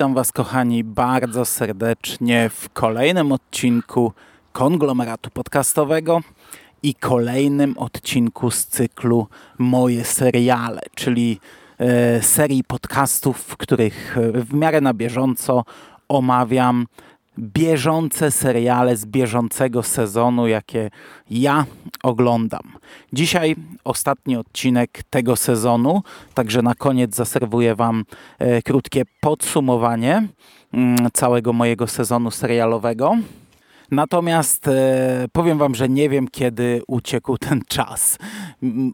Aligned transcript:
Witam 0.00 0.14
Was, 0.14 0.32
kochani, 0.32 0.84
bardzo 0.84 1.44
serdecznie 1.44 2.50
w 2.50 2.68
kolejnym 2.72 3.32
odcinku 3.32 4.12
konglomeratu 4.52 5.30
podcastowego 5.30 6.20
i 6.82 6.94
kolejnym 6.94 7.78
odcinku 7.78 8.50
z 8.50 8.66
cyklu 8.66 9.26
Moje 9.58 10.04
seriale, 10.04 10.80
czyli 10.94 11.40
e, 11.78 12.22
serii 12.22 12.64
podcastów, 12.64 13.36
w 13.38 13.56
których 13.56 14.16
w 14.34 14.54
miarę 14.54 14.80
na 14.80 14.94
bieżąco 14.94 15.64
omawiam 16.08 16.86
bieżące 17.38 18.30
seriale 18.30 18.96
z 18.96 19.06
bieżącego 19.06 19.82
sezonu, 19.82 20.46
jakie 20.46 20.90
ja 21.30 21.66
oglądam. 22.02 22.62
Dzisiaj 23.12 23.56
ostatni 23.84 24.36
odcinek 24.36 25.02
tego 25.10 25.36
sezonu, 25.36 26.02
także 26.34 26.62
na 26.62 26.74
koniec 26.74 27.14
zaserwuję 27.14 27.74
Wam 27.74 28.04
e, 28.38 28.62
krótkie 28.62 29.02
podsumowanie 29.20 30.28
mm, 30.72 30.96
całego 31.12 31.52
mojego 31.52 31.86
sezonu 31.86 32.30
serialowego. 32.30 33.16
Natomiast 33.90 34.68
e, 34.68 35.26
powiem 35.32 35.58
Wam, 35.58 35.74
że 35.74 35.88
nie 35.88 36.08
wiem, 36.08 36.28
kiedy 36.28 36.82
uciekł 36.86 37.38
ten 37.38 37.62
czas. 37.68 38.18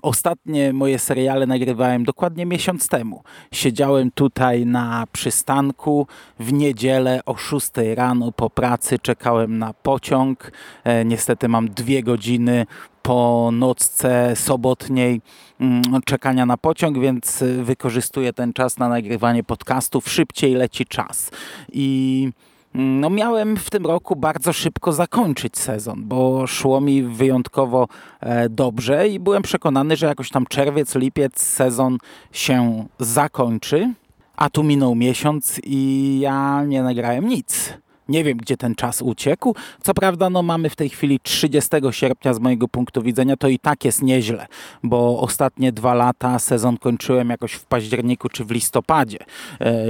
Ostatnie 0.02 0.72
moje 0.72 0.98
seriale 0.98 1.46
nagrywałem 1.46 2.04
dokładnie 2.04 2.46
miesiąc 2.46 2.88
temu. 2.88 3.22
Siedziałem 3.52 4.10
tutaj 4.10 4.66
na 4.66 5.06
przystanku 5.12 6.06
w 6.40 6.52
niedzielę 6.52 7.20
o 7.26 7.36
6 7.36 7.70
rano 7.94 8.32
po 8.32 8.50
pracy, 8.50 8.98
czekałem 8.98 9.58
na 9.58 9.72
pociąg. 9.72 10.52
E, 10.84 11.04
niestety 11.04 11.48
mam 11.48 11.68
dwie 11.68 12.02
godziny 12.02 12.66
po 13.02 13.50
nocce 13.52 14.36
sobotniej 14.36 15.20
mm, 15.60 15.82
czekania 16.04 16.46
na 16.46 16.56
pociąg, 16.56 16.98
więc 16.98 17.44
wykorzystuję 17.62 18.32
ten 18.32 18.52
czas 18.52 18.78
na 18.78 18.88
nagrywanie 18.88 19.44
podcastów. 19.44 20.08
Szybciej 20.08 20.54
leci 20.54 20.86
czas. 20.86 21.30
I 21.72 22.30
no 22.76 23.10
miałem 23.10 23.56
w 23.56 23.70
tym 23.70 23.86
roku 23.86 24.16
bardzo 24.16 24.52
szybko 24.52 24.92
zakończyć 24.92 25.58
sezon, 25.58 26.02
bo 26.04 26.46
szło 26.46 26.80
mi 26.80 27.02
wyjątkowo 27.02 27.88
e, 28.20 28.48
dobrze 28.48 29.08
i 29.08 29.20
byłem 29.20 29.42
przekonany, 29.42 29.96
że 29.96 30.06
jakoś 30.06 30.30
tam 30.30 30.46
czerwiec, 30.46 30.94
lipiec 30.94 31.42
sezon 31.42 31.98
się 32.32 32.86
zakończy. 32.98 33.94
A 34.36 34.50
tu 34.50 34.62
minął 34.62 34.94
miesiąc 34.94 35.60
i 35.64 36.18
ja 36.20 36.64
nie 36.64 36.82
nagrałem 36.82 37.28
nic. 37.28 37.72
Nie 38.08 38.24
wiem, 38.24 38.38
gdzie 38.38 38.56
ten 38.56 38.74
czas 38.74 39.02
uciekł. 39.02 39.54
Co 39.82 39.94
prawda, 39.94 40.30
no 40.30 40.42
mamy 40.42 40.70
w 40.70 40.76
tej 40.76 40.88
chwili 40.88 41.20
30 41.20 41.70
sierpnia 41.90 42.34
z 42.34 42.38
mojego 42.38 42.68
punktu 42.68 43.02
widzenia, 43.02 43.36
to 43.36 43.48
i 43.48 43.58
tak 43.58 43.84
jest 43.84 44.02
nieźle, 44.02 44.46
bo 44.82 45.20
ostatnie 45.20 45.72
dwa 45.72 45.94
lata 45.94 46.38
sezon 46.38 46.76
kończyłem 46.76 47.30
jakoś 47.30 47.52
w 47.52 47.64
październiku 47.64 48.28
czy 48.28 48.44
w 48.44 48.50
listopadzie. 48.50 49.18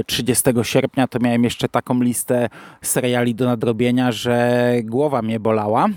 30 0.05 0.49
e, 0.49 0.63
sierpnia 0.63 1.07
to 1.07 1.19
miałem 1.19 1.43
jeszcze 1.43 1.69
taką 1.69 2.01
listę 2.01 2.49
seriali 2.81 3.35
do 3.35 3.45
nadrobienia, 3.45 4.11
że 4.11 4.73
głowa 4.83 5.21
mnie 5.21 5.39
bolała. 5.39 5.87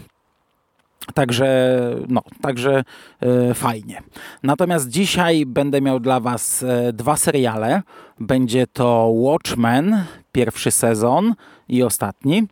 Także, 1.14 1.80
no, 2.08 2.22
także 2.42 2.84
e, 3.20 3.54
fajnie. 3.54 4.02
Natomiast 4.42 4.88
dzisiaj 4.88 5.46
będę 5.46 5.80
miał 5.80 6.00
dla 6.00 6.20
Was 6.20 6.62
e, 6.62 6.92
dwa 6.92 7.16
seriale. 7.16 7.82
Będzie 8.20 8.66
to 8.66 9.10
Watchmen, 9.14 10.04
pierwszy 10.32 10.70
sezon 10.70 11.34
i 11.68 11.82
ostatni, 11.82 12.42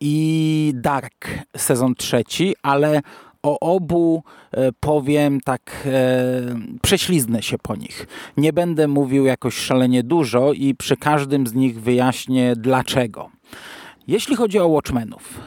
i 0.00 0.72
Dark, 0.74 1.28
sezon 1.56 1.94
trzeci, 1.94 2.54
ale 2.62 3.00
o 3.42 3.60
obu 3.60 4.22
e, 4.52 4.72
powiem 4.80 5.40
tak, 5.40 5.88
prześliznę 6.82 7.42
się 7.42 7.58
po 7.58 7.76
nich. 7.76 8.06
Nie 8.36 8.52
będę 8.52 8.88
mówił 8.88 9.24
jakoś 9.24 9.56
szalenie 9.56 10.02
dużo 10.02 10.52
i 10.52 10.74
przy 10.74 10.96
każdym 10.96 11.46
z 11.46 11.54
nich 11.54 11.80
wyjaśnię 11.80 12.56
dlaczego. 12.56 13.30
Jeśli 14.08 14.36
chodzi 14.36 14.58
o 14.58 14.68
Watchmenów, 14.68 15.40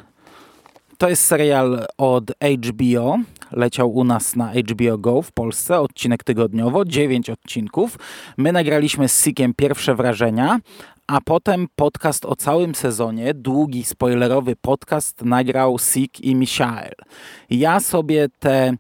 to 1.00 1.10
jest 1.10 1.26
serial 1.26 1.86
od 1.98 2.32
HBO. 2.32 3.18
Leciał 3.52 3.94
u 3.94 4.04
nas 4.04 4.36
na 4.36 4.52
HBO 4.54 4.98
Go 4.98 5.22
w 5.22 5.32
Polsce, 5.32 5.80
odcinek 5.80 6.24
tygodniowo, 6.24 6.86
9 6.86 7.30
odcinków. 7.30 7.98
My 8.38 8.52
nagraliśmy 8.52 9.10
z 9.10 9.24
Sikiem 9.24 9.54
pierwsze 9.54 9.96
wrażenia, 9.96 10.60
a 11.10 11.22
potem 11.22 11.68
podcast 11.76 12.26
o 12.26 12.36
całym 12.36 12.76
sezonie, 12.76 13.34
długi, 13.34 13.84
spoilerowy 13.84 14.56
podcast 14.56 15.22
nagrał 15.22 15.80
Sik 15.80 16.22
i 16.22 16.36
Michael. 16.36 16.94
Ja 17.50 17.80
sobie 17.80 18.28
te 18.40 18.74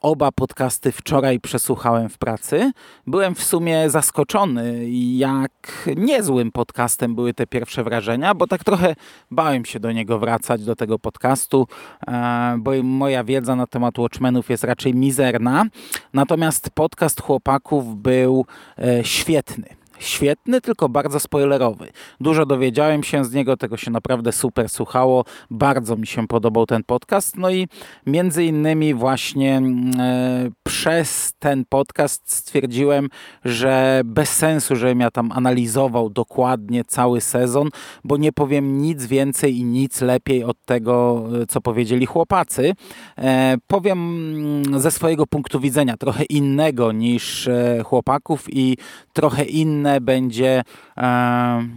oba 0.00 0.32
podcasty 0.32 0.92
wczoraj 0.92 1.40
przesłuchałem 1.40 2.08
w 2.08 2.18
pracy. 2.18 2.72
Byłem 3.06 3.34
w 3.34 3.44
sumie 3.44 3.90
zaskoczony, 3.90 4.90
jak 5.16 5.88
niezłym 5.96 6.52
podcastem 6.52 7.14
były 7.14 7.34
te 7.34 7.46
pierwsze 7.46 7.84
wrażenia, 7.84 8.34
bo 8.34 8.46
tak 8.46 8.64
trochę 8.64 8.96
bałem 9.30 9.64
się 9.64 9.80
do 9.80 9.92
niego 9.92 10.18
wracać, 10.18 10.64
do 10.64 10.76
tego 10.76 10.98
podcastu, 10.98 11.66
e, 12.06 12.56
bo 12.58 12.70
moja 12.82 13.24
wiedza 13.24 13.56
na 13.56 13.66
temat 13.66 13.98
Watchmenów 13.98 14.50
jest 14.50 14.64
raczej 14.64 14.94
mizerna. 14.94 15.64
Natomiast 16.14 16.70
podcast 16.70 17.20
chłopaków 17.20 17.96
był 17.96 18.46
e, 18.78 19.04
świetny 19.04 19.79
świetny, 20.00 20.60
tylko 20.60 20.88
bardzo 20.88 21.20
spoilerowy. 21.20 21.88
Dużo 22.20 22.46
dowiedziałem 22.46 23.02
się 23.02 23.24
z 23.24 23.32
niego, 23.32 23.56
tego 23.56 23.76
się 23.76 23.90
naprawdę 23.90 24.32
super 24.32 24.68
słuchało. 24.68 25.24
Bardzo 25.50 25.96
mi 25.96 26.06
się 26.06 26.26
podobał 26.26 26.66
ten 26.66 26.84
podcast. 26.84 27.36
No 27.36 27.50
i 27.50 27.68
między 28.06 28.44
innymi 28.44 28.94
właśnie 28.94 29.56
mm, 29.56 30.00
e, 30.00 30.50
przez 30.62 31.32
ten 31.38 31.64
podcast 31.68 32.32
stwierdziłem, 32.32 33.08
że 33.44 34.02
bez 34.04 34.28
sensu, 34.36 34.76
żebym 34.76 35.00
ja 35.00 35.10
tam 35.10 35.32
analizował 35.32 36.10
dokładnie 36.10 36.84
cały 36.84 37.20
sezon, 37.20 37.68
bo 38.04 38.16
nie 38.16 38.32
powiem 38.32 38.78
nic 38.78 39.06
więcej 39.06 39.56
i 39.56 39.64
nic 39.64 40.00
lepiej 40.00 40.44
od 40.44 40.56
tego, 40.64 41.24
e, 41.42 41.46
co 41.46 41.60
powiedzieli 41.60 42.06
chłopacy. 42.06 42.72
E, 43.18 43.56
powiem 43.66 43.98
mm, 44.64 44.80
ze 44.80 44.90
swojego 44.90 45.26
punktu 45.26 45.60
widzenia 45.60 45.96
trochę 45.96 46.24
innego 46.24 46.92
niż 46.92 47.48
e, 47.48 47.82
chłopaków 47.84 48.46
i 48.48 48.76
trochę 49.12 49.44
inne 49.44 49.89
będzie 50.00 50.62
e, 50.96 51.68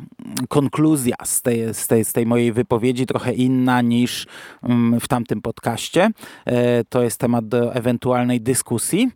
konkluzja 0.49 1.15
z 1.23 1.41
tej, 1.41 1.73
z, 1.73 1.87
tej, 1.87 2.05
z 2.05 2.13
tej 2.13 2.25
mojej 2.25 2.51
wypowiedzi, 2.51 3.05
trochę 3.05 3.33
inna 3.33 3.81
niż 3.81 4.27
mm, 4.63 4.99
w 4.99 5.07
tamtym 5.07 5.41
podcaście. 5.41 6.09
E, 6.45 6.83
to 6.83 7.03
jest 7.03 7.19
temat 7.19 7.47
do 7.47 7.75
ewentualnej 7.75 8.41
dyskusji. 8.41 9.11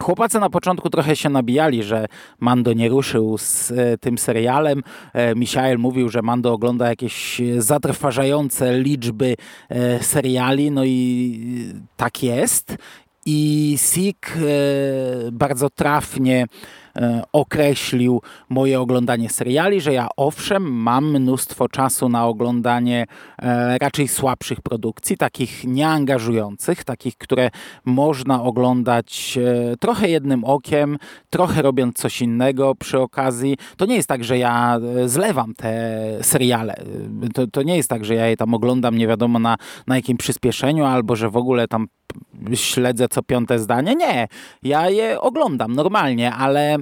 Chłopacy 0.00 0.40
na 0.40 0.50
początku 0.50 0.90
trochę 0.90 1.16
się 1.16 1.28
nabijali, 1.28 1.82
że 1.82 2.06
Mando 2.40 2.72
nie 2.72 2.88
ruszył 2.88 3.38
z 3.38 3.70
e, 3.70 3.98
tym 3.98 4.18
serialem. 4.18 4.82
E, 5.12 5.34
Michael 5.34 5.78
mówił, 5.78 6.08
że 6.08 6.22
Mando 6.22 6.52
ogląda 6.52 6.88
jakieś 6.88 7.42
zatrważające 7.58 8.78
liczby 8.78 9.36
e, 9.68 10.02
seriali, 10.02 10.70
no 10.70 10.84
i 10.84 11.72
tak 11.96 12.22
jest. 12.22 12.76
I 13.26 13.74
Sik 13.78 14.38
bardzo 15.32 15.70
trafnie 15.70 16.46
określił 17.32 18.22
moje 18.48 18.80
oglądanie 18.80 19.30
seriali, 19.30 19.80
że 19.80 19.92
ja 19.92 20.08
owszem 20.16 20.62
mam 20.72 21.10
mnóstwo 21.10 21.68
czasu 21.68 22.08
na 22.08 22.26
oglądanie 22.26 23.06
e, 23.38 23.78
raczej 23.78 24.08
słabszych 24.08 24.60
produkcji, 24.60 25.16
takich 25.16 25.64
nieangażujących, 25.64 26.84
takich, 26.84 27.16
które 27.16 27.50
można 27.84 28.42
oglądać 28.42 29.38
e, 29.38 29.76
trochę 29.76 30.08
jednym 30.08 30.44
okiem, 30.44 30.98
trochę 31.30 31.62
robiąc 31.62 31.96
coś 31.96 32.22
innego 32.22 32.74
przy 32.74 33.00
okazji. 33.00 33.56
To 33.76 33.86
nie 33.86 33.96
jest 33.96 34.08
tak, 34.08 34.24
że 34.24 34.38
ja 34.38 34.80
zlewam 35.06 35.54
te 35.54 35.72
seriale. 36.22 36.74
To, 37.34 37.46
to 37.46 37.62
nie 37.62 37.76
jest 37.76 37.88
tak, 37.88 38.04
że 38.04 38.14
ja 38.14 38.26
je 38.26 38.36
tam 38.36 38.54
oglądam 38.54 38.98
nie 38.98 39.06
wiadomo 39.06 39.38
na, 39.38 39.56
na 39.86 39.96
jakim 39.96 40.16
przyspieszeniu, 40.16 40.84
albo 40.84 41.16
że 41.16 41.30
w 41.30 41.36
ogóle 41.36 41.68
tam 41.68 41.86
śledzę 42.54 43.08
co 43.08 43.22
piąte 43.22 43.58
zdanie. 43.58 43.94
Nie, 43.94 44.28
ja 44.62 44.90
je 44.90 45.20
oglądam 45.20 45.72
normalnie, 45.72 46.32
ale, 46.32 46.76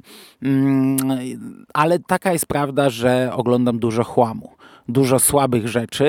ale 1.74 1.98
taka 1.98 2.32
jest 2.32 2.46
prawda, 2.46 2.90
że 2.90 3.30
oglądam 3.32 3.78
dużo 3.78 4.04
chłamu 4.04 4.59
dużo 4.92 5.18
słabych 5.18 5.68
rzeczy 5.68 6.04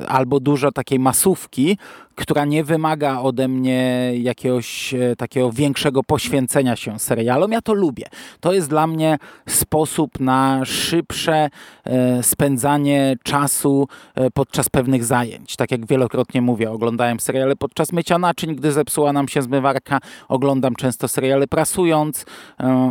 yy, 0.00 0.08
albo 0.08 0.40
dużo 0.40 0.72
takiej 0.72 0.98
masówki, 0.98 1.76
która 2.18 2.44
nie 2.44 2.64
wymaga 2.64 3.20
ode 3.20 3.48
mnie 3.48 4.12
jakiegoś 4.14 4.94
e, 4.94 5.16
takiego 5.16 5.52
większego 5.52 6.02
poświęcenia 6.02 6.76
się 6.76 6.98
serialom. 6.98 7.52
Ja 7.52 7.60
to 7.60 7.74
lubię. 7.74 8.04
To 8.40 8.52
jest 8.52 8.68
dla 8.68 8.86
mnie 8.86 9.18
sposób 9.48 10.20
na 10.20 10.64
szybsze 10.64 11.50
e, 11.84 12.22
spędzanie 12.22 13.16
czasu 13.22 13.88
e, 14.14 14.30
podczas 14.30 14.68
pewnych 14.68 15.04
zajęć. 15.04 15.56
Tak 15.56 15.70
jak 15.70 15.86
wielokrotnie 15.86 16.42
mówię, 16.42 16.70
oglądałem 16.70 17.20
seriale 17.20 17.56
podczas 17.56 17.92
mycia 17.92 18.18
naczyń, 18.18 18.56
gdy 18.56 18.72
zepsuła 18.72 19.12
nam 19.12 19.28
się 19.28 19.42
zmywarka. 19.42 19.98
Oglądam 20.28 20.74
często 20.74 21.08
seriale 21.08 21.46
prasując. 21.46 22.24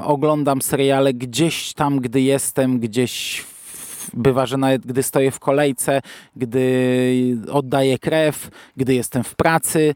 Oglądam 0.04 0.62
seriale 0.62 1.14
gdzieś 1.14 1.74
tam, 1.74 2.00
gdy 2.00 2.22
jestem 2.22 2.80
gdzieś 2.80 3.40
w 3.40 3.57
bywa, 4.14 4.46
że 4.46 4.58
nawet 4.58 4.86
gdy 4.86 5.04
stoję 5.04 5.32
w 5.32 5.40
kolejce, 5.40 6.02
gdy 6.36 7.38
oddaję 7.52 8.00
krew, 8.00 8.50
gdy 8.78 8.94
jestem 8.94 9.24
w 9.24 9.36
pracy. 9.36 9.96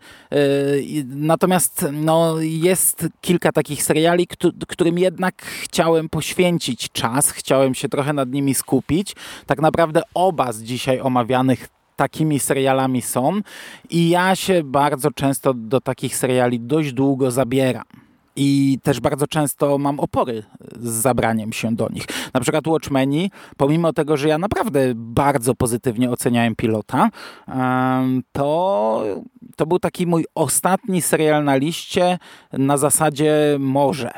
Natomiast 1.05 1.85
no, 1.93 2.35
jest 2.39 3.07
kilka 3.21 3.51
takich 3.51 3.83
seriali, 3.83 4.27
którym 4.67 4.99
jednak 4.99 5.41
chciałem 5.41 6.09
poświęcić 6.09 6.89
czas, 6.91 7.31
chciałem 7.31 7.75
się 7.75 7.89
trochę 7.89 8.13
nad 8.13 8.31
nimi 8.31 8.53
skupić. 8.53 9.15
Tak 9.45 9.61
naprawdę 9.61 10.01
oba 10.13 10.51
z 10.51 10.61
dzisiaj 10.61 10.99
omawianych 10.99 11.67
takimi 11.95 12.39
serialami 12.39 13.01
są 13.01 13.41
i 13.89 14.09
ja 14.09 14.35
się 14.35 14.63
bardzo 14.63 15.11
często 15.11 15.53
do 15.53 15.81
takich 15.81 16.15
seriali 16.15 16.59
dość 16.59 16.93
długo 16.93 17.31
zabieram. 17.31 18.00
I 18.35 18.79
też 18.83 18.99
bardzo 18.99 19.27
często 19.27 19.77
mam 19.77 19.99
opory 19.99 20.43
z 20.79 20.89
zabraniem 20.89 21.53
się 21.53 21.75
do 21.75 21.89
nich. 21.89 22.05
Na 22.33 22.39
przykład 22.39 22.67
Watchmeni, 22.67 23.31
pomimo 23.57 23.93
tego, 23.93 24.17
że 24.17 24.27
ja 24.27 24.37
naprawdę 24.37 24.79
bardzo 24.95 25.55
pozytywnie 25.55 26.09
oceniałem 26.09 26.55
pilota, 26.55 27.09
to, 28.31 29.03
to 29.55 29.65
był 29.65 29.79
taki 29.79 30.07
mój 30.07 30.25
ostatni 30.35 31.01
serial 31.01 31.43
na 31.43 31.55
liście 31.55 32.19
na 32.53 32.77
zasadzie 32.77 33.35
może. 33.59 34.11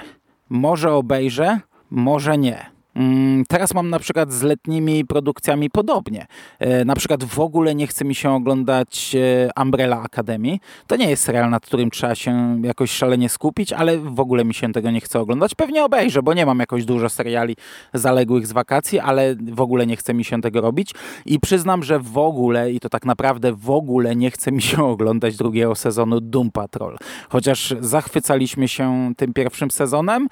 Może 0.49 0.93
obejrzę, 0.93 1.59
może 1.91 2.37
nie. 2.37 2.72
Mm, 2.95 3.43
teraz 3.47 3.73
mam 3.73 3.89
na 3.89 3.99
przykład 3.99 4.31
z 4.31 4.41
letnimi 4.41 5.05
produkcjami 5.05 5.69
podobnie. 5.69 6.25
E, 6.59 6.85
na 6.85 6.95
przykład 6.95 7.23
w 7.23 7.39
ogóle 7.39 7.75
nie 7.75 7.87
chce 7.87 8.05
mi 8.05 8.15
się 8.15 8.31
oglądać 8.31 9.15
e, 9.15 9.61
Umbrella 9.61 10.01
Academy. 10.01 10.57
To 10.87 10.95
nie 10.95 11.09
jest 11.09 11.23
serial, 11.23 11.49
nad 11.49 11.65
którym 11.65 11.91
trzeba 11.91 12.15
się 12.15 12.61
jakoś 12.63 12.91
szalenie 12.91 13.29
skupić, 13.29 13.73
ale 13.73 13.97
w 13.97 14.19
ogóle 14.19 14.45
mi 14.45 14.53
się 14.53 14.71
tego 14.71 14.91
nie 14.91 15.01
chce 15.01 15.19
oglądać. 15.19 15.55
Pewnie 15.55 15.85
obejrzę, 15.85 16.23
bo 16.23 16.33
nie 16.33 16.45
mam 16.45 16.59
jakoś 16.59 16.85
dużo 16.85 17.09
seriali 17.09 17.55
zaległych 17.93 18.47
z 18.47 18.51
wakacji, 18.51 18.99
ale 18.99 19.35
w 19.35 19.61
ogóle 19.61 19.87
nie 19.87 19.95
chce 19.95 20.13
mi 20.13 20.23
się 20.23 20.41
tego 20.41 20.61
robić. 20.61 20.91
I 21.25 21.39
przyznam, 21.39 21.83
że 21.83 21.99
w 21.99 22.17
ogóle, 22.17 22.71
i 22.71 22.79
to 22.79 22.89
tak 22.89 23.05
naprawdę 23.05 23.53
w 23.53 23.69
ogóle 23.69 24.15
nie 24.15 24.31
chce 24.31 24.51
mi 24.51 24.61
się 24.61 24.83
oglądać 24.93 25.37
drugiego 25.37 25.75
sezonu 25.75 26.21
Doom 26.21 26.51
Patrol. 26.51 26.97
Chociaż 27.29 27.73
zachwycaliśmy 27.79 28.67
się 28.67 29.13
tym 29.17 29.33
pierwszym 29.33 29.71
sezonem, 29.71 30.27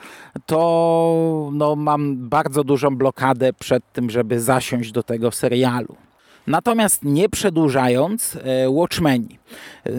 to 0.46 1.50
no, 1.54 1.76
mam 1.76 2.30
bardzo 2.30 2.51
bardzo 2.52 2.64
dużą 2.64 2.96
blokadę 2.96 3.54
przed 3.54 3.84
tym, 3.94 4.10
żeby 4.10 4.40
zasiąść 4.40 4.92
do 4.92 5.04
tego 5.04 5.32
serialu. 5.32 5.96
Natomiast 6.48 7.06
nie 7.06 7.30
przedłużając, 7.30 8.38
e, 8.44 8.70
Watchmeni. 8.70 9.40
E, 9.86 9.92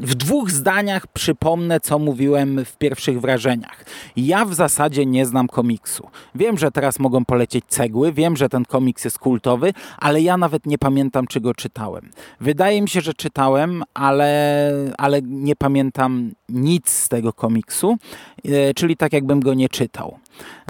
w 0.00 0.14
dwóch 0.14 0.50
zdaniach 0.50 1.06
przypomnę, 1.06 1.80
co 1.80 1.98
mówiłem 1.98 2.64
w 2.64 2.76
pierwszych 2.76 3.20
wrażeniach. 3.20 3.84
Ja 4.16 4.44
w 4.44 4.54
zasadzie 4.54 5.06
nie 5.06 5.26
znam 5.26 5.46
komiksu. 5.48 6.08
Wiem, 6.34 6.58
że 6.58 6.70
teraz 6.70 6.98
mogą 6.98 7.24
polecieć 7.24 7.64
cegły, 7.68 8.12
wiem, 8.12 8.36
że 8.36 8.48
ten 8.48 8.64
komiks 8.64 9.04
jest 9.04 9.18
kultowy, 9.18 9.72
ale 9.98 10.20
ja 10.20 10.36
nawet 10.36 10.66
nie 10.66 10.78
pamiętam, 10.78 11.26
czy 11.26 11.40
go 11.40 11.54
czytałem. 11.54 12.10
Wydaje 12.40 12.82
mi 12.82 12.88
się, 12.88 13.00
że 13.00 13.14
czytałem, 13.14 13.82
ale, 13.94 14.72
ale 14.98 15.22
nie 15.22 15.56
pamiętam 15.56 16.30
nic 16.48 16.90
z 16.90 17.08
tego 17.08 17.32
komiksu, 17.32 17.96
e, 18.44 18.74
czyli 18.74 18.96
tak 18.96 19.12
jakbym 19.12 19.40
go 19.40 19.54
nie 19.54 19.68
czytał. 19.68 20.19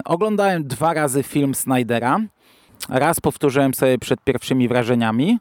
Oglądałem 0.05 0.67
dwa 0.67 0.93
razy 0.93 1.23
film 1.23 1.55
Snydera. 1.55 2.19
Raz 2.89 3.19
powtórzyłem 3.19 3.73
sobie 3.73 3.97
przed 3.97 4.23
pierwszymi 4.23 4.67
wrażeniami, 4.67 5.37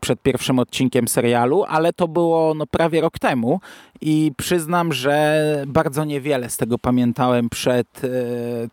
przed 0.00 0.22
pierwszym 0.22 0.58
odcinkiem 0.58 1.08
serialu, 1.08 1.64
ale 1.68 1.92
to 1.92 2.08
było 2.08 2.54
no, 2.54 2.66
prawie 2.66 3.00
rok 3.00 3.18
temu 3.18 3.60
i 4.00 4.32
przyznam, 4.36 4.92
że 4.92 5.64
bardzo 5.66 6.04
niewiele 6.04 6.50
z 6.50 6.56
tego 6.56 6.78
pamiętałem 6.78 7.48
przed, 7.48 8.04
e, 8.04 8.08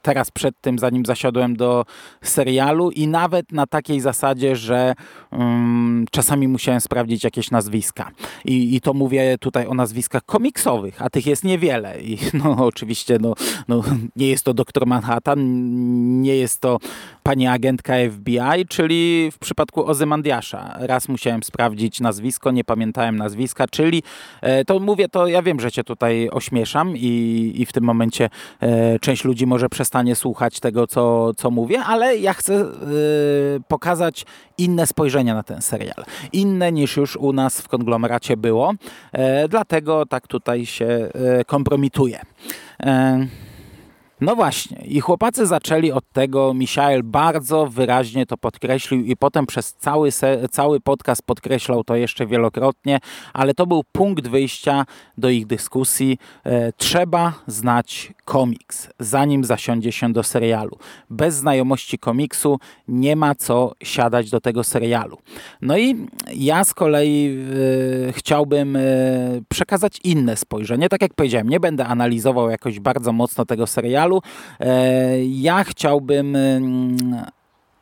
teraz 0.02 0.32
przed 0.32 0.62
tym, 0.62 0.80
zanim 0.80 1.06
zasiadłem 1.06 1.56
do 1.56 1.86
serialu 2.22 2.92
i 2.92 3.08
nawet 3.08 3.52
na 3.52 3.68
takiej 3.68 4.00
zasadzie, 4.00 4.56
że 4.56 4.94
um, 5.32 6.06
czasami 6.12 6.48
musiałem 6.48 6.82
sprawdzić 6.82 7.24
jakieś 7.24 7.52
nazwiska. 7.52 8.12
I, 8.46 8.76
I, 8.76 8.82
to 8.82 8.94
mówię 8.94 9.38
tutaj 9.40 9.68
o 9.68 9.74
nazwiskach 9.74 10.26
komiksowych, 10.26 11.02
a 11.02 11.10
tych 11.10 11.26
jest 11.26 11.44
niewiele. 11.44 12.02
I 12.02 12.18
no 12.44 12.66
oczywiście 12.66 13.18
no, 13.22 13.34
no, 13.68 13.84
nie 14.16 14.28
jest 14.28 14.46
to 14.46 14.54
doktor 14.54 14.88
Manhattan, 14.88 15.42
nie 16.22 16.36
jest 16.36 16.60
to 16.60 16.78
pani 17.24 17.48
agentka 17.48 17.94
FBI, 18.12 18.66
czyli 18.70 19.30
w 19.32 19.40
przypadku 19.40 19.86
Ozymandiasza. 19.86 20.76
Raz 20.80 21.10
musiałem 21.10 21.44
sprawdzić 21.44 22.00
nazwisko, 22.00 22.52
nie 22.52 22.64
pamiętałem 22.64 23.18
nazwiska, 23.18 23.68
czyli 23.68 24.04
e, 24.42 24.66
to 24.66 24.80
mówię 24.80 25.10
to 25.10 25.28
ja 25.28 25.42
wiem, 25.42 25.60
że 25.60 25.72
cię 25.72 25.84
tutaj 25.84 26.30
ośmieszam 26.32 26.98
i, 26.98 27.54
i 27.56 27.66
w 27.66 27.74
tym 27.74 27.84
momencie 27.84 28.30
e, 28.60 29.00
część 29.00 29.24
ludzi 29.24 29.48
może 29.48 29.70
przestanie 29.70 30.16
słuchać 30.16 30.60
tego, 30.60 30.88
co, 30.88 31.34
co 31.34 31.52
mówię, 31.52 31.80
ale 31.80 32.18
ja 32.18 32.34
chcę 32.34 32.54
e, 32.54 32.66
pokazać 33.68 34.26
inne 34.58 34.88
spojrzenie 34.88 35.34
na 35.34 35.44
ten 35.44 35.62
serial. 35.62 36.06
Inne 36.34 36.72
niż 36.72 36.98
już 36.98 37.16
u 37.16 37.34
nas 37.34 37.62
w 37.62 37.68
konglomeracie 37.68 38.38
było. 38.38 38.74
Dlatego 39.50 40.06
tak 40.06 40.28
tutaj 40.28 40.66
się 40.66 40.86
e, 40.86 41.46
kompromituję. 41.46 42.22
E, 42.80 43.28
no 44.22 44.36
właśnie, 44.36 44.78
i 44.86 45.00
chłopacy 45.00 45.48
zaczęli 45.48 45.92
od 45.92 46.10
tego, 46.14 46.54
Michael 46.54 47.04
bardzo 47.04 47.68
wyraźnie 47.68 48.26
to 48.26 48.38
podkreślił 48.38 49.02
i 49.06 49.18
potem 49.18 49.46
przez 49.46 49.74
cały, 49.74 50.10
cały 50.52 50.80
podcast 50.80 51.22
podkreślał 51.24 51.84
to 51.84 51.96
jeszcze 51.96 52.28
wielokrotnie, 52.28 53.00
ale 53.34 53.54
to 53.54 53.68
był 53.68 53.84
punkt 53.92 54.28
wyjścia 54.28 54.86
do 55.18 55.30
ich 55.30 55.48
dyskusji. 55.48 56.18
E, 56.44 56.74
trzeba 56.74 57.34
znać 57.48 58.14
komiks, 58.26 58.90
zanim 59.00 59.44
zasiądzie 59.44 59.92
się 59.92 60.14
do 60.14 60.24
serialu. 60.24 60.78
Bez 61.10 61.36
znajomości 61.36 61.98
komiksu 61.98 62.60
nie 62.88 63.16
ma 63.16 63.36
co 63.36 63.72
siadać 63.84 64.30
do 64.30 64.42
tego 64.42 64.64
serialu. 64.64 65.18
No 65.62 65.78
i 65.78 66.08
ja 66.36 66.64
z 66.64 66.74
kolei 66.74 67.38
e, 68.10 68.14
chciałbym 68.14 68.76
e, 68.76 68.82
przekazać 69.50 70.00
inne 70.04 70.38
spojrzenie. 70.38 70.90
Tak 70.90 71.02
jak 71.02 71.14
powiedziałem, 71.14 71.50
nie 71.50 71.60
będę 71.60 71.86
analizował 71.86 72.50
jakoś 72.50 72.80
bardzo 72.80 73.12
mocno 73.12 73.46
tego 73.46 73.68
serialu, 73.68 74.11
E, 74.60 75.26
ja 75.26 75.64
chciałbym 75.64 76.36
mm, 76.36 76.98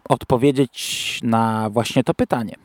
odpowiedzieć 0.09 1.19
na 1.23 1.69
właśnie 1.69 2.03
to 2.03 2.13
pytanie. 2.13 2.55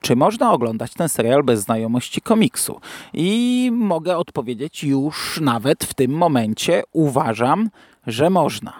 Czy 0.00 0.16
można 0.16 0.52
oglądać 0.52 0.94
ten 0.94 1.08
serial 1.08 1.42
bez 1.42 1.60
znajomości 1.60 2.20
komiksu? 2.20 2.80
I 3.12 3.70
mogę 3.72 4.16
odpowiedzieć 4.16 4.84
już 4.84 5.40
nawet 5.40 5.84
w 5.84 5.94
tym 5.94 6.10
momencie. 6.10 6.82
Uważam, 6.92 7.70
że 8.06 8.30
można. 8.30 8.72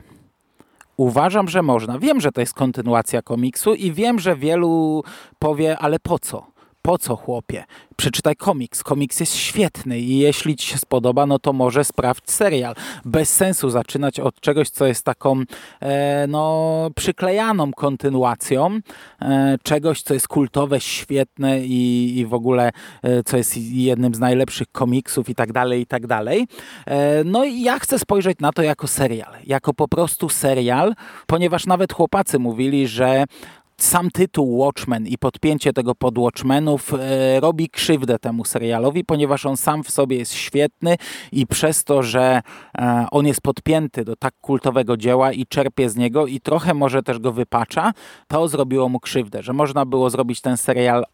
Uważam, 0.97 1.49
że 1.49 1.63
można. 1.63 1.99
Wiem, 1.99 2.21
że 2.21 2.33
to 2.33 2.41
jest 2.41 2.55
kontynuacja 2.55 3.23
komiksu 3.23 3.75
i 3.75 3.93
wiem, 3.93 4.19
że 4.19 4.37
wielu 4.37 5.05
powie, 5.39 5.79
ale 5.79 5.99
po 5.99 6.19
co? 6.19 6.52
Po 6.83 6.99
co 6.99 7.17
chłopie? 7.17 7.65
przeczytaj 8.03 8.37
komiks. 8.37 8.83
Komiks 8.83 9.21
jest 9.21 9.37
świetny 9.37 10.01
i 10.01 10.19
jeśli 10.19 10.57
ci 10.57 10.67
się 10.67 10.79
spodoba, 10.79 11.27
no 11.27 11.39
to 11.39 11.53
może 11.53 11.85
sprawdź 11.85 12.31
serial. 12.31 12.75
Bez 13.05 13.33
sensu 13.33 13.71
zaczynać 13.71 14.21
od 14.21 14.41
czegoś, 14.41 14.71
co 14.71 14.87
jest 14.87 15.05
taką 15.05 15.43
e, 15.81 16.27
no, 16.27 16.91
przyklejaną 16.97 17.73
kontynuacją 17.73 18.81
e, 19.21 19.59
czegoś, 19.63 20.03
co 20.03 20.15
jest 20.15 20.29
kultowe, 20.29 20.81
świetne 20.81 21.61
i, 21.61 22.19
i 22.19 22.27
w 22.27 22.35
ogóle 22.35 22.71
e, 23.03 23.23
co 23.23 23.37
jest 23.37 23.57
jednym 23.57 24.15
z 24.15 24.19
najlepszych 24.19 24.69
komiksów 24.73 25.29
i 25.29 25.35
tak 25.35 25.53
dalej, 25.53 25.81
i 25.81 25.87
tak 25.87 26.07
dalej. 26.07 26.47
E, 26.87 27.25
no 27.25 27.45
i 27.45 27.63
ja 27.63 27.79
chcę 27.79 27.99
spojrzeć 27.99 28.39
na 28.41 28.53
to 28.53 28.63
jako 28.63 28.87
serial, 28.87 29.33
jako 29.47 29.75
po 29.75 29.89
prostu 29.89 30.29
serial, 30.29 30.95
ponieważ 31.27 31.67
nawet 31.67 31.93
chłopacy 31.93 32.39
mówili, 32.39 32.89
że 32.89 33.25
sam 33.77 34.11
tytuł 34.11 34.59
Watchmen 34.59 35.07
i 35.07 35.19
podpięcie 35.19 35.73
tego 35.73 35.95
pod 35.95 36.19
Watchmenów 36.19 36.95
e, 36.95 37.41
robi 37.41 37.71
krzywdę 37.71 38.19
temu 38.19 38.45
serialowi, 38.45 39.05
ponieważ 39.05 39.47
on 39.47 39.57
sam 39.57 39.85
w 39.85 39.91
sobie 39.91 40.17
jest 40.17 40.35
świetny 40.35 40.97
i 41.33 41.47
przez 41.47 41.85
to, 41.85 42.03
że 42.03 42.43
e, 42.79 43.07
on 43.11 43.27
jest 43.27 43.41
podpięty 43.41 44.05
do 44.05 44.17
tak 44.17 44.35
kultowego 44.41 44.97
dzieła 44.97 45.33
i 45.33 45.47
czerpie 45.47 45.91
z 45.91 45.97
niego 45.97 46.27
i 46.27 46.41
trochę 46.41 46.75
może 46.75 47.03
też 47.03 47.19
go 47.19 47.33
wypacza, 47.33 47.93
to 48.29 48.49
zrobiło 48.49 48.89
mu 48.89 49.01
krzywdę, 49.01 49.43
że 49.43 49.53
można 49.53 49.87
było 49.87 50.11
zrobić 50.11 50.41
ten 50.41 50.57
serial 50.57 51.05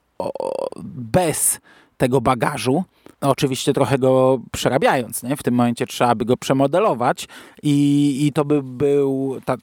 bez 0.85 1.61
tego 1.97 2.21
bagażu, 2.21 2.85
oczywiście 3.21 3.73
trochę 3.73 3.99
go 3.99 4.41
przerabiając. 4.53 5.23
Nie? 5.23 5.37
W 5.37 5.43
tym 5.43 5.55
momencie 5.55 5.87
trzeba 5.87 6.15
by 6.15 6.25
go 6.25 6.37
przemodelować 6.37 7.29
i, 7.63 8.27
i 8.27 8.33
to 8.33 8.45
by 8.45 8.63
był, 8.63 9.41
tak 9.45 9.61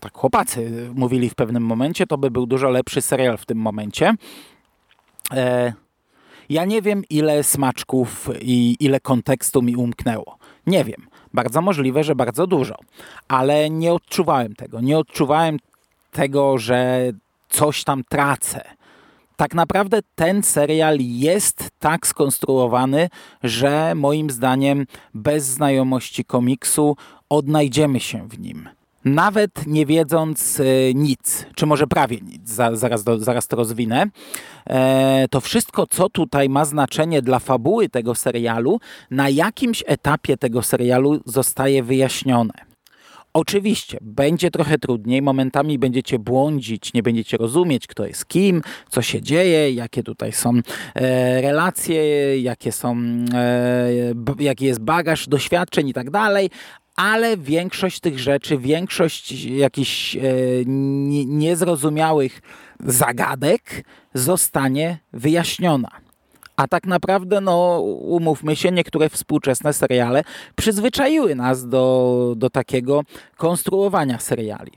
ta, 0.00 0.08
chłopacy 0.12 0.90
mówili 0.94 1.30
w 1.30 1.34
pewnym 1.34 1.62
momencie, 1.62 2.06
to 2.06 2.18
by 2.18 2.30
był 2.30 2.46
dużo 2.46 2.70
lepszy 2.70 3.02
serial 3.02 3.38
w 3.38 3.46
tym 3.46 3.58
momencie. 3.58 4.14
E, 5.32 5.72
ja 6.48 6.64
nie 6.64 6.82
wiem, 6.82 7.02
ile 7.10 7.42
smaczków 7.42 8.30
i 8.40 8.76
ile 8.80 9.00
kontekstu 9.00 9.62
mi 9.62 9.76
umknęło. 9.76 10.38
Nie 10.66 10.84
wiem. 10.84 11.06
Bardzo 11.34 11.62
możliwe, 11.62 12.04
że 12.04 12.14
bardzo 12.14 12.46
dużo. 12.46 12.74
Ale 13.28 13.70
nie 13.70 13.92
odczuwałem 13.92 14.54
tego. 14.54 14.80
Nie 14.80 14.98
odczuwałem 14.98 15.58
tego, 16.10 16.58
że 16.58 17.10
coś 17.48 17.84
tam 17.84 18.02
tracę 18.08 18.64
tak 19.36 19.54
naprawdę 19.54 20.00
ten 20.14 20.42
serial 20.42 20.98
jest 21.00 21.70
tak 21.78 22.06
skonstruowany, 22.06 23.08
że 23.42 23.94
moim 23.94 24.30
zdaniem 24.30 24.86
bez 25.14 25.44
znajomości 25.44 26.24
komiksu 26.24 26.96
odnajdziemy 27.28 28.00
się 28.00 28.28
w 28.28 28.38
nim. 28.38 28.68
nawet 29.04 29.66
nie 29.66 29.86
wiedząc 29.86 30.60
e, 30.60 30.64
nic, 30.94 31.46
czy 31.54 31.66
może 31.66 31.86
prawie 31.86 32.18
nic, 32.20 32.50
zaraz, 32.50 33.04
zaraz 33.18 33.48
to 33.48 33.56
rozwinę, 33.56 34.06
e, 34.66 35.26
to 35.30 35.40
wszystko, 35.40 35.86
co 35.86 36.08
tutaj 36.08 36.48
ma 36.48 36.64
znaczenie 36.64 37.22
dla 37.22 37.38
fabuły 37.38 37.88
tego 37.88 38.14
serialu, 38.14 38.80
na 39.10 39.28
jakimś 39.28 39.84
etapie 39.86 40.36
tego 40.36 40.62
serialu 40.62 41.20
zostaje 41.26 41.82
wyjaśnione. 41.82 42.73
Oczywiście 43.34 43.98
będzie 44.00 44.50
trochę 44.50 44.78
trudniej, 44.78 45.22
momentami 45.22 45.78
będziecie 45.78 46.18
błądzić, 46.18 46.94
nie 46.94 47.02
będziecie 47.02 47.36
rozumieć, 47.36 47.86
kto 47.86 48.06
jest 48.06 48.26
kim, 48.26 48.62
co 48.88 49.02
się 49.02 49.22
dzieje, 49.22 49.70
jakie 49.70 50.02
tutaj 50.02 50.32
są 50.32 50.52
e, 50.94 51.40
relacje, 51.40 52.02
jakie 52.40 52.72
są, 52.72 52.96
e, 53.34 53.90
jaki 54.38 54.64
jest 54.64 54.80
bagaż 54.80 55.28
doświadczeń 55.28 55.88
i 55.88 55.92
tak 55.92 56.10
dalej, 56.10 56.50
ale 56.96 57.36
większość 57.36 58.00
tych 58.00 58.18
rzeczy, 58.18 58.58
większość 58.58 59.44
jakichś 59.44 60.16
e, 60.16 60.20
niezrozumiałych 61.26 62.40
zagadek 62.80 63.84
zostanie 64.14 64.98
wyjaśniona. 65.12 66.03
A 66.56 66.68
tak 66.68 66.86
naprawdę, 66.86 67.40
no, 67.40 67.80
umówmy 68.00 68.56
się, 68.56 68.70
niektóre 68.70 69.08
współczesne 69.08 69.72
seriale 69.72 70.22
przyzwyczaiły 70.56 71.34
nas 71.34 71.68
do, 71.68 72.34
do 72.36 72.50
takiego 72.50 73.02
konstruowania 73.36 74.18
seriali. 74.18 74.72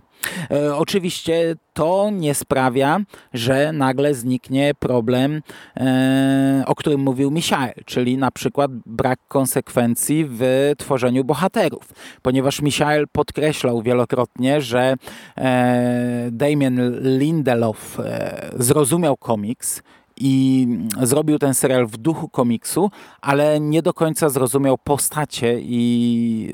E, 0.51 0.75
oczywiście 0.75 1.55
to 1.73 2.09
nie 2.13 2.33
sprawia, 2.35 2.99
że 3.33 3.71
nagle 3.71 4.13
zniknie 4.13 4.71
problem, 4.79 5.41
e, 5.77 6.63
o 6.67 6.75
którym 6.75 7.01
mówił 7.01 7.31
Michael, 7.31 7.73
czyli 7.85 8.17
na 8.17 8.31
przykład 8.31 8.71
brak 8.85 9.19
konsekwencji 9.27 10.25
w 10.29 10.71
tworzeniu 10.77 11.23
bohaterów, 11.23 11.93
ponieważ 12.21 12.61
Michael 12.61 13.07
podkreślał 13.11 13.81
wielokrotnie, 13.81 14.61
że 14.61 14.95
e, 15.37 16.29
Damien 16.31 16.99
Lindelof 17.17 17.99
e, 17.99 18.49
zrozumiał 18.55 19.17
komiks, 19.17 19.81
i 20.19 20.67
zrobił 21.01 21.39
ten 21.39 21.53
serial 21.53 21.87
w 21.87 21.97
duchu 21.97 22.29
komiksu, 22.29 22.91
ale 23.21 23.59
nie 23.59 23.81
do 23.81 23.93
końca 23.93 24.29
zrozumiał 24.29 24.77
postacie 24.77 25.59
i 25.61 26.53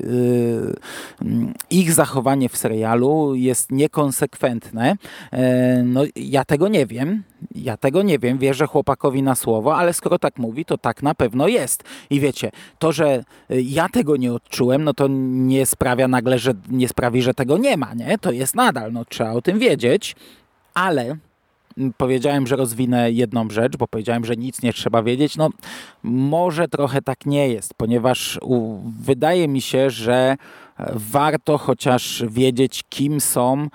yy, 1.22 1.52
ich 1.70 1.92
zachowanie 1.92 2.48
w 2.48 2.56
serialu 2.56 3.34
jest 3.34 3.72
niekonsekwentne. 3.72 4.96
Yy, 5.32 5.38
no, 5.84 6.02
ja 6.16 6.44
tego 6.44 6.68
nie 6.68 6.86
wiem. 6.86 7.22
Ja 7.54 7.76
tego 7.76 8.02
nie 8.02 8.18
wiem, 8.18 8.38
wierzę 8.38 8.66
chłopakowi 8.66 9.22
na 9.22 9.34
słowo, 9.34 9.76
ale 9.76 9.92
skoro 9.92 10.18
tak 10.18 10.38
mówi, 10.38 10.64
to 10.64 10.78
tak 10.78 11.02
na 11.02 11.14
pewno 11.14 11.48
jest. 11.48 11.84
I 12.10 12.20
wiecie, 12.20 12.50
to, 12.78 12.92
że 12.92 13.24
ja 13.50 13.88
tego 13.88 14.16
nie 14.16 14.32
odczułem, 14.32 14.84
no 14.84 14.94
to 14.94 15.08
nie 15.08 15.66
sprawia 15.66 16.08
nagle, 16.08 16.38
że 16.38 16.54
nie 16.70 16.88
sprawi, 16.88 17.22
że 17.22 17.34
tego 17.34 17.58
nie 17.58 17.76
ma, 17.76 17.94
nie? 17.94 18.18
To 18.18 18.32
jest 18.32 18.54
nadal, 18.54 18.92
no 18.92 19.04
trzeba 19.04 19.32
o 19.32 19.42
tym 19.42 19.58
wiedzieć, 19.58 20.16
ale 20.74 21.16
powiedziałem, 21.96 22.46
że 22.46 22.56
rozwinę 22.56 23.10
jedną 23.12 23.50
rzecz, 23.50 23.76
bo 23.76 23.88
powiedziałem, 23.88 24.24
że 24.24 24.36
nic 24.36 24.62
nie 24.62 24.72
trzeba 24.72 25.02
wiedzieć. 25.02 25.36
No, 25.36 25.50
może 26.02 26.68
trochę 26.68 27.02
tak 27.02 27.26
nie 27.26 27.48
jest, 27.48 27.74
ponieważ 27.74 28.40
wydaje 29.00 29.48
mi 29.48 29.60
się, 29.60 29.90
że 29.90 30.36
warto 30.94 31.58
chociaż 31.58 32.24
wiedzieć, 32.28 32.84
kim 32.88 33.20
są 33.20 33.68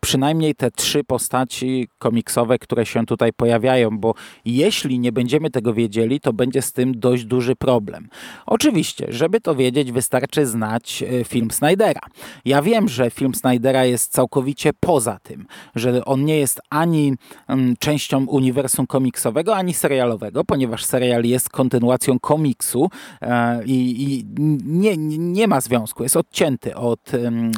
przynajmniej 0.00 0.54
te 0.54 0.70
trzy 0.70 1.04
postaci 1.04 1.88
komiksowe, 1.98 2.58
które 2.58 2.86
się 2.86 3.06
tutaj 3.06 3.32
pojawiają, 3.32 3.98
bo 3.98 4.14
jeśli 4.44 4.98
nie 4.98 5.12
będziemy 5.12 5.50
tego 5.50 5.74
wiedzieli, 5.74 6.20
to 6.20 6.32
będzie 6.32 6.62
z 6.62 6.72
tym 6.72 7.00
dość 7.00 7.24
duży 7.24 7.56
problem. 7.56 8.08
Oczywiście, 8.46 9.06
żeby 9.08 9.40
to 9.40 9.54
wiedzieć, 9.54 9.92
wystarczy 9.92 10.46
znać 10.46 11.02
e, 11.02 11.24
film 11.24 11.50
Snydera. 11.50 12.00
Ja 12.44 12.62
wiem, 12.62 12.88
że 12.88 13.10
film 13.10 13.34
Snydera 13.34 13.84
jest 13.84 14.12
całkowicie 14.12 14.70
poza 14.80 15.18
tym, 15.22 15.46
że 15.74 16.04
on 16.04 16.24
nie 16.24 16.38
jest 16.38 16.60
ani 16.70 17.14
mm, 17.48 17.76
częścią 17.78 18.26
uniwersum 18.26 18.86
komiksowego, 18.86 19.56
ani 19.56 19.74
serialowego, 19.74 20.44
ponieważ 20.44 20.84
serial 20.84 21.24
jest 21.24 21.48
kontynuacją 21.48 22.18
komiksu 22.18 22.90
e, 23.22 23.64
i, 23.64 24.02
i 24.02 24.24
nie, 24.64 24.96
nie 25.18 25.48
ma 25.48 25.60
związku, 25.60 26.02
jest 26.02 26.16
odcięty 26.16 26.74
od 26.74 27.00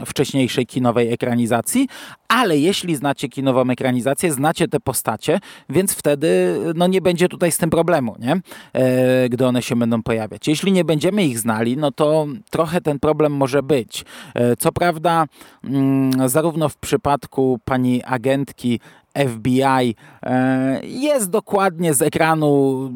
wcześniejszej 0.07 0.67
kinowej 0.67 1.13
ekranizacji 1.13 1.62
ekranizacji, 1.63 1.89
ale 2.29 2.59
jeśli 2.59 2.97
znacie 2.97 3.29
kinową 3.29 3.71
ekranizację, 3.71 4.33
znacie 4.33 4.69
te 4.69 4.81
postacie, 4.81 5.41
więc 5.69 5.93
wtedy 5.95 6.59
no, 6.75 6.87
nie 6.87 7.01
będzie 7.01 7.29
tutaj 7.29 7.53
z 7.53 7.59
tym 7.59 7.71
problemu, 7.71 8.17
nie? 8.19 8.41
E, 8.73 9.29
gdy 9.29 9.47
one 9.47 9.63
się 9.63 9.77
będą 9.77 10.03
pojawiać. 10.03 10.49
Jeśli 10.49 10.73
nie 10.73 10.85
będziemy 10.85 11.25
ich 11.25 11.39
znali, 11.39 11.77
no 11.77 11.91
to 11.91 12.27
trochę 12.51 12.81
ten 12.81 12.99
problem 12.99 13.33
może 13.33 13.63
być. 13.63 14.05
E, 14.35 14.57
co 14.57 14.73
prawda, 14.73 15.27
mm, 15.65 16.29
zarówno 16.29 16.69
w 16.69 16.77
przypadku 16.77 17.59
pani 17.65 18.03
agentki 18.03 18.81
FBI 19.19 19.95
e, 20.23 20.81
jest 20.87 21.31
dokładnie 21.31 21.95
z 21.95 22.03
ekranu 22.03 22.91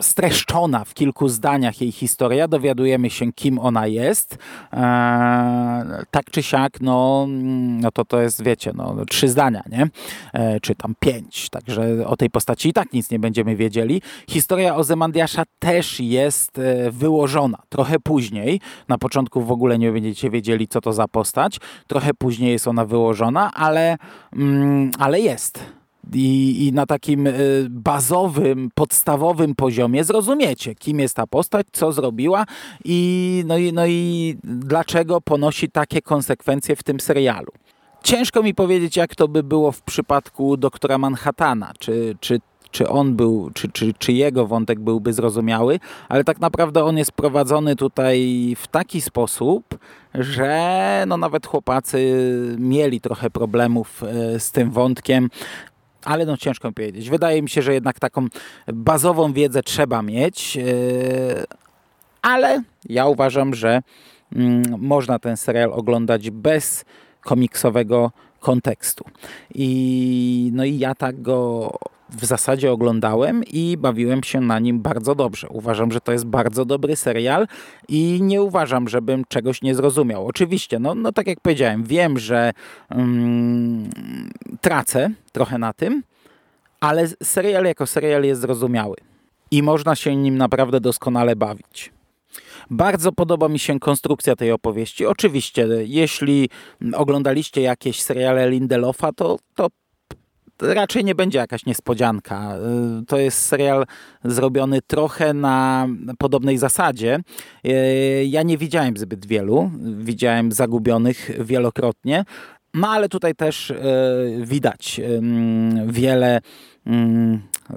streszczona 0.00 0.84
w 0.84 0.94
kilku 0.94 1.28
zdaniach 1.28 1.80
jej 1.80 1.92
historia. 1.92 2.48
Dowiadujemy 2.48 3.10
się, 3.10 3.32
kim 3.32 3.58
ona 3.58 3.86
jest. 3.86 4.38
E, 4.72 4.76
tak 6.10 6.24
czy 6.30 6.42
siak, 6.42 6.80
no, 6.80 7.26
no 7.80 7.90
to 7.90 8.04
to 8.04 8.20
jest, 8.20 8.42
wiecie, 8.42 8.72
no, 8.74 8.96
trzy 9.10 9.28
zdania, 9.28 9.62
nie? 9.70 9.88
E, 10.32 10.60
czy 10.60 10.74
tam 10.74 10.94
pięć. 11.00 11.50
Także 11.50 12.06
o 12.06 12.16
tej 12.16 12.30
postaci 12.30 12.68
i 12.68 12.72
tak 12.72 12.92
nic 12.92 13.10
nie 13.10 13.18
będziemy 13.18 13.56
wiedzieli. 13.56 14.02
Historia 14.28 14.76
Ozymandiasza 14.76 15.42
też 15.58 16.00
jest 16.00 16.60
wyłożona. 16.90 17.58
Trochę 17.68 17.98
później. 17.98 18.60
Na 18.88 18.98
początku 18.98 19.42
w 19.42 19.52
ogóle 19.52 19.78
nie 19.78 19.92
będziecie 19.92 20.30
wiedzieli, 20.30 20.68
co 20.68 20.80
to 20.80 20.92
za 20.92 21.08
postać. 21.08 21.60
Trochę 21.86 22.10
później 22.18 22.52
jest 22.52 22.68
ona 22.68 22.84
wyłożona, 22.84 23.50
ale, 23.54 23.96
mm, 24.32 24.90
ale 24.98 25.20
jest 25.20 25.33
jest. 25.34 25.60
I, 26.12 26.66
I, 26.66 26.72
na 26.72 26.86
takim 26.86 27.26
y, 27.26 27.66
bazowym, 27.70 28.70
podstawowym 28.74 29.54
poziomie 29.54 30.04
zrozumiecie, 30.04 30.74
kim 30.74 31.00
jest 31.00 31.16
ta 31.16 31.26
postać, 31.26 31.66
co 31.72 31.92
zrobiła 31.92 32.46
i, 32.84 33.42
no 33.46 33.58
i, 33.58 33.72
no 33.72 33.86
i 33.86 34.36
dlaczego 34.44 35.20
ponosi 35.20 35.70
takie 35.70 36.02
konsekwencje 36.02 36.76
w 36.76 36.82
tym 36.82 37.00
serialu. 37.00 37.52
Ciężko 38.02 38.42
mi 38.42 38.54
powiedzieć, 38.54 38.96
jak 38.96 39.14
to 39.14 39.28
by 39.28 39.42
było 39.42 39.72
w 39.72 39.82
przypadku 39.82 40.56
doktora 40.56 40.98
Manhattana. 40.98 41.72
Czy, 41.78 42.16
czy, 42.20 42.40
czy 42.74 42.88
on 42.88 43.16
był, 43.16 43.50
czy, 43.54 43.68
czy, 43.68 43.94
czy 43.98 44.12
jego 44.12 44.46
wątek 44.46 44.80
byłby 44.80 45.12
zrozumiały, 45.12 45.80
ale 46.08 46.24
tak 46.24 46.40
naprawdę 46.40 46.84
on 46.84 46.98
jest 46.98 47.12
prowadzony 47.12 47.76
tutaj 47.76 48.56
w 48.58 48.66
taki 48.66 49.00
sposób, 49.00 49.78
że 50.14 51.04
no 51.06 51.16
nawet 51.16 51.46
chłopacy 51.46 51.98
mieli 52.58 53.00
trochę 53.00 53.30
problemów 53.30 54.02
e, 54.02 54.40
z 54.40 54.50
tym 54.50 54.70
wątkiem, 54.70 55.30
ale 56.04 56.26
no 56.26 56.36
ciężko 56.36 56.72
powiedzieć. 56.72 57.10
Wydaje 57.10 57.42
mi 57.42 57.48
się, 57.48 57.62
że 57.62 57.74
jednak 57.74 58.00
taką 58.00 58.26
bazową 58.72 59.32
wiedzę 59.32 59.62
trzeba 59.62 60.02
mieć, 60.02 60.56
e, 60.56 60.62
ale 62.22 62.62
ja 62.88 63.06
uważam, 63.06 63.54
że 63.54 63.82
mm, 64.36 64.62
można 64.78 65.18
ten 65.18 65.36
serial 65.36 65.72
oglądać 65.72 66.30
bez 66.30 66.84
komiksowego 67.20 68.10
kontekstu. 68.40 69.04
I, 69.54 70.50
no 70.54 70.64
i 70.64 70.78
ja 70.78 70.94
tak 70.94 71.22
go 71.22 71.70
w 72.08 72.24
zasadzie 72.24 72.72
oglądałem 72.72 73.44
i 73.44 73.76
bawiłem 73.76 74.22
się 74.22 74.40
na 74.40 74.58
nim 74.58 74.80
bardzo 74.80 75.14
dobrze. 75.14 75.48
Uważam, 75.48 75.92
że 75.92 76.00
to 76.00 76.12
jest 76.12 76.26
bardzo 76.26 76.64
dobry 76.64 76.96
serial 76.96 77.46
i 77.88 78.18
nie 78.22 78.42
uważam, 78.42 78.88
żebym 78.88 79.24
czegoś 79.28 79.62
nie 79.62 79.74
zrozumiał. 79.74 80.26
Oczywiście, 80.26 80.78
no, 80.78 80.94
no 80.94 81.12
tak 81.12 81.26
jak 81.26 81.40
powiedziałem, 81.40 81.84
wiem, 81.84 82.18
że 82.18 82.52
um, 82.90 83.90
tracę 84.60 85.10
trochę 85.32 85.58
na 85.58 85.72
tym, 85.72 86.02
ale 86.80 87.08
serial 87.22 87.64
jako 87.64 87.86
serial 87.86 88.24
jest 88.24 88.40
zrozumiały 88.40 88.96
i 89.50 89.62
można 89.62 89.96
się 89.96 90.16
nim 90.16 90.38
naprawdę 90.38 90.80
doskonale 90.80 91.36
bawić. 91.36 91.92
Bardzo 92.70 93.12
podoba 93.12 93.48
mi 93.48 93.58
się 93.58 93.80
konstrukcja 93.80 94.36
tej 94.36 94.52
opowieści. 94.52 95.06
Oczywiście, 95.06 95.68
jeśli 95.84 96.48
oglądaliście 96.94 97.60
jakieś 97.60 98.02
seriale 98.02 98.50
Lindelofa, 98.50 99.12
to, 99.12 99.38
to 99.54 99.68
raczej 100.62 101.04
nie 101.04 101.14
będzie 101.14 101.38
jakaś 101.38 101.66
niespodzianka. 101.66 102.56
Y, 103.02 103.06
to 103.06 103.18
jest 103.18 103.38
serial 103.38 103.86
zrobiony 104.24 104.82
trochę 104.82 105.34
na 105.34 105.88
podobnej 106.18 106.58
zasadzie. 106.58 107.20
Y, 107.66 108.24
ja 108.24 108.42
nie 108.42 108.58
widziałem 108.58 108.96
zbyt 108.96 109.26
wielu, 109.26 109.70
widziałem 109.98 110.52
zagubionych 110.52 111.30
wielokrotnie, 111.44 112.24
no 112.74 112.88
ale 112.88 113.08
tutaj 113.08 113.34
też 113.34 113.70
y, 113.70 113.76
widać 114.44 115.00
wiele 115.86 116.40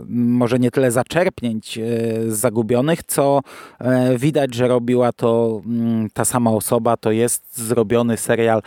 może 0.10 0.60
nie 0.60 0.72
tyle 0.72 0.92
zaczerpnięć 0.92 1.80
zagubionych, 2.28 3.04
co 3.04 3.42
widać, 4.18 4.56
że 4.56 4.68
robiła 4.68 5.12
to 5.12 5.62
ta 6.14 6.26
sama 6.26 6.52
osoba. 6.52 6.98
To 6.98 7.12
jest 7.12 7.58
zrobiony 7.58 8.18
serial 8.18 8.62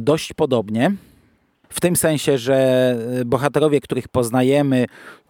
dość 0.00 0.32
podobnie. 0.32 0.92
W 1.72 1.80
tym 1.80 1.96
sensie, 1.96 2.38
że 2.38 2.96
bohaterowie, 3.24 3.80
których 3.80 4.08
poznajemy, 4.08 4.86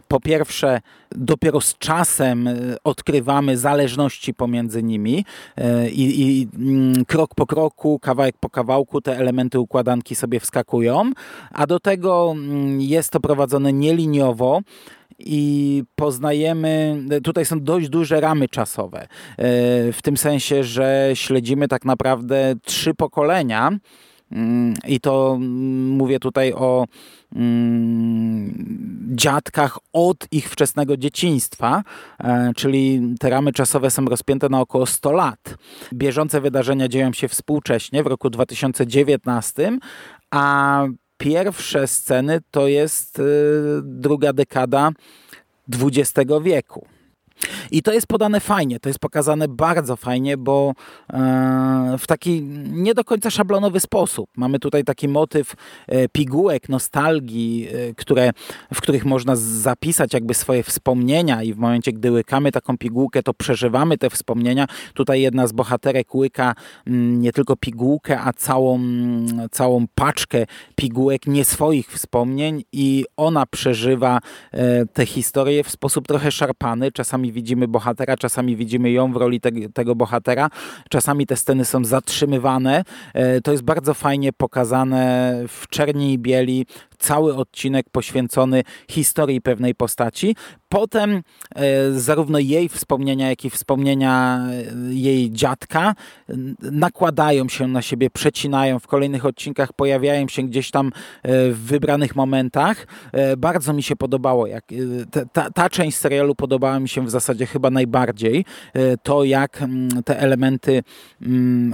po 0.09 0.21
pierwsze, 0.21 0.81
dopiero 1.11 1.61
z 1.61 1.79
czasem 1.79 2.49
odkrywamy 2.85 3.59
zależności 3.59 4.35
pomiędzy 4.35 4.83
nimi 4.83 5.25
i, 5.93 6.23
i 6.23 6.49
mm, 6.59 7.05
krok 7.05 7.35
po 7.35 7.47
kroku, 7.47 7.99
kawałek 7.99 8.37
po 8.41 8.51
kawałku 8.51 9.01
te 9.01 9.19
elementy 9.19 9.61
układanki 9.61 10.15
sobie 10.15 10.41
wskakują, 10.41 11.11
a 11.51 11.67
do 11.67 11.81
tego 11.81 12.33
mm, 12.37 12.81
jest 12.81 13.11
to 13.11 13.21
prowadzone 13.21 13.73
nieliniowo 13.73 14.61
i 15.19 15.83
poznajemy, 15.95 17.03
tutaj 17.25 17.45
są 17.45 17.61
dość 17.61 17.89
duże 17.89 18.21
ramy 18.21 18.49
czasowe, 18.49 19.01
e, 19.03 19.09
w 19.93 19.99
tym 20.03 20.17
sensie, 20.17 20.65
że 20.65 21.11
śledzimy 21.15 21.69
tak 21.69 21.85
naprawdę 21.85 22.55
trzy 22.65 22.95
pokolenia. 22.95 23.71
I 24.87 25.01
to 25.01 25.35
mm, 25.37 25.89
mówię 25.89 26.19
tutaj 26.19 26.53
o 26.53 26.87
mm, 27.37 28.55
dziadkach 29.15 29.79
od 29.93 30.27
ich 30.31 30.51
wczesnego 30.51 30.97
dzieciństwa, 30.97 31.83
e, 32.21 32.53
czyli 32.57 33.15
te 33.21 33.31
ramy 33.31 33.53
czasowe 33.53 33.91
są 33.91 34.05
rozpięte 34.05 34.49
na 34.49 34.61
około 34.61 34.87
100 34.87 35.13
lat. 35.13 35.55
Bieżące 35.93 36.41
wydarzenia 36.41 36.89
dzieją 36.89 37.13
się 37.13 37.29
współcześnie 37.29 38.03
w 38.03 38.07
roku 38.07 38.31
2019, 38.31 39.79
a 40.31 40.85
pierwsze 41.23 41.87
sceny 41.87 42.41
to 42.51 42.69
jest 42.69 43.19
y, 43.19 43.23
druga 43.83 44.33
dekada 44.33 44.91
XX 45.69 46.31
wieku. 46.43 46.87
I 47.71 47.83
to 47.83 47.93
jest 47.93 48.07
podane 48.07 48.41
fajnie, 48.41 48.81
to 48.81 48.89
jest 48.89 48.99
pokazane 48.99 49.49
bardzo 49.49 49.97
fajnie, 49.97 50.37
bo 50.37 50.73
e, 51.13 51.97
w 51.99 52.07
taki 52.07 52.43
nie 52.73 52.95
do 52.95 53.05
końca 53.05 53.31
szablonowy 53.31 53.81
sposób. 53.81 54.31
Mamy 54.37 54.59
tutaj 54.59 54.85
taki 54.85 55.09
motyw 55.09 55.55
e, 55.89 56.09
pigułek, 56.09 56.69
nostalgii, 56.69 57.69
e, 57.73 57.95
które, 57.95 58.31
w 58.75 58.81
których 58.81 59.05
można 59.05 59.37
zapisać 59.37 60.15
jakby 60.15 60.35
swoje 60.35 60.63
wspomnienia 60.63 61.43
i 61.43 61.55
w 61.55 61.57
momencie, 61.57 61.93
gdy 61.93 62.13
łykamy 62.13 62.53
taką 62.53 62.79
pigułkę, 62.79 63.23
to 63.23 63.35
przeżywamy 63.35 63.99
te 63.99 64.11
wspomnienia. 64.11 64.67
Tutaj 64.95 65.23
jedna 65.23 65.47
z 65.47 65.53
bohaterek 65.53 66.15
łyka 66.15 66.55
mm, 66.87 67.21
nie 67.21 67.33
tylko 67.33 67.57
pigułkę, 67.57 68.21
a 68.21 68.33
całą, 68.33 68.81
całą 69.51 69.87
paczkę 69.95 70.47
pigułek 70.77 71.27
nie 71.27 71.45
swoich 71.45 71.93
wspomnień 71.93 72.65
i 72.73 73.05
ona 73.17 73.47
przeżywa 73.47 74.19
te 74.93 75.07
historie 75.07 75.65
w 75.65 75.71
sposób 75.71 76.09
trochę 76.09 76.31
szarpany. 76.31 76.93
Czasami 76.93 77.32
widzimy 77.33 77.69
bohatera, 77.69 78.17
czasami 78.17 78.57
widzimy 78.57 78.91
ją 78.91 79.13
w 79.13 79.17
roli 79.17 79.41
te, 79.41 79.51
tego 79.75 79.95
bohatera, 79.95 80.51
czasami 80.91 81.27
te 81.27 81.37
sceny 81.37 81.65
są 81.65 81.85
zatrzymywane. 81.85 82.85
E, 83.15 83.41
to 83.41 83.53
jest 83.53 83.65
bardzo 83.65 83.95
fajnie 83.95 84.33
pokazane 84.33 85.35
w 85.49 85.69
czerni 85.69 86.13
i 86.13 86.19
bieli, 86.19 86.67
cały 87.03 87.37
odcinek 87.37 87.87
poświęcony 87.93 88.63
historii 88.91 89.41
pewnej 89.41 89.75
postaci. 89.75 90.37
Potem 90.69 91.23
e, 91.55 91.93
zarówno 91.93 92.39
jej 92.39 92.69
wspomnienia, 92.69 93.29
jak 93.29 93.45
i 93.45 93.51
wspomnienia 93.51 94.41
e, 94.91 94.95
jej 94.95 95.31
dziadka 95.31 95.95
nakładają 96.63 97.49
się 97.49 97.69
na 97.69 97.83
siebie, 97.83 98.11
przecinają 98.11 98.79
w 98.79 98.87
kolejnych 98.87 99.27
odcinkach, 99.27 99.73
pojawiają 99.73 100.29
się 100.29 100.43
gdzieś 100.43 100.71
tam 100.71 100.93
w 101.25 101.63
wybranych 101.67 102.17
momentach. 102.17 102.87
Bardzo 103.39 103.73
mi 103.73 103.83
się 103.83 103.97
podobało, 103.97 104.47
jak 104.47 104.65
ta, 105.33 105.51
ta 105.51 105.71
część 105.71 105.97
serialu 105.97 106.35
podobała 106.35 106.81
mi 106.81 106.89
się 106.89 107.07
w 107.07 107.11
zasadzie 107.11 107.47
chyba 107.47 107.71
najbardziej. 107.71 108.45
To 109.03 109.25
jak 109.25 109.65
te 110.05 110.21
elementy 110.21 110.83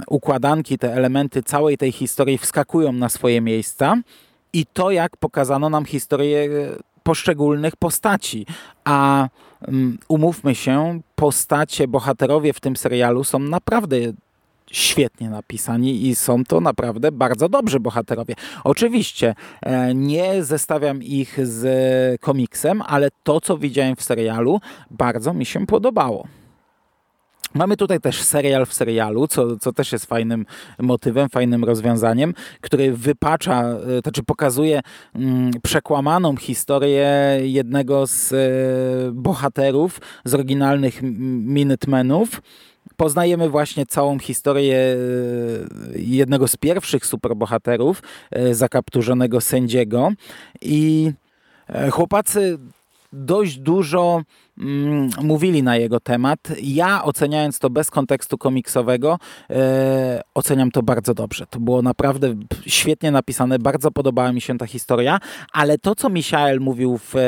układanki, 0.07 0.77
te 0.77 0.93
elementy 0.93 1.43
całej 1.43 1.77
tej 1.77 1.91
historii 1.91 2.37
wskakują 2.37 2.91
na 2.91 3.09
swoje 3.09 3.41
miejsca 3.41 3.95
i 4.53 4.65
to, 4.65 4.91
jak 4.91 5.17
pokazano 5.17 5.69
nam 5.69 5.85
historię 5.85 6.39
e, 6.39 6.49
poszczególnych 7.03 7.75
postaci. 7.75 8.45
A 8.83 9.27
um, 9.67 9.97
umówmy 10.07 10.55
się, 10.55 10.99
postacie, 11.15 11.87
bohaterowie 11.87 12.53
w 12.53 12.59
tym 12.59 12.75
serialu 12.75 13.23
są 13.23 13.39
naprawdę 13.39 13.97
świetnie 14.71 15.29
napisani 15.29 16.07
i 16.07 16.15
są 16.15 16.43
to 16.43 16.61
naprawdę 16.61 17.11
bardzo 17.11 17.49
dobrzy 17.49 17.79
bohaterowie. 17.79 18.35
Oczywiście 18.63 19.35
e, 19.61 19.95
nie 19.95 20.43
zestawiam 20.43 21.03
ich 21.03 21.47
z 21.47 22.21
komiksem, 22.21 22.81
ale 22.81 23.09
to, 23.23 23.41
co 23.41 23.57
widziałem 23.57 23.95
w 23.95 24.03
serialu, 24.03 24.61
bardzo 24.91 25.33
mi 25.33 25.45
się 25.45 25.65
podobało. 25.65 26.27
Mamy 27.53 27.77
tutaj 27.77 27.99
też 27.99 28.21
serial 28.23 28.65
w 28.65 28.73
serialu, 28.73 29.27
co, 29.27 29.57
co 29.57 29.73
też 29.73 29.91
jest 29.91 30.05
fajnym 30.05 30.45
motywem, 30.79 31.29
fajnym 31.29 31.63
rozwiązaniem, 31.63 32.33
który 32.61 32.93
wypacza, 32.93 33.63
e, 33.63 33.77
to 33.85 34.01
znaczy 34.01 34.23
pokazuje 34.23 34.81
mm, 35.15 35.51
przekłamaną 35.63 36.35
historię 36.35 37.09
jednego 37.41 38.07
z 38.07 38.33
e, 38.33 38.37
bohaterów 39.11 40.01
z 40.25 40.33
oryginalnych 40.33 40.99
Minutemenów. 41.43 42.41
Poznajemy 42.97 43.49
właśnie 43.49 43.85
całą 43.85 44.19
historię 44.19 44.75
e, 44.75 45.99
jednego 45.99 46.47
z 46.47 46.55
pierwszych 46.55 47.05
superbohaterów, 47.05 48.03
zakapturzonego 48.51 49.41
sędziego 49.41 50.11
i 50.61 51.11
chłopacy 51.91 52.57
dość 53.13 53.57
dużo 53.57 54.21
mm, 54.59 55.09
mówili 55.21 55.63
na 55.63 55.77
jego 55.77 55.99
temat. 55.99 56.39
Ja 56.61 57.03
oceniając 57.03 57.59
to 57.59 57.69
bez 57.69 57.91
kontekstu 57.91 58.37
komiksowego, 58.37 59.19
e, 59.49 60.21
oceniam 60.35 60.71
to 60.71 60.83
bardzo 60.83 61.13
dobrze. 61.13 61.45
To 61.49 61.59
było 61.59 61.81
naprawdę 61.81 62.35
świetnie 62.65 63.11
napisane, 63.11 63.59
bardzo 63.59 63.91
podobała 63.91 64.31
mi 64.31 64.41
się 64.41 64.57
ta 64.57 64.65
historia, 64.65 65.19
ale 65.53 65.77
to, 65.77 65.95
co 65.95 66.09
Michael 66.09 66.59
mówił 66.59 66.97
w, 66.97 67.15
e, 67.15 67.19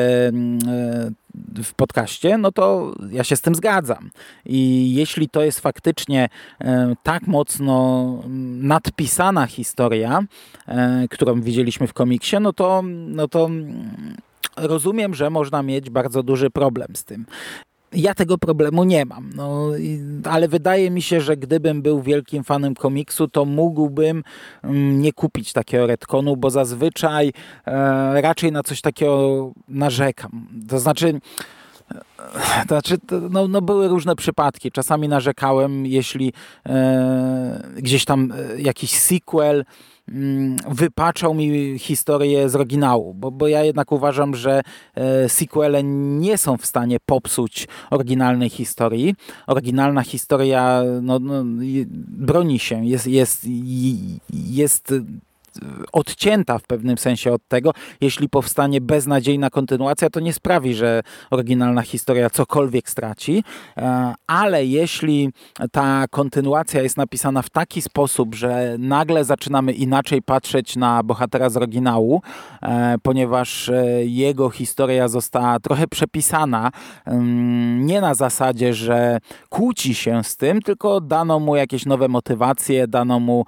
w 1.64 1.74
podcaście, 1.76 2.38
no 2.38 2.52
to 2.52 2.94
ja 3.12 3.24
się 3.24 3.36
z 3.36 3.42
tym 3.42 3.56
zgadzam. 3.56 4.10
I 4.46 4.94
jeśli 4.94 5.30
to 5.30 5.42
jest 5.42 5.60
faktycznie 5.60 6.30
e, 6.62 6.94
tak 7.04 7.28
mocno 7.28 8.18
nadpisana 8.62 9.48
historia, 9.48 10.24
e, 10.68 11.08
którą 11.10 11.42
widzieliśmy 11.42 11.88
w 11.88 11.94
komiksie, 11.94 12.36
no 12.42 12.54
to, 12.54 12.82
no 12.88 13.28
to 13.28 13.50
rozumiem, 14.58 15.14
że 15.14 15.30
można 15.30 15.64
mieć 15.64 15.90
bardzo 15.90 16.24
duży 16.24 16.50
problem 16.50 16.96
z 16.96 17.04
tym. 17.04 17.26
Ja 17.94 18.16
tego 18.16 18.38
problemu 18.38 18.84
nie 18.84 19.06
mam, 19.06 19.30
no, 19.36 19.72
ale 20.24 20.48
wydaje 20.48 20.92
mi 20.92 21.02
się, 21.02 21.22
że 21.22 21.38
gdybym 21.38 21.82
był 21.82 22.02
wielkim 22.02 22.44
fanem 22.44 22.76
komiksu, 22.76 23.28
to 23.28 23.46
mógłbym 23.46 24.24
mm, 24.64 25.02
nie 25.02 25.14
kupić 25.14 25.54
takiego 25.54 25.88
retconu, 25.88 26.38
bo 26.38 26.50
zazwyczaj 26.50 27.34
e, 27.66 28.22
raczej 28.22 28.52
na 28.52 28.64
coś 28.64 28.82
takiego 28.82 29.52
narzekam. 29.68 30.48
To 30.70 30.80
znaczy, 30.80 31.22
e, 31.92 32.66
to 32.68 32.68
znaczy, 32.68 32.98
no, 33.30 33.48
no, 33.48 33.62
były 33.62 33.88
różne 33.88 34.16
przypadki. 34.16 34.72
Czasami 34.72 35.08
narzekałem, 35.08 35.86
jeśli 35.86 36.34
e, 36.66 37.72
gdzieś 37.76 38.06
tam 38.06 38.32
e, 38.32 38.62
jakiś 38.62 38.92
sequel 38.92 39.66
wypaczał 40.70 41.34
mi 41.34 41.80
historię 41.80 42.50
z 42.50 42.56
oryginału, 42.56 43.14
bo, 43.14 43.32
bo 43.32 43.48
ja 43.48 43.64
jednak 43.64 43.92
uważam, 43.92 44.36
że 44.36 44.62
e, 44.96 45.30
sequele 45.30 45.84
nie 45.84 46.38
są 46.38 46.58
w 46.58 46.66
stanie 46.66 46.98
popsuć 47.06 47.68
oryginalnej 47.90 48.50
historii. 48.50 49.16
Oryginalna 49.48 50.02
historia 50.04 50.84
no, 51.02 51.20
no, 51.20 51.44
broni 52.08 52.60
się, 52.60 52.86
jest, 52.86 53.08
jest, 53.08 53.48
jest 54.30 54.94
odcięta 55.92 56.58
w 56.58 56.64
pewnym 56.64 56.98
sensie 56.98 57.34
od 57.34 57.48
tego. 57.48 57.72
Jeśli 58.02 58.30
powstanie 58.30 58.82
beznadziejna 58.82 59.50
kontynuacja, 59.50 60.10
to 60.10 60.20
nie 60.20 60.34
sprawi, 60.34 60.74
że 60.74 61.02
oryginalna 61.30 61.82
historia 61.82 62.30
cokolwiek 62.30 62.90
straci, 62.90 63.44
e, 63.78 64.14
ale 64.28 64.66
jeśli 64.66 65.30
ta 65.72 66.06
kontynuacja 66.10 66.82
jest 66.82 66.98
napisana 66.98 67.42
w 67.42 67.50
taki 67.50 67.82
sposób, 67.82 68.36
że 68.36 68.76
nagle 68.80 69.26
zaczynamy 69.26 69.74
inaczej 69.74 70.22
patrzeć 70.22 70.76
na 70.76 71.04
bohatera 71.04 71.50
z 71.50 71.58
oryginału, 71.58 72.22
e, 72.62 72.96
ponieważ 73.04 73.70
e, 73.70 74.06
jego 74.06 74.50
historia 74.50 75.08
została 75.08 75.60
trochę 75.60 75.88
przepisana, 75.88 76.72
mm, 77.06 77.86
nie 77.86 78.02
na 78.02 78.16
zasadzie, 78.16 78.74
że 78.74 79.18
kłóci 79.50 79.96
się 79.96 80.24
z 80.24 80.38
tym, 80.38 80.62
tylko 80.62 81.02
dano 81.02 81.40
mu 81.40 81.56
jakieś 81.56 81.86
nowe 81.86 82.08
motywacje, 82.08 82.88
dano 82.88 83.20
mu 83.20 83.46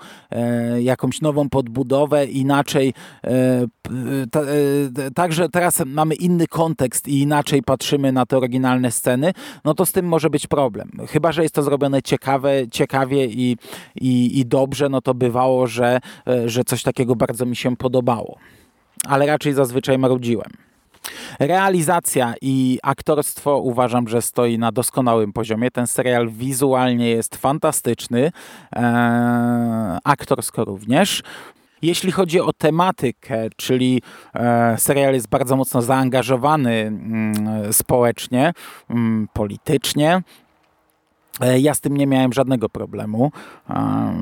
jakąś 0.79 1.21
nową 1.21 1.49
podbudowę, 1.49 1.92
budowę, 1.93 2.25
inaczej. 2.25 2.93
E, 3.23 3.29
e, 3.29 5.11
także 5.15 5.49
teraz 5.49 5.83
mamy 5.85 6.15
inny 6.15 6.47
kontekst 6.47 7.07
i 7.07 7.19
inaczej 7.19 7.63
patrzymy 7.63 8.11
na 8.11 8.25
te 8.25 8.37
oryginalne 8.37 8.91
sceny, 8.91 9.33
no 9.65 9.73
to 9.73 9.85
z 9.85 9.91
tym 9.91 10.05
może 10.05 10.29
być 10.29 10.47
problem. 10.47 10.91
Chyba, 11.09 11.31
że 11.31 11.43
jest 11.43 11.55
to 11.55 11.63
zrobione 11.63 12.01
ciekawe, 12.01 12.51
ciekawie 12.71 13.25
i, 13.25 13.57
i, 13.95 14.39
i 14.39 14.45
dobrze, 14.45 14.89
no 14.89 15.01
to 15.01 15.13
bywało, 15.13 15.67
że, 15.67 15.99
e, 16.27 16.49
że 16.49 16.63
coś 16.63 16.83
takiego 16.83 17.15
bardzo 17.15 17.45
mi 17.45 17.55
się 17.55 17.75
podobało. 17.75 18.37
Ale 19.07 19.25
raczej 19.25 19.53
zazwyczaj 19.53 19.97
marudziłem. 19.97 20.49
Realizacja 21.39 22.33
i 22.41 22.79
aktorstwo 22.83 23.57
uważam, 23.57 24.07
że 24.07 24.21
stoi 24.21 24.57
na 24.57 24.71
doskonałym 24.71 25.33
poziomie. 25.33 25.71
Ten 25.71 25.87
serial 25.87 26.29
wizualnie 26.29 27.09
jest 27.09 27.35
fantastyczny, 27.35 28.31
aktorsko 30.03 30.65
również. 30.65 31.23
Jeśli 31.83 32.11
chodzi 32.11 32.39
o 32.41 32.53
tematykę, 32.53 33.47
czyli 33.55 34.01
e, 34.33 34.75
serial 34.77 35.13
jest 35.13 35.29
bardzo 35.29 35.55
mocno 35.55 35.81
zaangażowany 35.81 36.71
mm, 36.71 37.73
społecznie, 37.73 38.53
mm, 38.89 39.27
politycznie, 39.33 40.21
E, 41.39 41.59
ja 41.59 41.73
z 41.73 41.81
tym 41.81 41.97
nie 41.97 42.07
miałem 42.07 42.33
żadnego 42.33 42.69
problemu. 42.69 43.31
No, 43.69 44.13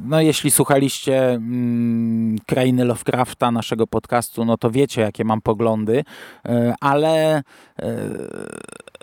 no, 0.00 0.20
jeśli 0.20 0.50
słuchaliście 0.50 1.30
mm, 1.30 2.38
Krainy 2.46 2.84
Lovecrafta, 2.84 3.50
naszego 3.50 3.86
podcastu, 3.86 4.44
no 4.44 4.56
to 4.56 4.70
wiecie, 4.70 5.00
jakie 5.00 5.24
mam 5.24 5.40
poglądy, 5.40 6.04
e, 6.44 6.74
ale 6.80 7.42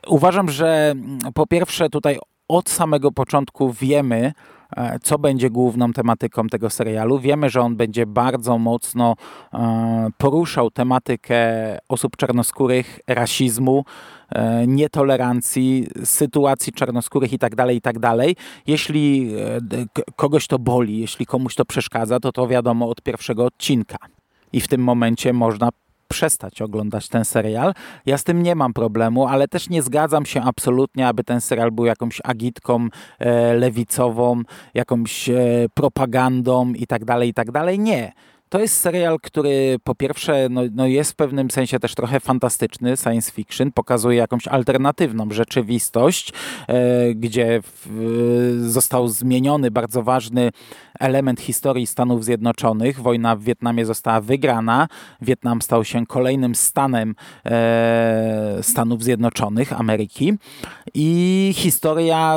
uważam, 0.07 0.49
że 0.49 0.93
po 1.33 1.47
pierwsze 1.47 1.89
tutaj 1.89 2.19
od 2.47 2.69
samego 2.69 3.11
początku 3.11 3.73
wiemy, 3.73 4.33
co 5.03 5.19
będzie 5.19 5.49
główną 5.49 5.93
tematyką 5.93 6.47
tego 6.47 6.69
serialu. 6.69 7.19
Wiemy, 7.19 7.49
że 7.49 7.61
on 7.61 7.75
będzie 7.75 8.05
bardzo 8.05 8.57
mocno 8.57 9.15
e, 9.53 10.09
poruszał 10.17 10.71
tematykę 10.71 11.37
osób 11.89 12.17
czarnoskórych, 12.17 12.99
rasizmu, 13.07 13.85
e, 14.29 14.67
nietolerancji, 14.67 15.87
sytuacji 16.03 16.73
czarnoskórych 16.73 17.31
itd., 17.31 17.55
tak 17.55 17.71
itd. 17.73 17.99
Tak 17.99 18.27
jeśli 18.67 19.31
kogoś 20.15 20.47
to 20.47 20.59
boli, 20.59 20.99
jeśli 20.99 21.25
komuś 21.25 21.55
to 21.55 21.65
przeszkadza, 21.65 22.19
to 22.19 22.31
to 22.31 22.47
wiadomo 22.47 22.89
od 22.89 23.01
pierwszego 23.01 23.45
odcinka. 23.45 23.97
I 24.53 24.61
w 24.61 24.67
tym 24.67 24.81
momencie 24.81 25.33
można 25.33 25.69
przestać 26.07 26.61
oglądać 26.61 27.07
ten 27.07 27.25
serial. 27.25 27.73
Ja 28.05 28.17
z 28.17 28.23
tym 28.23 28.43
nie 28.43 28.55
mam 28.55 28.73
problemu, 28.73 29.27
ale 29.27 29.47
też 29.47 29.69
nie 29.69 29.81
zgadzam 29.81 30.25
się 30.25 30.41
absolutnie, 30.41 31.07
aby 31.07 31.23
ten 31.23 31.41
serial 31.41 31.71
był 31.71 31.85
jakąś 31.85 32.21
agitką 32.23 32.87
e, 33.19 33.53
lewicową, 33.53 34.41
jakąś 34.73 35.29
e, 35.29 35.35
propagandą 35.73 36.73
i 36.73 36.87
tak 36.87 37.05
dalej, 37.05 37.29
i 37.29 37.33
tak. 37.33 37.47
Nie. 37.77 38.11
To 38.49 38.59
jest 38.59 38.79
serial, 38.79 39.19
który 39.19 39.79
po 39.83 39.95
pierwsze 39.95 40.47
no, 40.49 40.61
no 40.73 40.87
jest 40.87 41.11
w 41.11 41.15
pewnym 41.15 41.51
sensie 41.51 41.79
też 41.79 41.95
trochę 41.95 42.19
fantastyczny, 42.19 42.97
science 42.97 43.31
fiction, 43.31 43.71
pokazuje 43.71 44.17
jakąś 44.17 44.47
alternatywną 44.47 45.31
rzeczywistość, 45.31 46.33
e, 46.67 47.13
gdzie 47.13 47.61
w, 47.63 48.61
został 48.61 49.07
zmieniony 49.07 49.71
bardzo 49.71 50.03
ważny 50.03 50.51
element 50.99 51.41
historii 51.41 51.87
Stanów 51.87 52.25
Zjednoczonych. 52.25 53.01
Wojna 53.01 53.35
w 53.35 53.41
Wietnamie 53.41 53.85
została 53.85 54.21
wygrana. 54.21 54.87
Wietnam 55.21 55.61
stał 55.61 55.85
się 55.85 56.05
kolejnym 56.05 56.55
stanem 56.55 57.15
e, 57.45 58.59
Stanów 58.61 59.03
Zjednoczonych, 59.03 59.79
Ameryki. 59.79 60.33
I 60.93 61.51
historia 61.55 62.35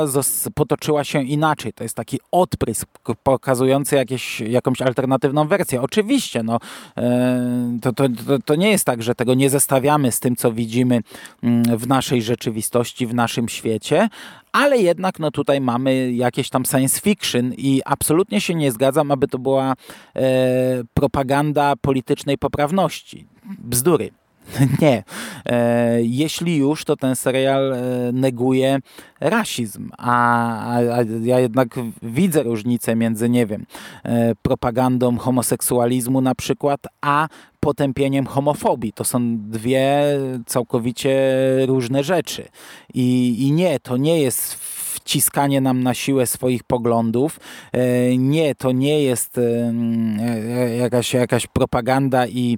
potoczyła 0.55 1.03
się 1.03 1.23
inaczej. 1.23 1.73
To 1.73 1.83
jest 1.83 1.95
taki 1.95 2.19
odprysk 2.31 2.87
pokazujący 3.23 3.95
jakieś, 3.95 4.41
jakąś 4.41 4.81
alternatywną 4.81 5.47
wersję. 5.47 5.81
Oczywiście, 5.81 6.00
no, 6.43 6.59
e, 6.97 7.77
to, 7.81 7.93
to, 7.93 8.03
to, 8.27 8.39
to 8.45 8.55
nie 8.55 8.69
jest 8.69 8.85
tak, 8.85 9.03
że 9.03 9.15
tego 9.15 9.33
nie 9.33 9.49
zestawiamy 9.49 10.11
z 10.11 10.19
tym, 10.19 10.35
co 10.35 10.51
widzimy 10.51 11.01
mm, 11.43 11.77
w 11.77 11.87
naszej 11.87 12.21
rzeczywistości, 12.21 13.07
w 13.07 13.13
naszym 13.13 13.49
świecie, 13.49 14.09
ale 14.51 14.77
jednak 14.77 15.19
no 15.19 15.31
tutaj 15.31 15.61
mamy 15.61 16.11
jakieś 16.11 16.49
tam 16.49 16.65
science 16.65 17.01
fiction 17.01 17.53
i 17.53 17.81
absolutnie 17.85 18.41
się 18.41 18.55
nie 18.55 18.71
zgadzam, 18.71 19.11
aby 19.11 19.27
to 19.27 19.39
była 19.39 19.73
e, 20.15 20.83
propaganda 20.93 21.73
politycznej 21.81 22.37
poprawności. 22.37 23.25
Bzdury. 23.59 24.20
Nie. 24.81 25.03
E, 25.45 26.03
jeśli 26.03 26.57
już, 26.57 26.85
to 26.85 26.95
ten 26.95 27.15
serial 27.15 27.73
e, 27.73 27.77
neguje 28.13 28.79
rasizm, 29.19 29.89
a, 29.97 30.77
ja 31.21 31.39
jednak 31.39 31.75
widzę 32.03 32.43
różnicę 32.43 32.95
między, 32.95 33.29
nie 33.29 33.45
wiem, 33.45 33.65
e, 34.03 34.35
propagandą 34.41 35.17
homoseksualizmu 35.17 36.21
na 36.21 36.35
przykład, 36.35 36.79
a 37.01 37.27
potępieniem 37.59 38.25
homofobii. 38.25 38.93
To 38.93 39.03
są 39.03 39.37
dwie 39.37 40.03
całkowicie 40.45 41.15
różne 41.65 42.03
rzeczy. 42.03 42.47
I, 42.93 43.35
i 43.47 43.51
nie, 43.51 43.79
to 43.79 43.97
nie 43.97 44.21
jest 44.21 44.55
wciskanie 44.55 45.61
nam 45.61 45.83
na 45.83 45.93
siłę 45.93 46.27
swoich 46.27 46.63
poglądów. 46.63 47.39
Nie, 48.17 48.55
to 48.55 48.71
nie 48.71 49.03
jest 49.03 49.39
jakaś, 50.79 51.13
jakaś 51.13 51.47
propaganda 51.47 52.27
i 52.27 52.57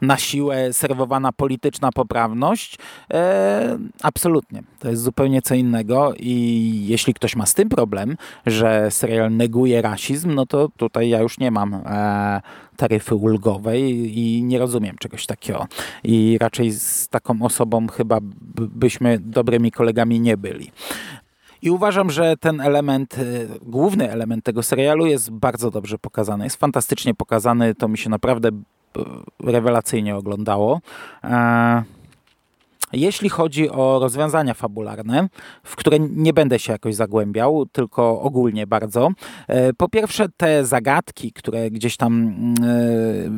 na 0.00 0.16
siłę 0.16 0.72
serwowana 0.72 1.32
polityczna 1.32 1.92
poprawność. 1.92 2.78
E, 3.10 3.78
absolutnie. 4.02 4.62
To 4.78 4.90
jest 4.90 5.02
zupełnie 5.02 5.42
co 5.42 5.54
innego 5.54 6.14
i 6.18 6.86
jeśli 6.86 7.14
ktoś 7.14 7.36
ma 7.36 7.46
z 7.46 7.54
tym 7.54 7.68
problem, 7.68 8.16
że 8.46 8.90
serial 8.90 9.32
neguje 9.32 9.82
rasizm, 9.82 10.34
no 10.34 10.46
to 10.46 10.68
tutaj 10.76 11.08
ja 11.08 11.20
już 11.20 11.38
nie 11.38 11.50
mam 11.50 11.74
e, 11.74 12.40
taryfy 12.76 13.14
ulgowej 13.14 14.18
i 14.18 14.42
nie 14.42 14.58
rozumiem 14.58 14.96
czegoś 14.98 15.26
takiego. 15.26 15.66
I 16.04 16.38
raczej 16.40 16.70
z 16.72 17.08
taką 17.08 17.42
osobą 17.42 17.86
chyba 17.88 18.18
byśmy 18.56 19.18
dobrymi 19.18 19.72
kolegami 19.72 20.20
nie 20.20 20.36
byli. 20.36 20.70
I 21.62 21.70
uważam, 21.70 22.10
że 22.10 22.36
ten 22.36 22.60
element, 22.60 23.18
e, 23.18 23.22
główny 23.62 24.10
element 24.10 24.44
tego 24.44 24.62
serialu 24.62 25.06
jest 25.06 25.30
bardzo 25.30 25.70
dobrze 25.70 25.98
pokazany. 25.98 26.44
Jest 26.44 26.56
fantastycznie 26.56 27.14
pokazany. 27.14 27.74
To 27.74 27.88
mi 27.88 27.98
się 27.98 28.10
naprawdę 28.10 28.50
rewelacyjnie 29.44 30.16
oglądało. 30.16 30.80
E, 31.24 31.82
jeśli 32.92 33.28
chodzi 33.28 33.70
o 33.70 33.98
rozwiązania 33.98 34.54
fabularne, 34.54 35.28
w 35.64 35.76
które 35.76 35.98
nie 36.00 36.32
będę 36.32 36.58
się 36.58 36.72
jakoś 36.72 36.94
zagłębiał, 36.94 37.66
tylko 37.72 38.20
ogólnie 38.20 38.66
bardzo. 38.66 39.10
E, 39.48 39.72
po 39.72 39.88
pierwsze, 39.88 40.26
te 40.36 40.64
zagadki, 40.64 41.32
które 41.32 41.70
gdzieś 41.70 41.96
tam 41.96 42.32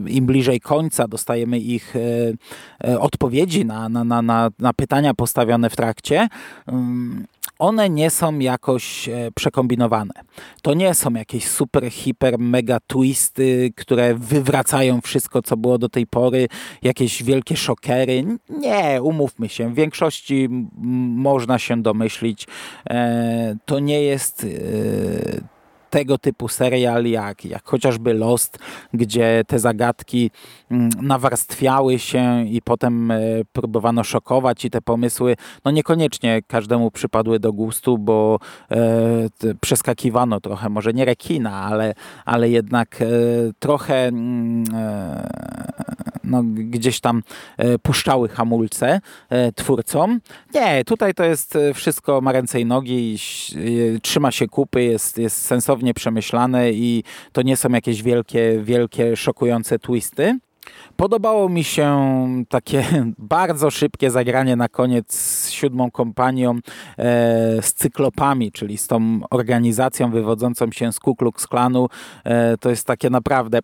e, 0.07 0.11
im 0.11 0.27
bliżej 0.27 0.61
końca 0.61 1.09
dostajemy 1.09 1.59
ich 1.59 1.95
odpowiedzi 3.01 3.65
na, 3.65 3.89
na, 3.89 4.05
na, 4.23 4.51
na 4.59 4.73
pytania 4.73 5.15
postawione 5.15 5.71
w 5.71 5.77
trakcie 5.77 6.29
mm, 6.67 7.27
one 7.59 7.91
nie 7.91 8.11
są 8.11 8.39
jakoś 8.39 9.09
e, 9.09 9.31
przekombinowane. 9.35 10.15
To 10.63 10.75
nie 10.75 10.95
są 10.95 11.13
jakieś 11.13 11.49
super, 11.49 11.91
hiper, 11.91 12.39
mega 12.39 12.79
twisty, 12.87 13.73
które 13.77 14.15
wywracają 14.15 15.01
wszystko, 15.01 15.43
co 15.43 15.57
było 15.57 15.79
do 15.79 15.89
tej 15.89 16.07
pory, 16.07 16.49
jakieś 16.83 17.23
wielkie 17.23 17.57
szokery. 17.57 18.25
Nie, 18.49 19.03
umówmy 19.03 19.49
się, 19.49 19.71
w 19.71 19.75
większości 19.75 20.49
można 21.17 21.59
się 21.59 21.83
domyślić. 21.83 22.47
E, 22.91 23.57
to 23.65 23.79
nie 23.79 24.03
jest 24.03 24.45
e, 24.45 25.58
tego 25.91 26.19
typu 26.19 26.49
serial 26.49 27.05
jak, 27.05 27.45
jak 27.45 27.65
chociażby 27.65 28.15
Lost, 28.15 28.59
gdzie 28.95 29.43
te 29.47 29.59
zagadki 29.59 30.31
mm, 30.71 30.91
nawarstwiały 31.03 31.99
się 31.99 32.45
i 32.47 32.63
potem 32.63 33.11
e, 33.11 33.19
próbowano 33.53 34.05
szokować 34.05 34.65
i 34.65 34.71
te 34.71 34.81
pomysły 34.81 35.37
no 35.65 35.71
niekoniecznie 35.71 36.43
każdemu 36.47 36.91
przypadły 36.91 37.41
do 37.41 37.53
gustu, 37.53 37.99
bo 37.99 38.39
e, 38.71 38.77
przeskakiwano 39.61 40.41
trochę, 40.41 40.69
może 40.69 40.93
nie 40.93 41.05
rekina, 41.05 41.53
ale, 41.53 41.95
ale 42.25 42.51
jednak 42.51 43.03
e, 43.03 43.07
trochę 43.59 44.07
mm, 44.07 44.65
e, 44.75 46.08
no, 46.29 46.43
gdzieś 46.55 47.01
tam 47.01 47.23
e, 47.57 47.79
puszczały 47.79 48.29
hamulce 48.29 49.01
e, 49.31 49.53
twórcom. 49.53 50.21
Nie, 50.55 50.85
tutaj 50.85 51.15
to 51.15 51.25
jest 51.25 51.57
e, 51.57 51.75
wszystko 51.75 52.21
ma 52.21 52.33
ręce 52.33 52.61
i 52.61 52.67
nogi, 52.67 53.19
trzyma 54.03 54.31
się 54.31 54.47
kupy, 54.47 54.83
jest, 54.83 55.19
jest 55.19 55.47
sensownie 55.47 55.95
przemyślane 55.95 56.73
i 56.73 57.05
to 57.33 57.43
nie 57.43 57.57
są 57.57 57.69
jakieś 57.69 58.03
wielkie, 58.03 58.61
wielkie, 58.63 59.17
szokujące 59.17 59.79
twisty. 59.79 60.39
Podobało 60.97 61.49
mi 61.49 61.65
się 61.65 61.99
takie 62.49 62.85
bardzo 63.19 63.71
szybkie 63.71 64.11
zagranie 64.11 64.57
na 64.57 64.69
koniec 64.69 65.15
z 65.15 65.51
siódmą 65.51 65.91
kompanią 65.91 66.55
e, 66.55 66.61
z 67.63 67.73
cyklopami, 67.75 68.53
czyli 68.53 68.79
z 68.79 68.87
tą 68.87 69.21
organizacją 69.31 70.11
wywodzącą 70.11 70.73
się 70.73 70.93
z 70.93 71.01
Ku 71.01 71.17
Klux 71.17 71.47
Klanu. 71.47 71.89
E, 72.25 72.57
to 72.57 72.71
jest 72.71 72.87
takie 72.87 73.11
naprawdę 73.11 73.59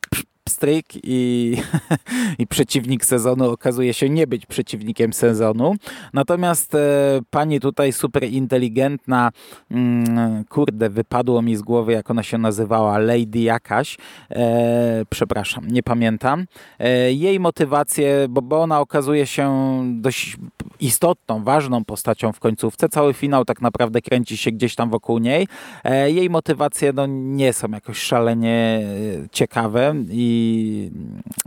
pstryk 0.44 0.86
i, 1.02 1.56
i 2.38 2.46
przeciwnik 2.46 3.04
sezonu 3.04 3.50
okazuje 3.50 3.94
się 3.94 4.10
nie 4.10 4.26
być 4.26 4.46
przeciwnikiem 4.46 5.12
sezonu. 5.12 5.74
Natomiast 6.12 6.74
e, 6.74 7.20
pani 7.30 7.60
tutaj 7.60 7.92
super 7.92 8.24
inteligentna, 8.24 9.30
mm, 9.70 10.44
kurde, 10.44 10.90
wypadło 10.90 11.42
mi 11.42 11.56
z 11.56 11.62
głowy, 11.62 11.92
jak 11.92 12.10
ona 12.10 12.22
się 12.22 12.38
nazywała, 12.38 12.98
Lady 12.98 13.38
jakaś, 13.38 13.96
e, 14.30 15.02
przepraszam, 15.10 15.68
nie 15.68 15.82
pamiętam. 15.82 16.46
E, 16.78 17.12
jej 17.12 17.40
motywacje, 17.40 18.26
bo, 18.28 18.42
bo 18.42 18.62
ona 18.62 18.80
okazuje 18.80 19.26
się 19.26 19.54
dość 20.00 20.36
istotną, 20.80 21.44
ważną 21.44 21.84
postacią 21.84 22.32
w 22.32 22.40
końcówce. 22.40 22.88
Cały 22.88 23.14
finał 23.14 23.44
tak 23.44 23.60
naprawdę 23.60 24.02
kręci 24.02 24.36
się 24.36 24.50
gdzieś 24.50 24.74
tam 24.74 24.90
wokół 24.90 25.18
niej. 25.18 25.48
E, 25.84 26.10
jej 26.10 26.30
motywacje 26.30 26.92
no, 26.92 27.06
nie 27.08 27.52
są 27.52 27.70
jakoś 27.70 27.98
szalenie 27.98 28.82
e, 29.24 29.28
ciekawe 29.28 29.94
i, 30.10 30.90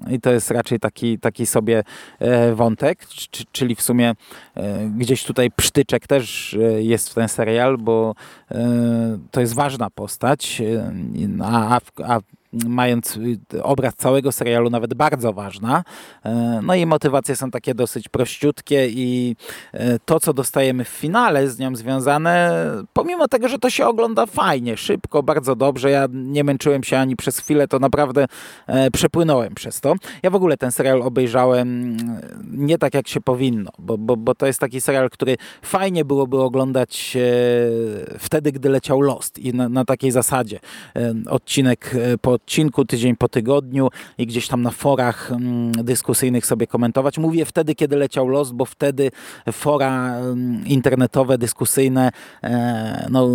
i 0.09 0.19
to 0.19 0.31
jest 0.31 0.51
raczej 0.51 0.79
taki, 0.79 1.19
taki 1.19 1.45
sobie 1.45 1.83
e, 2.19 2.55
wątek, 2.55 3.05
czyli 3.51 3.75
w 3.75 3.81
sumie 3.81 4.13
gdzieś 4.97 5.23
tutaj 5.23 5.51
psztyczek 5.51 6.07
też 6.07 6.57
jest 6.77 7.09
w 7.09 7.13
ten 7.13 7.29
serial, 7.29 7.77
bo 7.77 8.15
to 9.31 9.41
jest 9.41 9.55
ważna 9.55 9.89
postać, 9.89 10.61
a, 11.43 11.79
a, 12.03 12.19
mając 12.65 13.19
obraz 13.63 13.95
całego 13.95 14.31
serialu 14.31 14.69
nawet 14.69 14.93
bardzo 14.93 15.33
ważna. 15.33 15.83
No 16.63 16.75
i 16.75 16.85
motywacje 16.85 17.35
są 17.35 17.51
takie 17.51 17.75
dosyć 17.75 18.09
prościutkie 18.09 18.87
i 18.89 19.35
to, 20.05 20.19
co 20.19 20.33
dostajemy 20.33 20.83
w 20.83 20.87
finale 20.87 21.49
z 21.49 21.59
nią 21.59 21.75
związane, 21.75 22.65
pomimo 22.93 23.27
tego, 23.27 23.47
że 23.47 23.59
to 23.59 23.69
się 23.69 23.85
ogląda 23.85 24.25
fajnie, 24.25 24.77
szybko, 24.77 25.23
bardzo 25.23 25.55
dobrze, 25.55 25.91
ja 25.91 26.07
nie 26.13 26.43
męczyłem 26.43 26.83
się 26.83 26.97
ani 26.97 27.15
przez 27.15 27.39
chwilę, 27.39 27.67
to 27.67 27.79
naprawdę 27.79 28.25
przepłynąłem 28.93 29.55
przez 29.55 29.81
to. 29.81 29.95
Ja 30.23 30.29
w 30.29 30.35
ogóle 30.35 30.57
ten 30.57 30.71
serial 30.71 31.01
obejrzałem 31.01 31.97
nie 32.51 32.77
tak, 32.77 32.93
jak 32.93 33.07
się 33.07 33.21
powinno, 33.21 33.71
bo, 33.79 33.97
bo, 33.97 34.17
bo 34.17 34.35
to 34.35 34.47
jest 34.47 34.59
taki 34.59 34.81
serial, 34.81 35.09
który 35.09 35.37
fajnie 35.61 36.05
byłoby 36.05 36.41
oglądać 36.41 37.17
e, 37.17 38.19
wtedy, 38.19 38.51
gdy 38.51 38.69
leciał 38.69 39.01
Lost 39.01 39.39
i 39.39 39.53
na, 39.53 39.69
na 39.69 39.85
takiej 39.85 40.11
zasadzie. 40.11 40.59
E, 40.95 41.13
odcinek 41.29 41.95
e, 41.95 42.17
po 42.17 42.33
odcinku, 42.47 42.85
tydzień 42.85 43.15
po 43.15 43.29
tygodniu 43.29 43.89
i 44.17 44.27
gdzieś 44.27 44.47
tam 44.47 44.61
na 44.61 44.71
forach 44.71 45.31
mm, 45.31 45.71
dyskusyjnych 45.71 46.45
sobie 46.45 46.67
komentować. 46.67 47.17
Mówię 47.17 47.45
wtedy, 47.45 47.75
kiedy 47.75 47.95
leciał 47.95 48.27
Lost, 48.27 48.53
bo 48.53 48.65
wtedy 48.65 49.11
fora 49.51 50.15
mm, 50.17 50.65
internetowe, 50.65 51.37
dyskusyjne 51.37 52.11
no, 53.09 53.29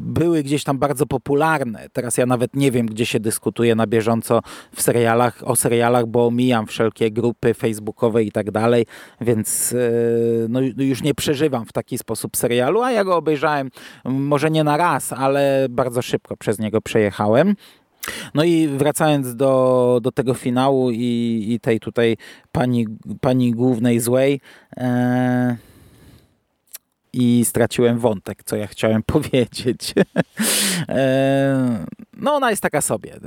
były 0.00 0.42
gdzieś 0.42 0.64
tam 0.64 0.78
bardzo 0.78 1.06
popularne. 1.06 1.86
Teraz 1.92 2.18
ja 2.18 2.26
nawet 2.26 2.56
nie 2.56 2.70
wiem, 2.70 2.86
gdzie 2.86 3.06
się 3.06 3.20
dyskutuje 3.20 3.74
na 3.74 3.86
bieżąco 3.86 4.40
w 4.74 4.82
serialach, 4.82 5.42
o 5.44 5.56
serialach, 5.56 6.06
bo 6.06 6.26
omijam 6.26 6.66
wszelkie 6.66 7.10
grupy 7.10 7.54
facebookowe 7.54 8.24
i 8.24 8.32
tak 8.32 8.50
dalej, 8.50 8.86
więc 9.20 9.74
no, 10.48 10.60
już 10.76 11.02
nie 11.02 11.14
przeżywam 11.14 11.66
w 11.66 11.72
taki 11.72 11.98
sposób 11.98 12.36
serialu, 12.36 12.82
a 12.82 12.92
ja 12.92 13.04
go 13.04 13.16
obejrzałem 13.16 13.70
może 14.04 14.50
nie 14.50 14.64
na 14.64 14.76
raz, 14.76 15.12
ale 15.12 15.66
bardzo 15.70 16.02
szybko 16.02 16.36
przez 16.36 16.58
niego 16.58 16.80
przejechałem. 16.80 17.54
No 18.34 18.44
i 18.44 18.68
wracając 18.68 19.36
do, 19.36 19.98
do 20.02 20.12
tego 20.12 20.34
finału 20.34 20.90
i, 20.90 21.46
i 21.48 21.60
tej 21.60 21.80
tutaj 21.80 22.16
pani, 22.52 22.86
pani 23.20 23.52
głównej 23.52 24.00
złej 24.00 24.40
e, 24.76 25.56
i 27.12 27.44
straciłem 27.44 27.98
wątek, 27.98 28.44
co 28.44 28.56
ja 28.56 28.66
chciałem 28.66 29.02
powiedzieć. 29.14 29.94
e, 30.88 31.84
no 32.16 32.34
ona 32.34 32.50
jest 32.50 32.62
taka 32.62 32.80
sobie. 32.80 33.20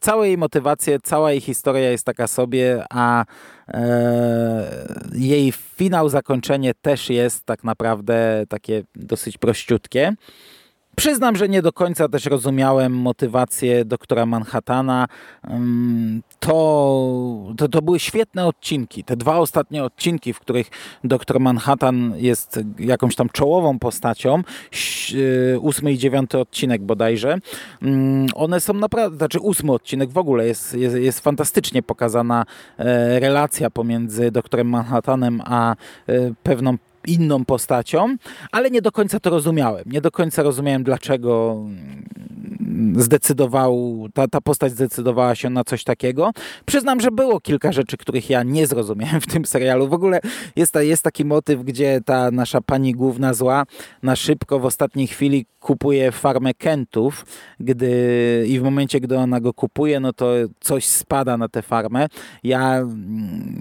Całe 0.00 0.26
jej 0.26 0.38
motywacje, 0.38 0.98
cała 1.02 1.32
jej 1.32 1.40
historia 1.40 1.90
jest 1.90 2.06
taka 2.06 2.26
sobie, 2.26 2.84
a 2.90 3.24
e, 3.68 4.64
jej 5.12 5.52
finał, 5.52 6.08
zakończenie 6.08 6.74
też 6.74 7.10
jest 7.10 7.44
tak 7.44 7.64
naprawdę 7.64 8.44
takie 8.48 8.82
dosyć 8.94 9.38
prościutkie. 9.38 10.14
Przyznam, 10.96 11.36
że 11.36 11.48
nie 11.48 11.62
do 11.62 11.72
końca 11.72 12.08
też 12.08 12.26
rozumiałem 12.26 12.92
motywację 12.92 13.84
doktora 13.84 14.26
Manhattana. 14.26 15.06
To, 16.40 17.52
to, 17.56 17.68
to, 17.68 17.82
były 17.82 18.00
świetne 18.00 18.46
odcinki. 18.46 19.04
Te 19.04 19.16
dwa 19.16 19.38
ostatnie 19.38 19.84
odcinki, 19.84 20.32
w 20.32 20.40
których 20.40 20.70
doktor 21.04 21.40
Manhattan 21.40 22.12
jest 22.16 22.60
jakąś 22.78 23.14
tam 23.14 23.28
czołową 23.28 23.78
postacią, 23.78 24.42
y, 25.14 25.58
ósmy 25.60 25.92
i 25.92 25.98
dziewiąty 25.98 26.38
odcinek 26.38 26.82
bodajże, 26.82 27.38
one 28.34 28.60
są 28.60 28.74
naprawdę, 28.74 29.16
znaczy 29.16 29.40
ósmy 29.40 29.72
odcinek 29.72 30.10
w 30.10 30.18
ogóle 30.18 30.46
jest, 30.46 30.74
jest, 30.74 30.96
jest 30.96 31.20
fantastycznie 31.20 31.82
pokazana 31.82 32.44
e, 32.78 33.20
relacja 33.20 33.70
pomiędzy 33.70 34.30
doktorem 34.30 34.68
Manhattanem 34.68 35.42
a 35.44 35.72
e, 35.72 35.76
pewną 36.42 36.76
inną 37.06 37.44
postacią, 37.44 38.16
ale 38.52 38.70
nie 38.70 38.82
do 38.82 38.92
końca 38.92 39.20
to 39.20 39.30
rozumiałem. 39.30 39.84
Nie 39.86 40.00
do 40.00 40.10
końca 40.10 40.42
rozumiałem, 40.42 40.84
dlaczego 40.84 41.56
zdecydował, 42.96 44.04
ta, 44.14 44.28
ta 44.28 44.40
postać 44.40 44.72
zdecydowała 44.72 45.34
się 45.34 45.50
na 45.50 45.64
coś 45.64 45.84
takiego. 45.84 46.30
Przyznam, 46.66 47.00
że 47.00 47.10
było 47.10 47.40
kilka 47.40 47.72
rzeczy, 47.72 47.96
których 47.96 48.30
ja 48.30 48.42
nie 48.42 48.66
zrozumiałem 48.66 49.20
w 49.20 49.26
tym 49.26 49.44
serialu. 49.44 49.88
W 49.88 49.92
ogóle 49.92 50.20
jest, 50.56 50.74
jest 50.80 51.02
taki 51.02 51.24
motyw, 51.24 51.62
gdzie 51.62 52.00
ta 52.04 52.30
nasza 52.30 52.60
pani 52.60 52.92
główna 52.92 53.34
zła 53.34 53.64
na 54.02 54.16
szybko 54.16 54.58
w 54.58 54.64
ostatniej 54.64 55.06
chwili 55.06 55.46
kupuje 55.62 56.12
farmę 56.12 56.54
Kentów, 56.54 57.26
gdy 57.60 58.44
i 58.48 58.60
w 58.60 58.62
momencie, 58.62 59.00
gdy 59.00 59.18
ona 59.18 59.40
go 59.40 59.54
kupuje, 59.54 60.00
no 60.00 60.12
to 60.12 60.26
coś 60.60 60.86
spada 60.86 61.36
na 61.36 61.48
tę 61.48 61.62
farmę. 61.62 62.06
Ja 62.44 62.82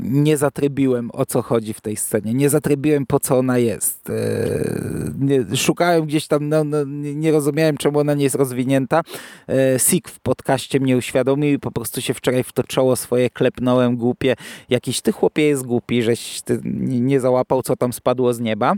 nie 0.02 0.38
zatrybiłem 0.38 1.10
o 1.13 1.26
co 1.26 1.41
chodzi 1.41 1.74
w 1.74 1.82
tej 1.82 1.95
scenie. 1.95 2.34
Nie 2.34 2.50
zatrybiłem 2.50 3.06
po 3.06 3.19
co 3.19 3.38
ona 3.38 3.58
jest. 3.58 4.10
E, 4.10 5.56
szukałem 5.56 6.06
gdzieś 6.06 6.28
tam, 6.28 6.50
no, 6.50 6.63
no, 6.63 6.78
nie 6.97 7.32
rozumiałem 7.32 7.78
czemu 7.78 8.00
ona 8.00 8.13
nie 8.13 8.24
jest 8.24 8.36
rozwinięta. 8.36 9.01
E, 9.50 9.80
Sik 9.80 10.10
w 10.10 10.20
podcaście 10.20 10.80
mnie 10.80 10.98
uświadomił 10.98 11.54
i 11.54 11.60
po 11.60 11.72
prostu 11.72 12.02
się 12.02 12.14
wczoraj 12.14 12.44
w 12.44 12.52
to 12.52 12.64
czoło 12.64 12.96
swoje 12.96 13.30
klepnąłem 13.30 13.98
głupie. 13.98 14.36
Jakiś 14.70 15.02
ty 15.02 15.12
chłopie 15.12 15.44
jest 15.44 15.66
głupi, 15.66 16.04
żeś 16.04 16.42
nie 16.84 17.20
załapał 17.20 17.62
co 17.64 17.76
tam 17.76 17.94
spadło 17.94 18.34
z 18.34 18.40
nieba. 18.40 18.74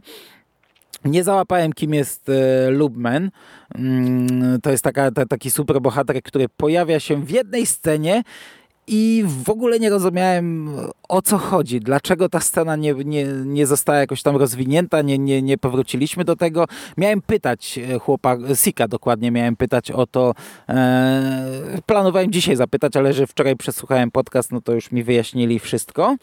Nie 1.05 1.23
załapałem, 1.23 1.73
kim 1.73 1.93
jest 1.93 2.29
e, 2.29 2.69
Lubman. 2.69 3.31
Mm, 3.75 4.62
to 4.62 4.71
jest 4.71 4.83
taka, 4.83 5.12
ta, 5.12 5.25
taki 5.25 5.51
super 5.51 5.81
bohater, 5.81 6.21
który 6.23 6.49
pojawia 6.49 6.99
się 6.99 7.25
w 7.25 7.29
jednej 7.29 7.65
scenie 7.65 8.23
i 8.87 9.23
w 9.43 9.49
ogóle 9.49 9.79
nie 9.79 9.89
rozumiałem 9.89 10.69
o 11.09 11.21
co 11.21 11.37
chodzi, 11.37 11.79
dlaczego 11.79 12.29
ta 12.29 12.39
scena 12.39 12.75
nie, 12.75 12.93
nie, 12.93 13.25
nie 13.45 13.67
została 13.67 13.97
jakoś 13.97 14.21
tam 14.21 14.35
rozwinięta, 14.35 15.01
nie, 15.01 15.17
nie, 15.19 15.41
nie 15.41 15.57
powróciliśmy 15.57 16.25
do 16.25 16.35
tego. 16.35 16.65
Miałem 16.97 17.21
pytać 17.21 17.79
e, 17.79 17.99
chłopak, 17.99 18.39
Sika 18.55 18.87
dokładnie 18.87 19.31
miałem 19.31 19.55
pytać 19.55 19.91
o 19.91 20.07
to, 20.07 20.33
e, 20.69 21.81
planowałem 21.85 22.31
dzisiaj 22.31 22.55
zapytać, 22.55 22.97
ale 22.97 23.13
że 23.13 23.27
wczoraj 23.27 23.55
przesłuchałem 23.55 24.11
podcast, 24.11 24.51
no 24.51 24.61
to 24.61 24.73
już 24.73 24.91
mi 24.91 25.03
wyjaśnili 25.03 25.59
wszystko. 25.59 26.15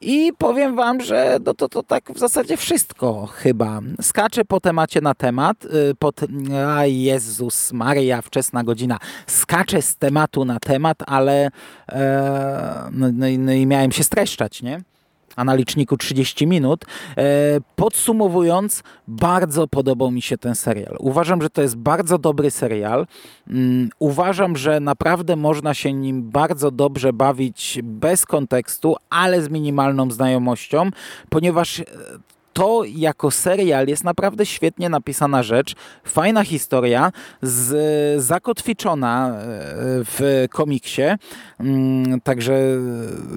I 0.00 0.32
powiem 0.38 0.76
wam, 0.76 1.00
że 1.00 1.38
no 1.44 1.54
to, 1.54 1.68
to 1.68 1.82
tak 1.82 2.12
w 2.12 2.18
zasadzie 2.18 2.56
wszystko 2.56 3.26
chyba. 3.26 3.80
Skaczę 4.00 4.44
po 4.44 4.60
temacie 4.60 5.00
na 5.00 5.14
temat. 5.14 5.64
Y, 5.64 5.94
pod, 5.98 6.20
a 6.66 6.86
Jezus 6.86 7.72
Maria, 7.72 8.22
wczesna 8.22 8.64
godzina. 8.64 8.98
Skaczę 9.26 9.82
z 9.82 9.96
tematu 9.96 10.44
na 10.44 10.60
temat, 10.60 10.98
ale 11.06 11.50
e, 11.88 12.90
no, 12.92 13.06
no, 13.12 13.26
no 13.38 13.52
i 13.52 13.66
miałem 13.66 13.92
się 13.92 14.04
streszczać, 14.04 14.62
nie? 14.62 14.80
A 15.36 15.44
na 15.44 15.54
liczniku 15.54 15.96
30 15.96 16.46
minut. 16.46 16.84
E, 17.16 17.24
podsumowując, 17.76 18.82
bardzo 19.08 19.68
podobał 19.68 20.10
mi 20.10 20.22
się 20.22 20.38
ten 20.38 20.54
serial. 20.54 20.96
Uważam, 20.98 21.42
że 21.42 21.50
to 21.50 21.62
jest 21.62 21.76
bardzo 21.76 22.18
dobry 22.18 22.50
serial. 22.50 23.06
Mm, 23.48 23.88
uważam, 23.98 24.56
że 24.56 24.80
naprawdę 24.80 25.36
można 25.36 25.74
się 25.74 25.92
nim 25.92 26.30
bardzo 26.30 26.70
dobrze 26.70 27.12
bawić 27.12 27.78
bez 27.82 28.26
kontekstu, 28.26 28.96
ale 29.10 29.42
z 29.42 29.48
minimalną 29.48 30.10
znajomością, 30.10 30.90
ponieważ 31.30 31.80
e, 31.80 31.84
to 32.54 32.82
jako 32.84 33.30
serial 33.30 33.88
jest 33.88 34.04
naprawdę 34.04 34.46
świetnie 34.46 34.88
napisana 34.88 35.42
rzecz, 35.42 35.74
fajna 36.04 36.44
historia, 36.44 37.12
z, 37.42 38.22
zakotwiczona 38.22 39.28
e, 39.28 39.34
w 40.04 40.46
komiksie, 40.50 41.02
mm, 41.60 42.20
także 42.20 42.54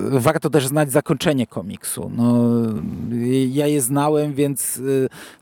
warto 0.10 0.50
też 0.50 0.68
znać 0.68 0.92
zakończenie 0.92 1.48
komiksu. 1.48 2.12
No, 2.16 2.52
ja 3.50 3.68
je 3.68 3.82
znałem, 3.82 4.34
więc 4.34 4.78
e, 4.78 4.82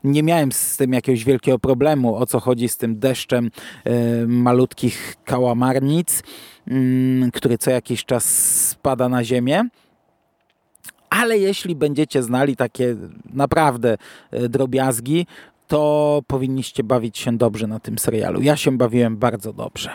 nie 0.04 0.22
miałem 0.22 0.52
z 0.52 0.76
tym 0.76 0.92
jakiegoś 0.92 1.24
wielkiego 1.24 1.58
problemu, 1.58 2.16
o 2.16 2.26
co 2.26 2.40
chodzi 2.40 2.68
z 2.68 2.76
tym 2.76 2.98
deszczem 2.98 3.50
e, 3.84 4.26
malutkich 4.26 5.16
kałamarnic, 5.24 6.22
mm, 6.68 7.30
który 7.30 7.58
co 7.58 7.70
jakiś 7.70 8.04
czas 8.04 8.24
spada 8.68 9.08
na 9.08 9.24
ziemię 9.24 9.68
ale 11.16 11.38
jeśli 11.38 11.76
będziecie 11.76 12.22
znali 12.22 12.56
takie 12.56 12.96
naprawdę 13.32 13.96
e, 14.30 14.48
drobiazgi, 14.48 15.26
to 15.68 16.22
powinniście 16.26 16.84
bawić 16.84 17.18
się 17.18 17.36
dobrze 17.36 17.66
na 17.66 17.80
tym 17.80 17.98
serialu. 17.98 18.42
Ja 18.42 18.56
się 18.56 18.78
bawiłem 18.78 19.16
bardzo 19.16 19.52
dobrze. 19.52 19.90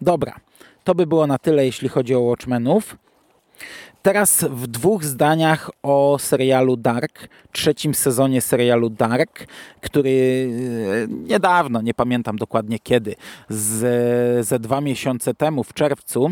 Dobra, 0.00 0.36
to 0.84 0.94
by 0.94 1.06
było 1.06 1.26
na 1.26 1.38
tyle, 1.38 1.66
jeśli 1.66 1.88
chodzi 1.88 2.14
o 2.14 2.20
Watchmenów. 2.20 2.96
Teraz 4.02 4.44
w 4.50 4.66
dwóch 4.66 5.04
zdaniach 5.04 5.70
o 5.82 6.16
serialu 6.18 6.76
Dark, 6.76 7.28
trzecim 7.52 7.94
sezonie 7.94 8.40
serialu 8.40 8.90
Dark, 8.90 9.46
który 9.80 10.48
e, 11.04 11.08
niedawno, 11.08 11.82
nie 11.82 11.94
pamiętam 11.94 12.36
dokładnie 12.36 12.78
kiedy, 12.78 13.14
z, 13.48 14.46
ze 14.46 14.58
dwa 14.58 14.80
miesiące 14.80 15.34
temu, 15.34 15.64
w 15.64 15.74
czerwcu, 15.74 16.30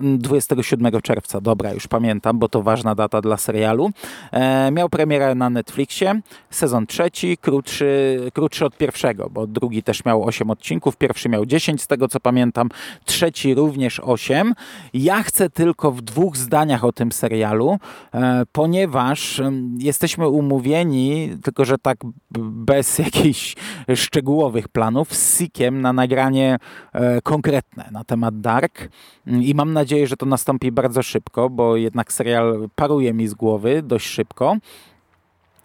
27 0.00 1.00
czerwca, 1.02 1.40
dobra, 1.40 1.72
już 1.72 1.86
pamiętam, 1.86 2.38
bo 2.38 2.48
to 2.48 2.62
ważna 2.62 2.94
data 2.94 3.20
dla 3.20 3.36
serialu, 3.36 3.90
e, 4.32 4.70
miał 4.70 4.88
premierę 4.88 5.34
na 5.34 5.50
Netflixie, 5.50 6.20
sezon 6.50 6.86
trzeci, 6.86 7.36
krótszy, 7.36 8.20
krótszy 8.34 8.64
od 8.64 8.76
pierwszego, 8.76 9.30
bo 9.30 9.46
drugi 9.46 9.82
też 9.82 10.04
miał 10.04 10.24
8 10.24 10.50
odcinków, 10.50 10.96
pierwszy 10.96 11.28
miał 11.28 11.46
10 11.46 11.82
z 11.82 11.86
tego 11.86 12.08
co 12.08 12.20
pamiętam, 12.20 12.68
trzeci 13.04 13.54
również 13.54 14.00
8. 14.00 14.54
Ja 14.94 15.22
chcę 15.22 15.50
tylko 15.50 15.92
w 15.92 16.02
dwóch 16.02 16.36
zdaniach 16.36 16.84
o 16.84 16.92
tym 16.92 17.07
tym 17.08 17.12
serialu, 17.12 17.78
e, 18.14 18.42
ponieważ 18.52 19.42
jesteśmy 19.78 20.28
umówieni, 20.28 21.30
tylko 21.42 21.64
że 21.64 21.78
tak 21.78 21.98
bez 22.40 22.98
jakichś 23.08 23.56
szczegółowych 23.94 24.68
planów, 24.68 25.14
z 25.14 25.38
Sikiem 25.38 25.80
na 25.80 25.92
nagranie 25.92 26.58
e, 26.92 27.22
konkretne 27.22 27.88
na 27.92 28.04
temat 28.04 28.40
Dark 28.40 28.88
i 29.26 29.54
mam 29.54 29.72
nadzieję, 29.72 30.06
że 30.06 30.16
to 30.16 30.26
nastąpi 30.26 30.72
bardzo 30.72 31.02
szybko, 31.02 31.50
bo 31.50 31.76
jednak 31.76 32.12
serial 32.12 32.68
paruje 32.74 33.14
mi 33.14 33.28
z 33.28 33.34
głowy 33.34 33.82
dość 33.82 34.06
szybko. 34.06 34.56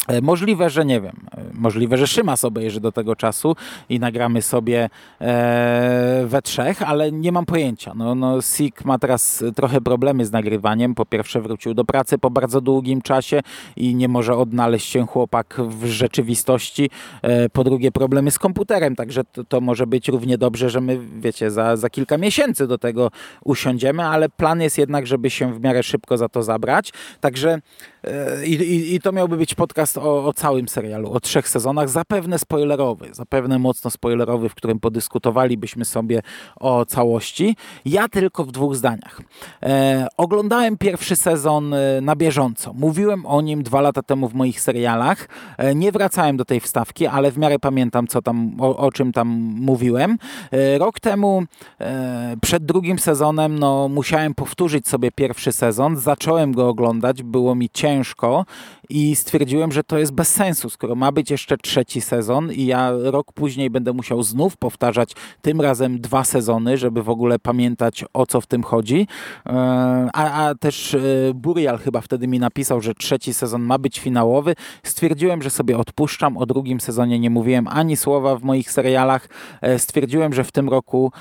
E, 0.08 0.22
możliwe, 0.22 0.70
że 0.70 0.86
nie 0.86 1.02
wiem, 1.02 1.16
e, 1.38 1.44
możliwe, 1.54 1.98
że 1.98 2.08
Szymas 2.08 2.46
obejrzy 2.46 2.80
do 2.80 2.92
tego 2.92 3.16
czasu 3.16 3.56
i 3.90 4.00
nagramy 4.00 4.42
sobie 4.42 4.90
e, 5.22 6.24
we 6.28 6.42
trzech, 6.42 6.82
ale 6.82 7.12
nie 7.12 7.32
mam 7.32 7.46
pojęcia. 7.46 7.94
No, 7.96 8.16
no, 8.16 8.42
Sik 8.42 8.86
ma 8.86 9.00
teraz 9.00 9.44
trochę 9.56 9.82
problemy 9.82 10.26
z 10.26 10.32
nagrywaniem. 10.32 10.96
Po 10.96 11.06
pierwsze 11.06 11.42
wrócił 11.42 11.74
do 11.74 11.86
pracy 11.86 12.18
po 12.18 12.30
bardzo 12.30 12.62
długim 12.62 13.02
czasie 13.02 13.42
i 13.76 13.96
nie 13.96 14.08
może 14.08 14.36
odnaleźć 14.38 14.90
się 14.90 15.08
chłopak 15.08 15.56
w 15.68 15.86
rzeczywistości. 15.86 16.90
E, 17.22 17.50
po 17.50 17.64
drugie 17.64 17.92
problemy 17.92 18.32
z 18.32 18.40
komputerem, 18.40 18.96
także 18.96 19.24
to, 19.24 19.44
to, 19.44 19.62
może 19.62 19.88
być 19.88 20.08
równie 20.08 20.38
dobrze, 20.38 20.70
że 20.70 20.82
my, 20.82 21.00
wiecie, 21.20 21.52
za, 21.52 21.78
za 21.78 21.90
kilka 21.90 22.18
miesięcy 22.18 22.68
do 22.68 22.78
tego 22.78 23.12
usiądziemy, 23.44 24.04
ale 24.04 24.30
plan 24.30 24.62
jest 24.62 24.78
jednak, 24.78 25.08
żeby 25.08 25.30
się 25.30 25.54
w 25.54 25.62
miarę 25.62 25.84
szybko 25.84 26.18
za 26.18 26.30
to 26.30 26.44
zabrać. 26.44 26.94
Także 27.20 27.62
e, 28.04 28.46
i, 28.46 28.96
i 28.96 29.02
to 29.02 29.12
miałby 29.12 29.38
być 29.38 29.56
podcast 29.56 29.93
o, 29.98 30.26
o, 30.26 30.34
całym 30.34 30.68
serialu, 30.68 31.12
o 31.12 31.20
trzech 31.20 31.50
sezonach, 31.50 31.90
zapewne 31.90 32.40
spoilerowy, 32.40 33.10
zapewne 33.12 33.60
mocno 33.60 33.92
spoilerowy, 33.92 34.50
w 34.50 34.56
którym 34.56 34.80
podyskutowalibyśmy 34.80 35.86
sobie 35.86 36.22
o 36.60 36.86
całości. 36.86 37.56
Ja 37.86 38.08
tylko 38.08 38.44
w 38.46 38.52
dwóch 38.52 38.76
zdaniach. 38.76 39.22
E, 39.64 40.08
oglądałem 40.18 40.78
pierwszy 40.78 41.16
sezon 41.16 41.74
e, 41.74 42.02
na 42.02 42.16
bieżąco. 42.16 42.74
Mówiłem 42.74 43.26
o 43.26 43.42
nim 43.42 43.64
dwa 43.64 43.82
lata 43.82 44.02
temu 44.02 44.28
w 44.28 44.34
moich 44.34 44.62
serialach. 44.62 45.28
E, 45.58 45.76
nie 45.76 45.92
wracałem 45.92 46.38
do 46.38 46.46
tej 46.46 46.60
wstawki, 46.60 47.08
ale 47.08 47.32
w 47.32 47.38
miarę 47.38 47.60
pamiętam, 47.60 48.08
co 48.08 48.22
tam, 48.22 48.56
o, 48.60 48.78
o 48.78 48.92
czym 48.92 49.12
tam 49.12 49.28
mówiłem. 49.60 50.18
E, 50.52 50.78
rok 50.78 51.00
temu, 51.00 51.44
e, 51.82 52.36
przed 52.42 52.66
drugim 52.66 53.00
sezonem, 53.00 53.60
no, 53.60 53.90
musiałem 53.90 54.34
powtórzyć 54.34 54.88
sobie 54.88 55.12
pierwszy 55.12 55.52
sezon. 55.52 55.98
Zacząłem 55.98 56.52
go 56.52 56.70
oglądać, 56.70 57.24
było 57.24 57.56
mi 57.56 57.70
ciężko 57.70 58.46
i 58.90 59.16
stwierdziłem, 59.16 59.72
że 59.72 59.83
to 59.88 59.98
jest 59.98 60.12
bez 60.12 60.28
sensu, 60.28 60.70
skoro 60.70 60.96
ma 60.96 61.12
być 61.12 61.32
jeszcze 61.32 61.58
trzeci 61.58 62.02
sezon 62.02 62.52
i 62.52 62.66
ja 62.66 62.92
rok 63.04 63.34
później 63.34 63.70
będę 63.70 63.94
musiał 63.94 64.24
znów 64.24 64.58
powtarzać 64.58 65.12
tym 65.42 65.62
razem 65.62 66.02
dwa 66.02 66.24
sezony, 66.24 66.78
żeby 66.78 67.04
w 67.04 67.10
ogóle 67.10 67.40
pamiętać 67.40 68.06
o 68.14 68.26
co 68.26 68.42
w 68.42 68.48
tym 68.48 68.64
chodzi. 68.64 69.08
E, 69.46 69.52
a, 70.14 70.48
a 70.48 70.56
też 70.56 70.94
e, 70.94 71.00
Burial 71.34 71.78
chyba 71.78 72.02
wtedy 72.02 72.28
mi 72.28 72.40
napisał, 72.40 72.82
że 72.82 72.94
trzeci 72.94 73.34
sezon 73.34 73.62
ma 73.62 73.78
być 73.78 74.00
finałowy. 74.00 74.56
Stwierdziłem, 74.84 75.42
że 75.42 75.50
sobie 75.50 75.78
odpuszczam. 75.78 76.38
O 76.38 76.46
drugim 76.46 76.80
sezonie 76.80 77.20
nie 77.20 77.30
mówiłem 77.30 77.68
ani 77.68 77.98
słowa 77.98 78.36
w 78.36 78.44
moich 78.44 78.72
serialach. 78.72 79.30
E, 79.62 79.80
stwierdziłem, 79.80 80.34
że 80.34 80.44
w 80.44 80.52
tym 80.52 80.70
roku 80.70 81.12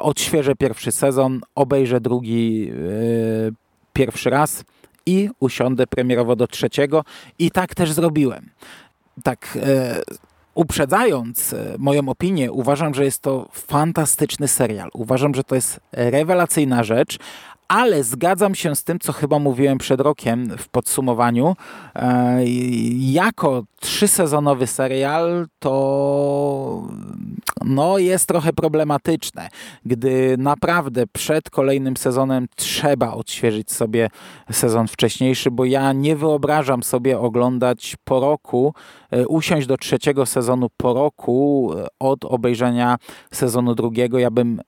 odświeżę 0.00 0.54
pierwszy 0.54 0.92
sezon, 0.92 1.40
obejrzę 1.54 2.00
drugi 2.00 2.72
pierwszy 3.92 4.30
raz 4.30 4.64
i 5.08 5.30
usiądę 5.40 5.86
premierowo 5.86 6.36
do 6.36 6.46
trzeciego 6.46 7.04
i 7.38 7.50
tak 7.50 7.74
też 7.74 7.92
zrobiłem. 7.92 8.50
Tak 9.22 9.58
e, 9.62 10.00
uprzedzając 10.54 11.52
e, 11.52 11.74
moją 11.78 12.08
opinię, 12.08 12.52
uważam, 12.52 12.94
że 12.94 13.04
jest 13.04 13.22
to 13.22 13.48
fantastyczny 13.52 14.48
serial. 14.48 14.90
Uważam, 14.92 15.34
że 15.34 15.44
to 15.44 15.54
jest 15.54 15.80
rewelacyjna 15.92 16.84
rzecz, 16.84 17.18
ale 17.68 18.04
zgadzam 18.04 18.54
się 18.54 18.76
z 18.76 18.84
tym, 18.84 18.98
co 18.98 19.12
chyba 19.12 19.38
mówiłem 19.38 19.78
przed 19.78 20.00
rokiem 20.00 20.56
w 20.58 20.68
podsumowaniu. 20.68 21.56
E, 21.94 22.40
jako 22.98 23.62
trzysezonowy 23.80 24.66
serial 24.66 25.46
to 25.58 26.88
no, 27.64 27.98
jest 27.98 28.26
trochę 28.26 28.52
problematyczne, 28.52 29.48
gdy 29.84 30.36
naprawdę 30.38 31.06
przed 31.06 31.50
kolejnym 31.50 31.96
sezonem 31.96 32.46
trzeba 32.56 33.12
odświeżyć 33.12 33.72
sobie 33.72 34.10
sezon 34.52 34.88
wcześniejszy, 34.88 35.50
bo 35.50 35.64
ja 35.64 35.92
nie 35.92 36.16
wyobrażam 36.16 36.82
sobie 36.82 37.18
oglądać 37.18 37.96
po 38.04 38.20
roku, 38.20 38.74
e, 39.10 39.28
usiąść 39.28 39.66
do 39.66 39.76
trzeciego 39.76 40.26
sezonu 40.26 40.68
po 40.76 40.94
roku 40.94 41.70
e, 41.76 41.86
od 41.98 42.24
obejrzenia 42.24 42.96
sezonu 43.32 43.74
drugiego. 43.74 44.18
Ja 44.18 44.30
bym 44.30 44.60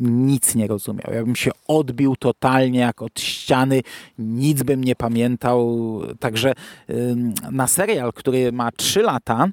nic 0.00 0.54
nie 0.54 0.66
rozumiał. 0.66 1.14
Ja 1.14 1.24
bym 1.24 1.36
się 1.36 1.50
odbił 1.68 2.16
totalnie 2.16 2.80
jak 2.80 3.02
od 3.02 3.20
ściany, 3.20 3.82
nic 4.18 4.62
bym 4.62 4.84
nie 4.84 4.96
pamiętał. 4.96 6.00
Także 6.20 6.52
na 7.50 7.66
serial, 7.66 8.12
który 8.12 8.52
ma 8.52 8.72
3 8.72 9.02
lata, 9.02 9.48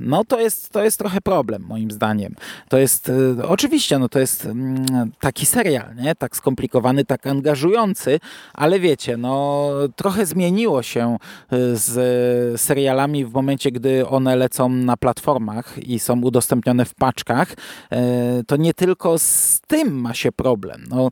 no 0.00 0.24
to 0.24 0.40
jest, 0.40 0.70
to 0.70 0.84
jest 0.84 0.98
trochę 0.98 1.20
problem 1.20 1.62
moim 1.62 1.90
zdaniem. 1.90 2.34
To 2.68 2.78
jest, 2.78 3.08
y, 3.08 3.46
oczywiście, 3.48 3.98
no 3.98 4.08
to 4.08 4.18
jest 4.18 4.46
mm, 4.46 4.86
taki 5.20 5.46
serial, 5.46 5.96
nie? 5.96 6.14
Tak 6.14 6.36
skomplikowany, 6.36 7.04
tak 7.04 7.26
angażujący, 7.26 8.20
ale 8.54 8.80
wiecie, 8.80 9.16
no 9.16 9.70
trochę 9.96 10.26
zmieniło 10.26 10.82
się 10.82 11.16
y, 11.52 11.76
z 11.76 12.60
serialami 12.60 13.24
w 13.24 13.32
momencie, 13.32 13.72
gdy 13.72 14.08
one 14.08 14.36
lecą 14.36 14.68
na 14.68 14.96
platformach 14.96 15.78
i 15.78 15.98
są 15.98 16.20
udostępnione 16.20 16.84
w 16.84 16.94
paczkach. 16.94 17.52
Y, 17.52 18.44
to 18.44 18.56
nie 18.56 18.74
tylko 18.74 19.18
z 19.18 19.60
tym 19.66 20.00
ma 20.00 20.14
się 20.14 20.32
problem. 20.32 20.84
No, 20.90 21.08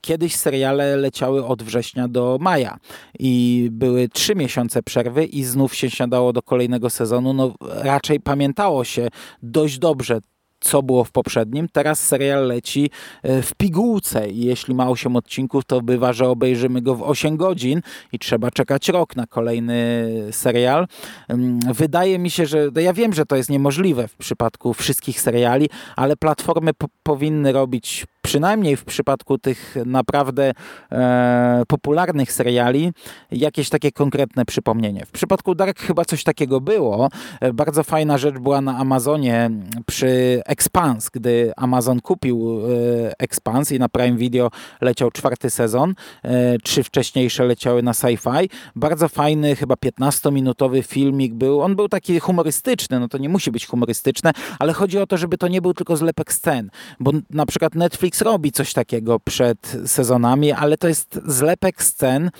kiedyś 0.00 0.36
seriale 0.36 0.96
leciały 0.96 1.46
od 1.46 1.62
września 1.62 2.08
do 2.08 2.38
maja 2.40 2.78
i 3.18 3.68
były 3.72 4.08
trzy 4.08 4.34
miesiące 4.34 4.82
przerwy 4.82 5.24
i 5.24 5.44
znów 5.44 5.74
się 5.74 5.90
siadało 5.90 6.32
do 6.32 6.42
kolejnego 6.42 6.90
sezonu, 6.92 7.32
no 7.32 7.54
raczej 7.60 8.20
pamiętało 8.20 8.84
się 8.84 9.08
dość 9.42 9.78
dobrze 9.78 10.20
co 10.62 10.82
było 10.82 11.04
w 11.04 11.10
poprzednim. 11.10 11.68
Teraz 11.72 12.06
serial 12.06 12.46
leci 12.46 12.90
e, 13.22 13.42
w 13.42 13.54
pigułce 13.54 14.30
i 14.30 14.44
jeśli 14.44 14.74
ma 14.74 14.88
8 14.88 15.16
odcinków, 15.16 15.64
to 15.64 15.80
bywa, 15.80 16.12
że 16.12 16.28
obejrzymy 16.28 16.82
go 16.82 16.94
w 16.94 17.02
8 17.02 17.36
godzin 17.36 17.80
i 18.12 18.18
trzeba 18.18 18.50
czekać 18.50 18.88
rok 18.88 19.16
na 19.16 19.26
kolejny 19.26 20.08
serial. 20.30 20.86
Mm, 21.28 21.58
wydaje 21.74 22.18
mi 22.18 22.30
się, 22.30 22.46
że 22.46 22.68
no 22.74 22.80
ja 22.80 22.92
wiem, 22.92 23.12
że 23.12 23.26
to 23.26 23.36
jest 23.36 23.50
niemożliwe 23.50 24.08
w 24.08 24.16
przypadku 24.16 24.74
wszystkich 24.74 25.20
seriali, 25.20 25.68
ale 25.96 26.16
platformy 26.16 26.74
po 26.74 26.86
powinny 27.02 27.52
robić 27.52 28.06
przynajmniej 28.22 28.76
w 28.76 28.84
przypadku 28.84 29.38
tych 29.38 29.76
naprawdę 29.86 30.52
e, 30.92 31.62
popularnych 31.68 32.32
seriali, 32.32 32.92
jakieś 33.30 33.68
takie 33.68 33.92
konkretne 33.92 34.44
przypomnienie. 34.44 35.06
W 35.06 35.10
przypadku 35.10 35.54
Dark 35.54 35.80
chyba 35.80 36.04
coś 36.04 36.24
takiego 36.24 36.60
było. 36.60 37.08
E, 37.40 37.52
bardzo 37.52 37.82
fajna 37.82 38.18
rzecz 38.18 38.38
była 38.38 38.60
na 38.60 38.78
Amazonie 38.78 39.50
przy 39.86 40.42
Expans, 40.46 41.10
gdy 41.10 41.52
Amazon 41.56 42.00
kupił 42.00 42.60
e, 43.08 43.18
Expans 43.18 43.72
i 43.72 43.78
na 43.78 43.88
Prime 43.88 44.16
Video 44.16 44.50
leciał 44.80 45.10
czwarty 45.10 45.50
sezon. 45.50 45.94
E, 46.22 46.58
trzy 46.58 46.82
wcześniejsze 46.82 47.44
leciały 47.44 47.82
na 47.82 47.92
sci-fi. 47.92 48.48
Bardzo 48.76 49.08
fajny, 49.08 49.56
chyba 49.56 49.74
15-minutowy 49.74 50.82
filmik 50.82 51.34
był. 51.34 51.60
On 51.60 51.76
był 51.76 51.88
taki 51.88 52.20
humorystyczny, 52.20 53.00
no 53.00 53.08
to 53.08 53.18
nie 53.18 53.28
musi 53.28 53.50
być 53.50 53.66
humorystyczne, 53.66 54.32
ale 54.58 54.72
chodzi 54.72 54.98
o 54.98 55.06
to, 55.06 55.16
żeby 55.16 55.38
to 55.38 55.48
nie 55.48 55.62
był 55.62 55.74
tylko 55.74 55.96
zlepek 55.96 56.32
scen, 56.32 56.70
bo 57.00 57.12
na 57.30 57.46
przykład 57.46 57.74
Netflix 57.74 58.11
Netflix 58.12 58.22
robi 58.22 58.52
coś 58.52 58.72
takiego 58.72 59.20
przed 59.20 59.76
sezonami, 59.86 60.52
ale 60.52 60.76
to 60.76 60.88
jest 60.88 61.20
zlepek 61.26 61.82
scen, 61.82 62.30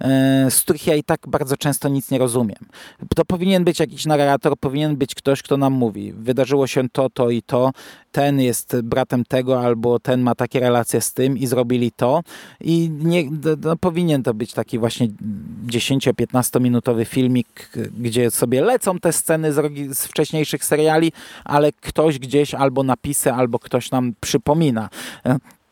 e, 0.00 0.50
z 0.50 0.60
których 0.60 0.86
ja 0.86 0.94
i 0.94 1.02
tak 1.02 1.20
bardzo 1.28 1.56
często 1.56 1.88
nic 1.88 2.10
nie 2.10 2.18
rozumiem. 2.18 2.58
To 3.16 3.24
powinien 3.24 3.64
być 3.64 3.80
jakiś 3.80 4.06
narrator, 4.06 4.56
powinien 4.60 4.96
być 4.96 5.14
ktoś, 5.14 5.42
kto 5.42 5.56
nam 5.56 5.72
mówi, 5.72 6.12
wydarzyło 6.12 6.66
się 6.66 6.88
to, 6.88 7.10
to 7.10 7.30
i 7.30 7.42
to, 7.42 7.72
ten 8.12 8.40
jest 8.40 8.80
bratem 8.80 9.24
tego, 9.24 9.60
albo 9.60 10.00
ten 10.00 10.20
ma 10.20 10.34
takie 10.34 10.60
relacje 10.60 11.00
z 11.00 11.12
tym 11.12 11.38
i 11.38 11.46
zrobili 11.46 11.92
to. 11.92 12.22
I 12.60 12.90
nie, 12.90 13.24
no, 13.62 13.76
powinien 13.76 14.22
to 14.22 14.34
być 14.34 14.52
taki 14.52 14.78
właśnie 14.78 15.08
10-15 15.66 16.60
minutowy 16.60 17.04
filmik, 17.04 17.70
gdzie 17.98 18.30
sobie 18.30 18.62
lecą 18.62 18.98
te 18.98 19.12
sceny 19.12 19.52
z, 19.52 19.98
z 19.98 20.06
wcześniejszych 20.06 20.64
seriali, 20.64 21.12
ale 21.44 21.72
ktoś 21.72 22.18
gdzieś 22.18 22.54
albo 22.54 22.82
napisy, 22.82 23.32
albo 23.32 23.58
ktoś 23.58 23.90
nam 23.90 24.14
przypomina. 24.20 24.88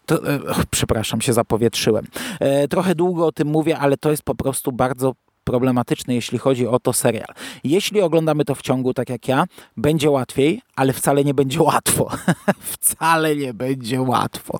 To, 0.07 0.32
e, 0.32 0.40
przepraszam, 0.70 1.20
się 1.20 1.32
zapowietrzyłem. 1.32 2.07
E, 2.40 2.68
trochę 2.68 2.94
długo 2.94 3.26
o 3.26 3.32
tym 3.32 3.49
mówię, 3.49 3.78
ale 3.78 3.97
to 3.97 4.11
jest 4.11 4.22
po 4.22 4.34
prostu 4.34 4.72
bardzo 4.72 5.12
problematyczny, 5.47 6.14
jeśli 6.14 6.38
chodzi 6.38 6.66
o 6.66 6.78
to 6.78 6.92
serial. 6.92 7.28
Jeśli 7.64 8.01
oglądamy 8.01 8.44
to 8.44 8.55
w 8.55 8.62
ciągu, 8.62 8.94
tak 8.94 9.11
jak 9.11 9.28
ja, 9.28 9.44
będzie 9.76 10.11
łatwiej, 10.11 10.62
ale 10.76 10.92
wcale 10.92 11.24
nie 11.24 11.34
będzie 11.34 11.62
łatwo. 11.62 12.11
wcale 12.72 13.36
nie 13.36 13.55
będzie 13.55 14.03
łatwo. 14.03 14.59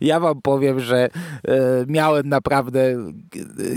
Ja 0.00 0.20
wam 0.20 0.42
powiem, 0.42 0.80
że 0.80 1.04
e, 1.04 1.10
miałem 1.86 2.28
naprawdę, 2.28 2.80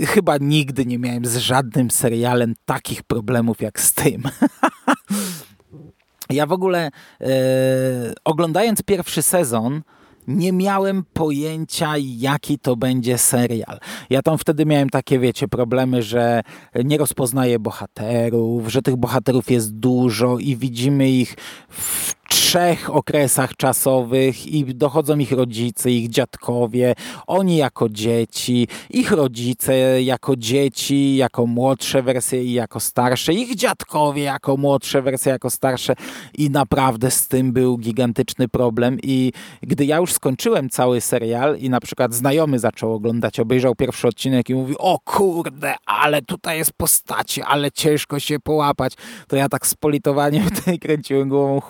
e, 0.02 0.06
chyba 0.06 0.36
nigdy 0.40 0.86
nie 0.86 0.98
miałem 0.98 1.26
z 1.26 1.36
żadnym 1.36 1.90
serialem 1.90 2.54
takich 2.64 3.02
problemów 3.02 3.60
jak 3.60 3.80
z 3.80 3.92
tym. 3.92 4.22
ja 6.30 6.46
w 6.46 6.52
ogóle 6.52 6.90
e, 7.20 7.30
oglądając 8.24 8.82
pierwszy 8.82 9.22
sezon, 9.22 9.82
nie 10.28 10.52
miałem 10.52 11.04
pojęcia, 11.12 11.94
jaki 11.98 12.58
to 12.58 12.76
będzie 12.76 13.18
serial. 13.18 13.78
Ja 14.10 14.22
tam 14.22 14.38
wtedy 14.38 14.66
miałem 14.66 14.90
takie, 14.90 15.18
wiecie, 15.18 15.48
problemy, 15.48 16.02
że 16.02 16.42
nie 16.84 16.98
rozpoznaję 16.98 17.58
bohaterów, 17.58 18.68
że 18.68 18.82
tych 18.82 18.96
bohaterów 18.96 19.50
jest 19.50 19.74
dużo 19.74 20.38
i 20.38 20.56
widzimy 20.56 21.10
ich 21.10 21.36
w 21.68 22.17
trzech 22.28 22.90
okresach 22.90 23.56
czasowych 23.56 24.46
i 24.46 24.64
dochodzą 24.64 25.18
ich 25.18 25.32
rodzice, 25.32 25.90
ich 25.90 26.08
dziadkowie, 26.08 26.94
oni 27.26 27.56
jako 27.56 27.88
dzieci, 27.88 28.68
ich 28.90 29.12
rodzice 29.12 30.02
jako 30.02 30.36
dzieci, 30.36 31.16
jako 31.16 31.46
młodsze 31.46 32.02
wersje 32.02 32.44
i 32.44 32.52
jako 32.52 32.80
starsze, 32.80 33.34
ich 33.34 33.54
dziadkowie 33.54 34.22
jako 34.22 34.56
młodsze 34.56 35.02
wersje, 35.02 35.32
jako 35.32 35.50
starsze. 35.50 35.94
I 36.38 36.50
naprawdę 36.50 37.10
z 37.10 37.28
tym 37.28 37.52
był 37.52 37.78
gigantyczny 37.78 38.48
problem. 38.48 38.98
I 39.02 39.32
gdy 39.62 39.84
ja 39.84 39.96
już 39.96 40.12
skończyłem 40.12 40.70
cały 40.70 41.00
serial 41.00 41.58
i 41.58 41.70
na 41.70 41.80
przykład 41.80 42.14
znajomy 42.14 42.58
zaczął 42.58 42.94
oglądać, 42.94 43.40
obejrzał 43.40 43.74
pierwszy 43.74 44.08
odcinek 44.08 44.50
i 44.50 44.54
mówi, 44.54 44.74
o 44.78 44.98
kurde, 45.04 45.74
ale 45.86 46.22
tutaj 46.22 46.58
jest 46.58 46.72
postacie, 46.72 47.46
ale 47.46 47.72
ciężko 47.72 48.20
się 48.20 48.40
połapać, 48.40 48.92
to 49.28 49.36
ja 49.36 49.48
tak 49.48 49.66
z 49.66 49.74
politowaniem 49.74 50.50
tutaj 50.58 50.78
kręciłem 50.78 51.28
głową, 51.28 51.60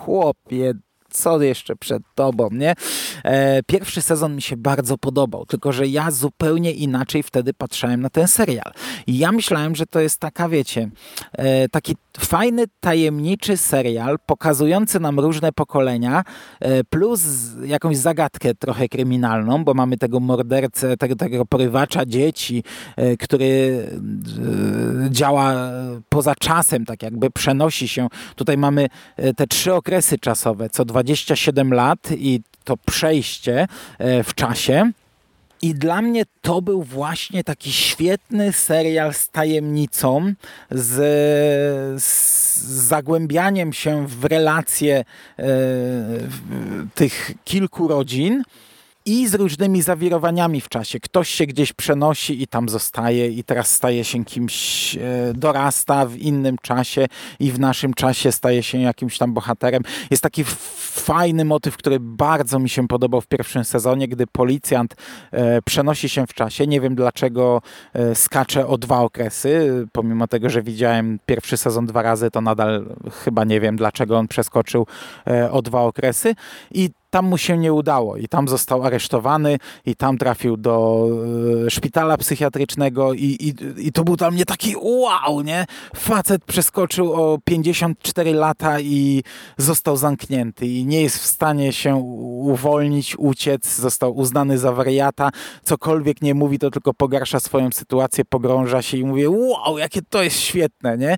chłopie, 0.49 0.73
co 1.09 1.41
jeszcze 1.41 1.75
przed 1.75 2.03
tobą, 2.15 2.49
nie? 2.51 2.75
E, 3.23 3.63
pierwszy 3.63 4.01
sezon 4.01 4.35
mi 4.35 4.41
się 4.41 4.57
bardzo 4.57 4.97
podobał, 4.97 5.45
tylko 5.45 5.71
że 5.71 5.87
ja 5.87 6.11
zupełnie 6.11 6.71
inaczej 6.71 7.23
wtedy 7.23 7.53
patrzyłem 7.53 8.01
na 8.01 8.09
ten 8.09 8.27
serial. 8.27 8.71
I 9.07 9.17
ja 9.17 9.31
myślałem, 9.31 9.75
że 9.75 9.85
to 9.85 9.99
jest 9.99 10.19
taka, 10.19 10.49
wiecie, 10.49 10.89
e, 11.31 11.69
taki 11.69 11.95
fajny, 12.19 12.65
tajemniczy 12.79 13.57
serial 13.57 14.17
pokazujący 14.25 14.99
nam 14.99 15.19
różne 15.19 15.51
pokolenia, 15.51 16.23
e, 16.59 16.83
plus 16.83 17.21
jakąś 17.65 17.97
zagadkę 17.97 18.55
trochę 18.55 18.89
kryminalną, 18.89 19.63
bo 19.63 19.73
mamy 19.73 19.97
tego 19.97 20.19
mordercę, 20.19 20.97
tego, 20.97 21.15
tego 21.15 21.45
porywacza 21.45 22.05
dzieci, 22.05 22.63
który 23.19 23.87
działa 25.09 25.71
poza 26.09 26.35
czasem, 26.35 26.85
tak 26.85 27.03
jakby 27.03 27.31
przenosi 27.31 27.87
się. 27.87 28.07
Tutaj 28.35 28.57
mamy 28.57 28.87
te 29.37 29.47
trzy 29.47 29.73
okresy 29.73 30.19
czasowe, 30.19 30.69
co 30.69 30.85
27 31.09 31.73
lat 31.73 32.11
i 32.11 32.41
to 32.63 32.77
przejście 32.77 33.67
e, 33.97 34.23
w 34.23 34.35
czasie. 34.35 34.91
I 35.61 35.75
dla 35.75 36.01
mnie 36.01 36.23
to 36.41 36.61
był 36.61 36.83
właśnie 36.83 37.43
taki 37.43 37.71
świetny 37.71 38.53
serial 38.53 39.13
z 39.13 39.29
tajemnicą, 39.29 40.33
z, 40.71 40.93
z 42.03 42.59
zagłębianiem 42.63 43.73
się 43.73 44.07
w 44.07 44.25
relacje 44.25 44.95
e, 45.39 45.45
tych 46.95 47.31
kilku 47.45 47.87
rodzin 47.87 48.43
i 49.09 49.27
z 49.27 49.33
różnymi 49.33 49.81
zawirowaniami 49.81 50.61
w 50.61 50.69
czasie. 50.69 50.99
Ktoś 50.99 51.29
się 51.29 51.45
gdzieś 51.45 51.73
przenosi 51.73 52.41
i 52.41 52.47
tam 52.47 52.69
zostaje 52.69 53.27
i 53.27 53.43
teraz 53.43 53.71
staje 53.71 54.03
się 54.03 54.25
kimś, 54.25 54.95
e, 54.95 54.99
dorasta 55.33 56.05
w 56.05 56.17
innym 56.17 56.55
czasie 56.61 57.05
i 57.39 57.51
w 57.51 57.59
naszym 57.59 57.93
czasie 57.93 58.31
staje 58.31 58.63
się 58.63 58.77
jakimś 58.77 59.17
tam 59.17 59.33
bohaterem. 59.33 59.83
Jest 60.11 60.23
taki 60.23 60.43
fajny 60.77 61.45
motyw, 61.45 61.77
który 61.77 61.99
bardzo 61.99 62.59
mi 62.59 62.69
się 62.69 62.87
podobał 62.87 63.21
w 63.21 63.27
pierwszym 63.27 63.63
sezonie, 63.63 64.07
gdy 64.07 64.27
policjant 64.27 64.95
e, 65.31 65.61
przenosi 65.61 66.09
się 66.09 66.27
w 66.27 66.33
czasie. 66.33 66.67
Nie 66.67 66.81
wiem 66.81 66.95
dlaczego 66.95 67.61
e, 67.93 68.15
skacze 68.15 68.67
o 68.67 68.77
dwa 68.77 68.99
okresy, 68.99 69.85
pomimo 69.91 70.27
tego, 70.27 70.49
że 70.49 70.61
widziałem 70.61 71.19
pierwszy 71.25 71.57
sezon 71.57 71.85
dwa 71.85 72.01
razy, 72.01 72.31
to 72.31 72.41
nadal 72.41 72.85
chyba 73.23 73.43
nie 73.43 73.61
wiem 73.61 73.75
dlaczego 73.75 74.17
on 74.17 74.27
przeskoczył 74.27 74.87
o 75.51 75.61
dwa 75.61 75.81
okresy. 75.81 76.35
I 76.71 76.89
tam 77.09 77.25
mu 77.25 77.37
się 77.37 77.57
nie 77.57 77.73
udało 77.73 78.17
i 78.17 78.27
tam 78.27 78.47
został 78.47 78.83
aresztowany 78.83 79.57
i 79.85 79.95
tam 79.95 80.17
trafił 80.17 80.57
do 80.57 81.07
e, 81.65 81.69
szpitala 81.69 82.17
psychiatrycznego 82.17 83.13
i, 83.13 83.23
i, 83.23 83.53
i 83.87 83.91
to 83.91 84.03
był 84.03 84.15
dla 84.15 84.31
mnie 84.31 84.45
taki 84.45 84.75
wow, 84.77 85.41
nie? 85.41 85.65
Facet 85.95 86.45
przeskoczył 86.45 87.13
o 87.13 87.37
54 87.43 88.33
lata 88.33 88.79
i 88.79 89.23
został 89.57 89.97
zamknięty 89.97 90.67
i 90.67 90.85
nie 90.85 91.01
jest 91.01 91.17
w 91.17 91.25
stanie 91.25 91.73
się 91.73 91.95
uwolnić, 92.39 93.15
uciec, 93.17 93.75
został 93.75 94.17
uznany 94.17 94.57
za 94.57 94.71
wariata, 94.71 95.29
cokolwiek 95.63 96.21
nie 96.21 96.33
mówi, 96.33 96.59
to 96.59 96.71
tylko 96.71 96.93
pogarsza 96.93 97.39
swoją 97.39 97.71
sytuację, 97.71 98.25
pogrąża 98.25 98.81
się 98.81 98.97
i 98.97 99.05
mówię 99.05 99.29
wow, 99.29 99.77
jakie 99.77 100.01
to 100.09 100.23
jest 100.23 100.39
świetne, 100.39 100.97
nie? 100.97 101.15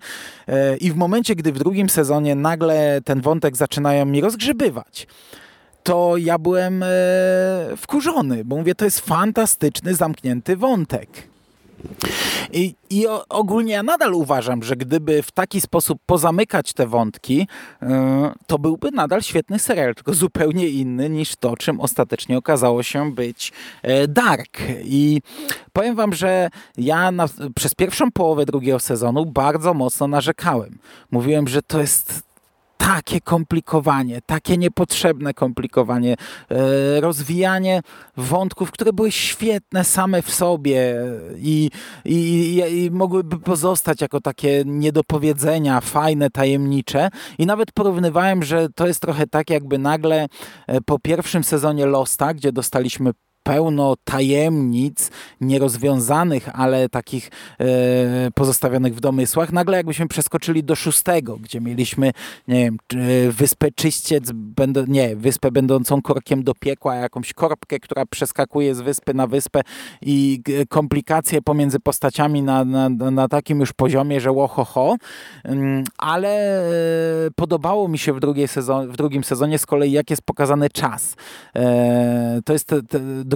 E, 0.47 0.77
I 0.77 0.91
w 0.91 0.95
momencie, 0.95 1.35
gdy 1.35 1.51
w 1.51 1.59
drugim 1.59 1.89
sezonie 1.89 2.35
nagle 2.35 3.01
ten 3.05 3.21
wątek 3.21 3.57
zaczynają 3.57 4.05
mi 4.05 4.21
rozgrzebywać, 4.21 5.07
to 5.83 6.17
ja 6.17 6.37
byłem 6.37 6.83
e, 6.83 6.87
wkurzony, 7.77 8.45
bo 8.45 8.55
mówię, 8.55 8.75
to 8.75 8.85
jest 8.85 8.99
fantastyczny, 8.99 9.95
zamknięty 9.95 10.57
wątek. 10.57 11.31
I, 12.53 12.75
I, 12.89 13.05
ogólnie 13.29 13.73
ja 13.73 13.83
nadal 13.83 14.13
uważam, 14.13 14.63
że 14.63 14.75
gdyby 14.75 15.23
w 15.23 15.31
taki 15.31 15.61
sposób 15.61 15.99
pozamykać 16.05 16.73
te 16.73 16.87
wątki, 16.87 17.47
e, 17.81 18.31
to 18.47 18.59
byłby 18.59 18.91
nadal 18.91 19.21
świetny 19.21 19.59
serial, 19.59 19.95
tylko 19.95 20.13
zupełnie 20.13 20.67
inny 20.67 21.09
niż 21.09 21.35
to, 21.35 21.57
czym 21.57 21.79
ostatecznie 21.79 22.37
okazało 22.37 22.83
się 22.83 23.11
być 23.11 23.51
e, 23.81 24.07
Dark. 24.07 24.57
I 24.83 25.21
powiem 25.73 25.95
wam, 25.95 26.13
że 26.13 26.49
ja 26.77 27.11
na, 27.11 27.25
przez 27.55 27.75
pierwszą 27.75 28.11
połowę 28.11 28.45
drugiego 28.45 28.79
sezonu 28.79 29.25
bardzo 29.25 29.73
mocno 29.73 30.07
narzekałem. 30.07 30.77
Mówiłem, 31.11 31.47
że 31.47 31.61
to 31.61 31.81
jest 31.81 32.30
takie 32.85 33.21
komplikowanie, 33.21 34.21
takie 34.25 34.57
niepotrzebne 34.57 35.33
komplikowanie, 35.33 36.15
e, 36.49 37.01
rozwijanie 37.01 37.81
wątków, 38.17 38.71
które 38.71 38.93
były 38.93 39.11
świetne 39.11 39.83
same 39.83 40.21
w 40.21 40.31
sobie 40.31 40.95
i, 41.37 41.69
i, 42.05 42.63
i 42.71 42.91
mogłyby 42.91 43.39
pozostać 43.39 44.01
jako 44.01 44.21
takie 44.21 44.63
niedopowiedzenia, 44.65 45.81
fajne, 45.81 46.29
tajemnicze. 46.29 47.09
I 47.37 47.45
nawet 47.45 47.71
porównywałem, 47.71 48.43
że 48.43 48.69
to 48.75 48.87
jest 48.87 48.99
trochę 48.99 49.27
tak, 49.27 49.49
jakby 49.49 49.77
nagle 49.77 50.27
e, 50.67 50.81
po 50.81 50.99
pierwszym 50.99 51.43
sezonie 51.43 51.85
Losta, 51.85 52.33
gdzie 52.33 52.51
dostaliśmy 52.51 53.11
pełno 53.51 53.95
tajemnic 54.03 55.11
nierozwiązanych, 55.41 56.49
ale 56.53 56.89
takich 56.89 57.31
e, 57.59 57.65
pozostawionych 58.35 58.95
w 58.95 58.99
domysłach. 58.99 59.51
Nagle 59.51 59.77
jakbyśmy 59.77 60.07
przeskoczyli 60.07 60.63
do 60.63 60.75
szóstego, 60.75 61.37
gdzie 61.37 61.61
mieliśmy, 61.61 62.11
nie 62.47 62.55
wiem, 62.55 62.77
wyspę 63.31 63.71
Czyściec, 63.75 64.31
będą, 64.33 64.85
nie, 64.87 65.15
wyspę 65.15 65.51
będącą 65.51 66.01
korkiem 66.01 66.43
do 66.43 66.53
piekła, 66.53 66.95
jakąś 66.95 67.33
korbkę, 67.33 67.79
która 67.79 68.05
przeskakuje 68.05 68.75
z 68.75 68.81
wyspy 68.81 69.13
na 69.13 69.27
wyspę 69.27 69.61
i 70.01 70.41
komplikacje 70.69 71.41
pomiędzy 71.41 71.79
postaciami 71.79 72.41
na, 72.43 72.65
na, 72.65 72.89
na 72.89 73.27
takim 73.27 73.59
już 73.59 73.73
poziomie, 73.73 74.21
że 74.21 74.31
łohoho. 74.31 74.95
Mm, 75.43 75.83
ale 75.97 76.59
e, 76.59 77.31
podobało 77.35 77.87
mi 77.87 77.97
się 77.97 78.13
w, 78.13 78.19
drugiej 78.19 78.47
sezon, 78.47 78.87
w 78.87 78.97
drugim 78.97 79.23
sezonie 79.23 79.59
z 79.59 79.65
kolei, 79.65 79.91
jak 79.91 80.09
jest 80.09 80.21
pokazany 80.21 80.69
czas. 80.69 81.15
E, 81.55 82.39
to 82.45 82.53
jest 82.53 82.67
te, 82.67 82.81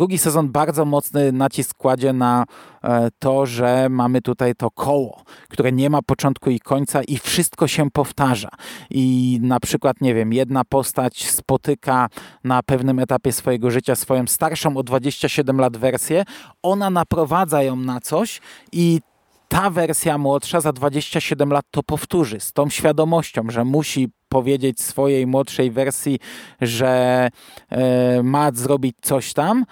drugi 0.05 0.17
sezon 0.17 0.51
bardzo 0.51 0.85
mocny 0.85 1.31
nacisk 1.31 1.77
kładzie 1.77 2.13
na 2.13 2.45
e, 2.83 3.09
to, 3.19 3.45
że 3.45 3.87
mamy 3.89 4.21
tutaj 4.21 4.55
to 4.55 4.71
koło, 4.71 5.23
które 5.49 5.71
nie 5.71 5.89
ma 5.89 6.01
początku 6.01 6.49
i 6.49 6.59
końca 6.59 7.03
i 7.03 7.17
wszystko 7.17 7.67
się 7.67 7.91
powtarza. 7.91 8.49
I 8.89 9.37
na 9.41 9.59
przykład, 9.59 10.01
nie 10.01 10.13
wiem, 10.13 10.33
jedna 10.33 10.63
postać 10.63 11.29
spotyka 11.31 12.09
na 12.43 12.63
pewnym 12.63 12.99
etapie 12.99 13.31
swojego 13.31 13.71
życia 13.71 13.95
swoją 13.95 14.27
starszą 14.27 14.77
o 14.77 14.83
27 14.83 15.59
lat 15.59 15.77
wersję, 15.77 16.23
ona 16.63 16.89
naprowadza 16.89 17.63
ją 17.63 17.75
na 17.75 17.99
coś 17.99 18.41
i 18.71 18.99
ta 19.47 19.69
wersja 19.69 20.17
młodsza 20.17 20.61
za 20.61 20.73
27 20.73 21.49
lat 21.49 21.65
to 21.71 21.83
powtórzy 21.83 22.39
z 22.39 22.53
tą 22.53 22.69
świadomością, 22.69 23.43
że 23.49 23.65
musi 23.65 24.09
powiedzieć 24.29 24.81
swojej 24.81 25.27
młodszej 25.27 25.71
wersji, 25.71 26.19
że 26.61 27.29
e, 27.69 28.23
ma 28.23 28.51
zrobić 28.51 28.95
coś 29.01 29.33
tam, 29.33 29.65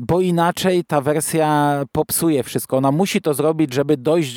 bo 0.00 0.20
inaczej 0.20 0.84
ta 0.84 1.00
wersja 1.00 1.82
popsuje 1.92 2.42
wszystko. 2.42 2.76
Ona 2.76 2.92
musi 2.92 3.20
to 3.20 3.34
zrobić, 3.34 3.74
żeby 3.74 3.96
dojść, 3.96 4.34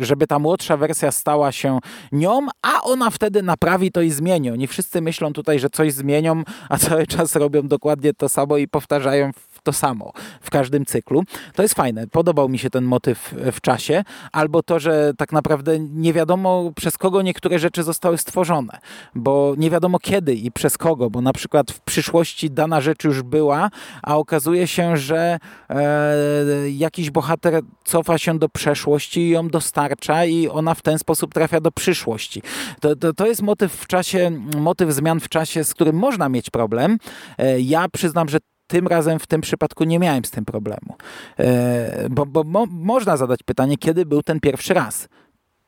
żeby 0.00 0.26
ta 0.26 0.38
młodsza 0.38 0.76
wersja 0.76 1.12
stała 1.12 1.52
się 1.52 1.78
nią, 2.12 2.46
a 2.62 2.82
ona 2.82 3.10
wtedy 3.10 3.42
naprawi 3.42 3.92
to 3.92 4.02
i 4.02 4.10
zmieni. 4.10 4.50
Oni 4.50 4.66
wszyscy 4.66 5.00
myślą 5.00 5.32
tutaj, 5.32 5.58
że 5.58 5.70
coś 5.70 5.92
zmienią, 5.92 6.42
a 6.68 6.78
cały 6.78 7.06
czas 7.06 7.36
robią 7.36 7.68
dokładnie 7.68 8.14
to 8.14 8.28
samo 8.28 8.56
i 8.56 8.68
powtarzają 8.68 9.30
to 9.62 9.72
samo 9.72 10.12
w 10.40 10.50
każdym 10.50 10.84
cyklu. 10.84 11.22
To 11.54 11.62
jest 11.62 11.74
fajne. 11.74 12.06
Podobał 12.06 12.48
mi 12.48 12.58
się 12.58 12.70
ten 12.70 12.84
motyw 12.84 13.34
w 13.52 13.60
czasie, 13.60 14.04
albo 14.32 14.62
to, 14.62 14.78
że 14.78 15.12
tak 15.18 15.32
naprawdę 15.32 15.78
nie 15.78 16.12
wiadomo 16.12 16.72
przez 16.76 16.98
kogo 16.98 17.22
niektóre 17.22 17.58
rzeczy 17.58 17.82
zostały 17.82 18.18
stworzone, 18.18 18.78
bo 19.14 19.54
nie 19.58 19.70
wiadomo 19.70 19.98
kiedy 19.98 20.34
i 20.34 20.52
przez 20.52 20.78
kogo, 20.78 21.10
bo 21.10 21.20
na 21.20 21.32
przykład 21.32 21.70
w 21.70 21.80
przyszłości 21.80 22.50
dana 22.50 22.80
rzecz 22.80 23.04
już 23.04 23.22
była, 23.22 23.70
a 24.02 24.16
okazuje 24.16 24.66
się, 24.66 24.96
że 24.96 25.38
e, 25.68 26.70
jakiś 26.70 27.10
bohater 27.10 27.62
cofa 27.84 28.18
się 28.18 28.38
do 28.38 28.48
przeszłości 28.48 29.20
i 29.20 29.30
ją 29.30 29.48
dostarcza 29.48 30.24
i 30.24 30.48
ona 30.48 30.74
w 30.74 30.82
ten 30.82 30.98
sposób 30.98 31.34
trafia 31.34 31.60
do 31.60 31.72
przyszłości. 31.72 32.42
To, 32.80 32.96
to, 32.96 33.12
to 33.12 33.26
jest 33.26 33.42
motyw 33.42 33.72
w 33.72 33.86
czasie, 33.86 34.30
motyw 34.56 34.92
zmian 34.92 35.20
w 35.20 35.28
czasie, 35.28 35.64
z 35.64 35.74
którym 35.74 35.96
można 35.96 36.28
mieć 36.28 36.50
problem. 36.50 36.98
E, 37.38 37.60
ja 37.60 37.88
przyznam, 37.88 38.28
że 38.28 38.38
tym 38.70 38.86
razem 38.86 39.18
w 39.18 39.26
tym 39.26 39.40
przypadku 39.40 39.84
nie 39.84 39.98
miałem 39.98 40.24
z 40.24 40.30
tym 40.30 40.44
problemu. 40.44 40.94
E, 41.38 42.08
bo, 42.10 42.26
bo 42.26 42.44
mo, 42.44 42.66
można 42.70 43.16
zadać 43.16 43.42
pytanie, 43.42 43.76
kiedy 43.76 44.06
był 44.06 44.22
ten 44.22 44.40
pierwszy 44.40 44.74
raz? 44.74 45.08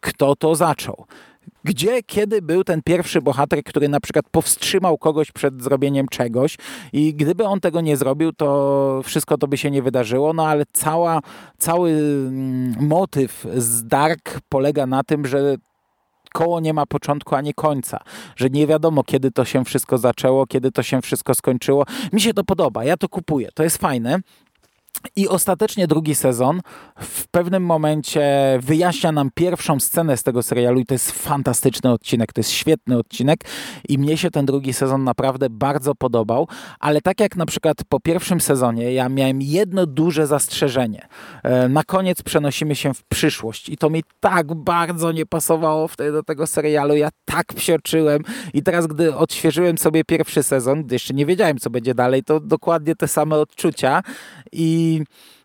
Kto 0.01 0.37
to 0.37 0.55
zaczął? 0.55 1.07
Gdzie, 1.65 2.03
kiedy 2.03 2.43
był 2.43 2.65
ten 2.65 2.83
pierwszy 2.83 3.23
bohater, 3.23 3.63
który 3.65 3.89
na 3.89 4.01
przykład 4.01 4.25
powstrzymał 4.31 4.99
kogoś 4.99 5.33
przed 5.33 5.63
zrobieniem 5.63 6.09
czegoś 6.09 6.57
i 6.93 7.15
gdyby 7.15 7.45
on 7.45 7.61
tego 7.61 7.81
nie 7.81 7.97
zrobił, 7.97 8.33
to 8.33 9.01
wszystko 9.05 9.39
to 9.39 9.49
by 9.49 9.59
się 9.59 9.71
nie 9.71 9.83
wydarzyło, 9.83 10.33
no 10.33 10.47
ale 10.47 10.65
cała, 10.73 11.21
cały 11.59 11.91
mm, 11.91 12.75
motyw 12.81 13.47
z 13.57 13.87
Dark 13.87 14.41
polega 14.49 14.87
na 14.87 15.05
tym, 15.05 15.27
że 15.27 15.57
koło 16.33 16.61
nie 16.61 16.75
ma 16.75 16.87
początku 16.87 17.35
ani 17.35 17.55
końca, 17.55 17.99
że 18.37 18.51
nie 18.51 18.67
wiadomo, 18.67 19.05
kiedy 19.05 19.31
to 19.31 19.45
się 19.45 19.65
wszystko 19.65 19.99
zaczęło, 19.99 20.47
kiedy 20.47 20.73
to 20.73 20.83
się 20.83 21.03
wszystko 21.03 21.35
skończyło. 21.35 21.85
Mi 22.13 22.21
się 22.21 22.35
to 22.35 22.45
podoba, 22.45 22.85
ja 22.85 22.97
to 22.97 23.09
kupuję, 23.09 23.49
to 23.55 23.63
jest 23.63 23.79
fajne. 23.79 24.19
I 25.17 25.29
ostatecznie 25.29 25.87
drugi 25.87 26.15
sezon 26.15 26.61
w 27.01 27.29
pewnym 27.29 27.65
momencie 27.65 28.23
wyjaśnia 28.63 29.13
nam 29.13 29.31
pierwszą 29.35 29.81
scenę 29.81 30.17
z 30.17 30.23
tego 30.23 30.43
serialu 30.43 30.81
i 30.81 30.87
to 30.87 30.95
jest 30.95 31.11
fantastyczny 31.11 31.91
odcinek, 31.91 32.33
to 32.33 32.41
jest 32.41 32.51
świetny 32.51 32.99
odcinek 32.99 33.41
i 33.89 33.99
mnie 33.99 34.17
się 34.17 34.31
ten 34.31 34.47
drugi 34.47 34.73
sezon 34.73 35.05
naprawdę 35.05 35.51
bardzo 35.51 35.95
podobał, 35.95 36.49
ale 36.81 37.01
tak 37.01 37.21
jak 37.21 37.37
na 37.37 37.47
przykład 37.47 37.77
po 37.89 38.01
pierwszym 38.01 38.41
sezonie 38.41 38.93
ja 38.93 39.09
miałem 39.09 39.43
jedno 39.43 39.87
duże 39.87 40.27
zastrzeżenie. 40.27 41.09
E, 41.43 41.69
na 41.69 41.85
koniec 41.85 42.23
przenosimy 42.23 42.75
się 42.77 42.95
w 42.95 43.05
przyszłość 43.05 43.69
i 43.69 43.77
to 43.77 43.91
mi 43.91 44.03
tak 44.21 44.55
bardzo 44.55 45.13
nie 45.13 45.27
pasowało 45.27 45.89
wtedy 45.89 46.13
do 46.13 46.23
tego 46.23 46.47
serialu, 46.47 46.97
ja 46.97 47.09
tak 47.25 47.47
psioczyłem 47.47 48.23
i 48.55 48.63
teraz 48.63 48.87
gdy 48.87 49.17
odświeżyłem 49.17 49.79
sobie 49.79 50.05
pierwszy 50.05 50.43
sezon, 50.43 50.85
gdy 50.85 50.95
jeszcze 50.95 51.15
nie 51.15 51.27
wiedziałem 51.27 51.59
co 51.59 51.71
będzie 51.71 51.95
dalej, 51.95 52.23
to 52.23 52.41
dokładnie 52.41 52.97
te 52.97 53.09
same 53.09 53.37
odczucia 53.37 54.03
i 54.53 54.82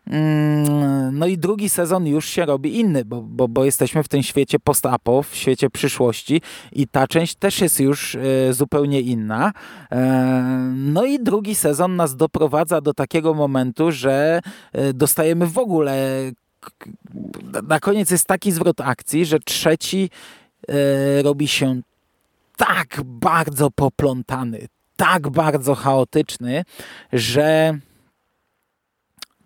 mm, 0.06 1.18
no 1.18 1.26
i 1.26 1.38
drugi 1.38 1.68
sezon 1.68 2.06
już 2.06 2.28
się 2.28 2.46
robi 2.46 2.80
inny, 2.80 3.04
bo, 3.04 3.22
bo, 3.22 3.48
bo 3.48 3.64
jesteśmy 3.64 4.02
w 4.02 4.08
tym 4.08 4.22
świecie 4.22 4.58
post-apo, 4.58 5.22
w 5.22 5.34
świecie 5.34 5.70
przyszłości 5.70 6.42
i 6.72 6.88
ta 6.88 7.06
część 7.06 7.34
też 7.34 7.60
jest 7.60 7.80
już 7.80 8.14
e, 8.14 8.52
zupełnie 8.52 9.00
inna. 9.00 9.52
E, 9.92 10.72
no 10.76 11.04
i 11.04 11.18
drugi 11.18 11.54
sezon 11.54 11.96
nas 11.96 12.16
doprowadza 12.16 12.80
do 12.80 12.94
takiego 12.94 13.34
momentu, 13.34 13.92
że 13.92 14.40
e, 14.72 14.92
dostajemy 14.92 15.46
w 15.46 15.58
ogóle 15.58 15.96
na 17.68 17.80
koniec 17.80 18.10
jest 18.10 18.26
taki 18.26 18.52
zwrot 18.52 18.80
akcji, 18.80 19.26
że 19.26 19.38
trzeci 19.40 20.10
robi 21.22 21.48
się 21.48 21.80
tak 22.56 23.00
bardzo 23.04 23.70
poplątany, 23.70 24.68
tak 24.96 25.28
bardzo 25.28 25.74
chaotyczny, 25.74 26.64
że 27.12 27.78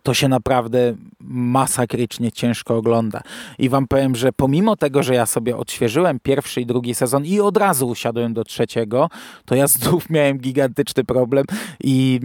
to 0.03 0.15
się 0.15 0.29
naprawdę 0.29 0.95
masakrycznie 1.21 2.33
ciężko 2.33 2.77
ogląda. 2.77 3.21
I 3.59 3.69
wam 3.69 3.87
powiem, 3.87 4.17
że 4.17 4.33
pomimo 4.33 4.77
tego, 4.77 5.03
że 5.03 5.15
ja 5.15 5.27
sobie 5.27 5.57
odświeżyłem 5.57 6.21
pierwszy 6.23 6.61
i 6.61 6.67
drugi 6.67 6.95
sezon 6.95 7.25
i 7.25 7.41
od 7.41 7.57
razu 7.57 7.89
usiadłem 7.89 8.35
do 8.35 8.45
trzeciego, 8.45 9.11
to 9.45 9.55
ja 9.55 9.67
znów 9.67 10.11
miałem 10.11 10.39
gigantyczny 10.39 11.05
problem 11.05 11.45
i 11.85 12.21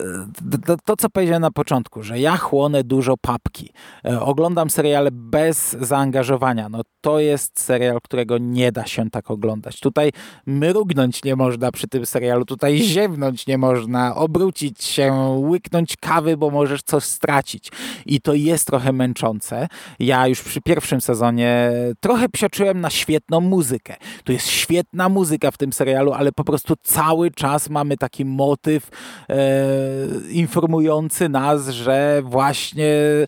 e, 0.00 0.58
to, 0.66 0.76
to 0.84 0.96
co 0.96 1.10
powiedziałem 1.10 1.42
na 1.42 1.50
początku, 1.50 2.02
że 2.02 2.20
ja 2.20 2.36
chłonę 2.36 2.84
dużo 2.84 3.16
papki. 3.16 3.70
E, 4.04 4.20
oglądam 4.20 4.70
seriale 4.70 5.10
bez 5.12 5.76
zaangażowania. 5.80 6.68
No 6.68 6.82
to 7.00 7.20
jest 7.20 7.60
serial, 7.60 7.98
którego 8.02 8.38
nie 8.38 8.72
da 8.72 8.86
się 8.86 9.10
tak 9.10 9.30
oglądać. 9.30 9.80
Tutaj 9.80 10.12
mrugnąć 10.46 11.24
nie 11.24 11.36
można 11.36 11.72
przy 11.72 11.88
tym 11.88 12.06
serialu, 12.06 12.44
tutaj 12.44 12.78
ziewnąć 12.78 13.46
nie 13.46 13.58
można, 13.58 14.14
obrócić 14.14 14.84
się, 14.84 15.36
łyknąć 15.38 15.96
kawy, 15.96 16.36
bo 16.36 16.50
możesz 16.50 16.82
coś 16.82 17.04
stracić. 17.16 17.70
I 18.06 18.20
to 18.20 18.34
jest 18.34 18.66
trochę 18.66 18.92
męczące. 18.92 19.68
Ja 19.98 20.26
już 20.26 20.42
przy 20.42 20.60
pierwszym 20.60 21.00
sezonie 21.00 21.70
trochę 22.00 22.28
psioczyłem 22.28 22.80
na 22.80 22.90
świetną 22.90 23.40
muzykę. 23.40 23.96
Tu 24.24 24.32
jest 24.32 24.48
świetna 24.48 25.08
muzyka 25.08 25.50
w 25.50 25.56
tym 25.56 25.72
serialu, 25.72 26.12
ale 26.12 26.32
po 26.32 26.44
prostu 26.44 26.74
cały 26.82 27.30
czas 27.30 27.70
mamy 27.70 27.96
taki 27.96 28.24
motyw 28.24 28.90
e, 29.28 29.36
informujący 30.30 31.28
nas, 31.28 31.68
że 31.68 32.22
właśnie 32.24 32.86
e, 32.86 33.26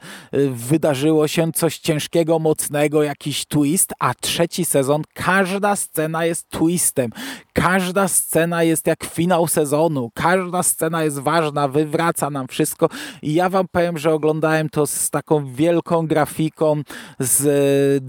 wydarzyło 0.51 1.29
się 1.29 1.53
coś 1.53 1.79
ciężkiego, 1.79 2.39
mocnego, 2.39 3.03
jakiś 3.03 3.47
twist, 3.47 3.93
a 3.99 4.15
trzeci 4.15 4.65
sezon, 4.65 5.03
każda 5.15 5.77
scena 5.77 6.25
jest 6.25 6.49
twistem. 6.49 7.11
Każda 7.59 8.09
scena 8.09 8.63
jest 8.63 8.87
jak 8.87 9.05
finał 9.05 9.47
sezonu. 9.47 10.11
Każda 10.15 10.63
scena 10.63 11.05
jest 11.05 11.19
ważna, 11.19 11.69
wywraca 11.69 12.31
nam 12.31 12.49
wszystko. 12.49 12.89
I 13.23 13.35
ja 13.35 13.49
wam 13.49 13.67
powiem, 13.73 13.99
że 13.99 14.13
oglądałem 14.13 14.69
to 14.69 14.87
z 14.87 15.11
taką 15.11 15.53
wielką 15.53 16.07
grafiką, 16.07 16.83
z 17.19 18.05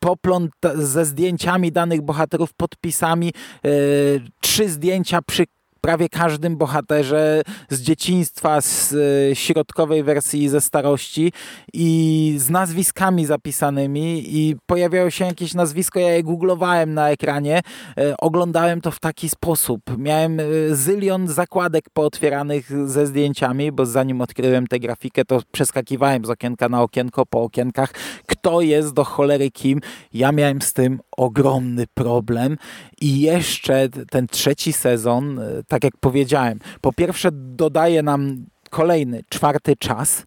popląt 0.00 0.52
ze 0.74 1.04
zdjęciami 1.04 1.72
danych 1.72 2.02
bohaterów, 2.02 2.54
podpisami, 2.54 3.32
yy, 3.64 3.70
trzy 4.40 4.68
zdjęcia 4.68 5.22
przy 5.22 5.44
prawie 5.80 6.08
każdym 6.08 6.56
bohaterze 6.56 7.42
z 7.68 7.80
dzieciństwa, 7.80 8.60
z 8.60 8.94
e, 9.32 9.36
środkowej 9.36 10.02
wersji 10.02 10.48
ze 10.48 10.60
starości 10.60 11.32
i 11.72 12.34
z 12.38 12.50
nazwiskami 12.50 13.26
zapisanymi 13.26 14.22
i 14.26 14.56
pojawiało 14.66 15.10
się 15.10 15.24
jakieś 15.24 15.54
nazwisko, 15.54 16.00
ja 16.00 16.10
je 16.10 16.22
googlowałem 16.22 16.94
na 16.94 17.10
ekranie, 17.10 17.60
e, 17.98 18.16
oglądałem 18.16 18.80
to 18.80 18.90
w 18.90 19.00
taki 19.00 19.28
sposób. 19.28 19.80
Miałem 19.98 20.40
e, 20.40 20.44
zylion 20.70 21.28
zakładek 21.28 21.84
pootwieranych 21.92 22.88
ze 22.88 23.06
zdjęciami, 23.06 23.72
bo 23.72 23.86
zanim 23.86 24.20
odkryłem 24.20 24.66
tę 24.66 24.78
grafikę, 24.78 25.24
to 25.24 25.40
przeskakiwałem 25.52 26.24
z 26.24 26.30
okienka 26.30 26.68
na 26.68 26.82
okienko 26.82 27.26
po 27.26 27.42
okienkach, 27.42 27.92
kto 28.26 28.60
jest 28.60 28.94
do 28.94 29.04
cholery 29.04 29.50
kim. 29.50 29.80
Ja 30.12 30.32
miałem 30.32 30.62
z 30.62 30.72
tym 30.72 31.00
ogromny 31.16 31.84
problem 31.94 32.56
i 33.00 33.20
jeszcze 33.20 33.88
ten 34.10 34.26
trzeci 34.26 34.72
sezon, 34.72 35.40
tak 35.68 35.84
jak 35.84 35.96
powiedziałem, 36.00 36.58
po 36.80 36.92
pierwsze 36.92 37.28
dodaje 37.32 38.02
nam 38.02 38.46
kolejny, 38.70 39.22
czwarty 39.28 39.76
czas, 39.76 40.26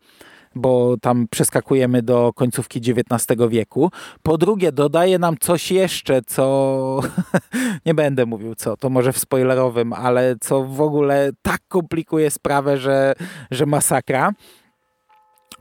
bo 0.55 0.97
tam 1.01 1.27
przeskakujemy 1.31 2.01
do 2.01 2.31
końcówki 2.35 2.79
XIX 2.79 3.39
wieku. 3.49 3.91
Po 4.23 4.37
drugie, 4.37 4.71
dodaje 4.71 5.19
nam 5.19 5.37
coś 5.37 5.71
jeszcze, 5.71 6.21
co 6.21 6.99
nie 7.85 7.93
będę 7.93 8.25
mówił 8.25 8.55
co, 8.55 8.77
to 8.77 8.89
może 8.89 9.13
w 9.13 9.17
spoilerowym, 9.17 9.93
ale 9.93 10.35
co 10.41 10.63
w 10.63 10.81
ogóle 10.81 11.31
tak 11.41 11.61
komplikuje 11.67 12.31
sprawę, 12.31 12.77
że, 12.77 13.13
że 13.51 13.65
masakra. 13.65 14.33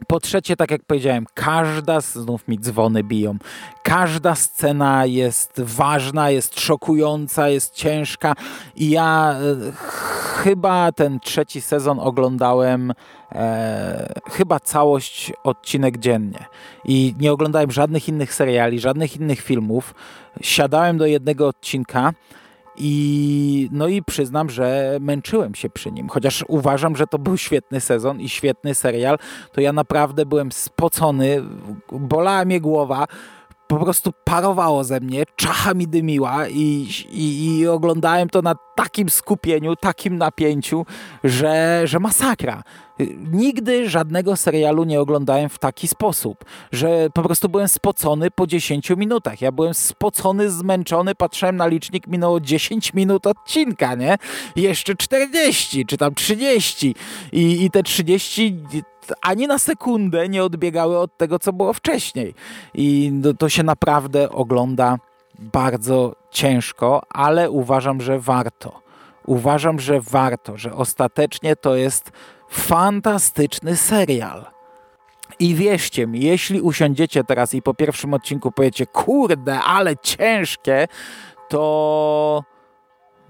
Po 0.07 0.21
trzecie, 0.21 0.57
tak 0.57 0.71
jak 0.71 0.85
powiedziałem, 0.85 1.27
każda, 1.35 2.01
znów 2.01 2.49
mi 2.49 2.59
dzwony 2.59 3.05
biją, 3.05 3.37
każda 3.83 4.35
scena 4.35 5.07
jest 5.07 5.61
ważna, 5.61 6.31
jest 6.31 6.61
szokująca, 6.61 7.49
jest 7.49 7.75
ciężka 7.75 8.35
i 8.77 8.91
ja 8.91 9.35
e, 9.35 9.73
chyba 10.43 10.93
ten 10.93 11.21
trzeci 11.21 11.61
sezon 11.61 12.01
oglądałem 12.01 12.93
e, 13.33 14.21
chyba 14.31 14.61
całość 14.61 15.33
odcinek 15.45 15.99
dziennie 15.99 16.45
i 16.85 17.15
nie 17.21 17.33
oglądałem 17.33 17.71
żadnych 17.71 18.09
innych 18.09 18.35
seriali, 18.35 18.81
żadnych 18.81 19.17
innych 19.17 19.41
filmów. 19.41 19.95
Siadałem 20.43 20.99
do 20.99 21.07
jednego 21.07 21.49
odcinka 21.49 22.13
i, 22.77 23.69
no 23.73 23.89
i 23.89 24.03
przyznam, 24.03 24.51
że 24.51 24.99
męczyłem 25.01 25.55
się 25.55 25.71
przy 25.71 25.93
nim. 25.93 26.09
Chociaż 26.09 26.45
uważam, 26.49 26.97
że 26.97 27.07
to 27.07 27.19
był 27.19 27.37
świetny 27.37 27.81
sezon 27.81 28.21
i 28.21 28.29
świetny 28.29 28.75
serial, 28.75 29.19
to 29.53 29.61
ja 29.61 29.73
naprawdę 29.73 30.27
byłem 30.27 30.53
spocony, 30.53 31.43
bolała 31.93 32.45
mnie 32.45 32.61
głowa 32.61 33.07
po 33.67 33.85
prostu 33.85 34.13
parowało 34.25 34.85
ze 34.85 35.01
mnie, 35.01 35.25
czacha 35.37 35.75
mi 35.75 35.89
dymiła 35.89 36.49
i, 36.49 36.89
i, 37.11 37.59
i, 37.59 37.69
oglądałem 37.69 38.29
to 38.29 38.43
na 38.43 38.55
takim 38.77 39.11
skupieniu, 39.11 39.77
takim 39.77 40.19
napięciu, 40.19 40.87
że, 41.25 41.83
że 41.85 42.01
masakra. 42.01 42.63
Nigdy 43.33 43.91
żadnego 43.91 44.37
serialu 44.37 44.85
nie 44.85 45.01
oglądałem 45.01 45.49
w 45.49 45.59
taki 45.59 45.89
sposób, 45.89 46.45
że 46.73 47.11
po 47.15 47.23
prostu 47.23 47.49
byłem 47.49 47.69
spocony 47.69 48.31
po 48.31 48.47
10 48.47 48.91
minutach. 48.91 49.41
Ja 49.41 49.53
byłem 49.53 49.75
spocony, 49.75 50.51
zmęczony, 50.51 51.15
patrzyłem 51.15 51.57
na 51.57 51.67
licznik, 51.67 52.07
minęło 52.07 52.41
10 52.41 52.95
minut 52.95 53.27
odcinka, 53.27 53.95
nie? 53.95 54.19
jeszcze 54.57 54.95
40, 54.95 55.87
czy 55.87 55.97
tam 55.97 56.15
30. 56.15 56.95
I, 57.33 57.65
i 57.65 57.71
te 57.71 57.83
30 57.83 58.57
ani 59.23 59.47
na 59.47 59.59
sekundę 59.59 60.29
nie 60.29 60.45
odbiegały 60.45 60.99
od 60.99 61.17
tego, 61.17 61.39
co 61.39 61.53
było 61.53 61.73
wcześniej. 61.73 62.35
I 62.75 63.13
to, 63.23 63.35
to 63.35 63.49
się 63.49 63.63
naprawdę 63.63 64.31
ogląda 64.31 64.97
bardzo 65.39 66.17
ciężko, 66.31 67.03
ale 67.11 67.51
uważam, 67.51 68.01
że 68.01 68.19
warto. 68.19 68.83
Uważam, 69.27 69.81
że 69.81 70.01
warto, 70.01 70.57
że 70.59 70.75
ostatecznie 70.75 71.57
to 71.57 71.77
jest 71.77 72.13
fantastyczny 72.53 73.77
serial. 73.77 74.47
I 75.39 75.55
wierzcie 75.55 76.07
mi, 76.07 76.21
jeśli 76.21 76.61
usiądziecie 76.61 77.25
teraz 77.25 77.55
i 77.55 77.63
po 77.63 77.75
pierwszym 77.75 78.15
odcinku 78.15 78.53
powiecie, 78.53 78.87
kurde, 78.87 79.61
ale 79.61 79.97
ciężkie, 79.97 80.89
to 81.49 82.45